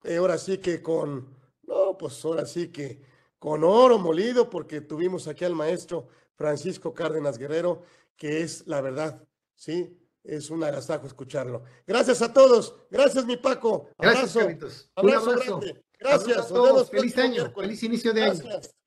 eh, 0.04 0.18
ahora 0.18 0.38
sí 0.38 0.60
que 0.60 0.82
con, 0.82 1.36
no, 1.64 1.98
pues 1.98 2.24
ahora 2.24 2.45
sí 2.45 2.70
que 2.70 3.02
con 3.39 3.64
oro 3.64 3.98
molido 3.98 4.50
porque 4.50 4.82
tuvimos 4.82 5.28
aquí 5.28 5.45
al 5.45 5.56
maestro 5.56 6.08
Francisco 6.36 6.93
Cárdenas 6.93 7.38
Guerrero, 7.38 7.82
que 8.16 8.41
es 8.41 8.66
la 8.68 8.82
verdad, 8.82 9.28
¿sí? 9.56 9.98
Es 10.24 10.49
un 10.49 10.63
agasajo 10.63 11.07
escucharlo. 11.07 11.63
Gracias 11.86 12.22
a 12.22 12.34
todos. 12.34 12.76
Gracias, 12.89 13.26
mi 13.26 13.38
Paco. 13.38 13.89
Abrazo. 13.97 14.39
Gracias, 14.39 14.91
Abrazo, 14.95 15.32
grande. 15.32 15.84
Gracias. 15.99 16.38
a 16.38 16.47
todos. 16.47 16.89
Feliz 16.89 17.18
año. 17.18 17.51
Feliz 17.53 17.84
inicio 17.84 18.13
de 18.13 18.24
año. 18.24 18.43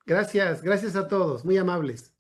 Gracias. 0.06 0.62
Gracias 0.62 0.96
a 0.96 1.08
todos. 1.08 1.44
Muy 1.44 1.56
amables. 1.56 2.12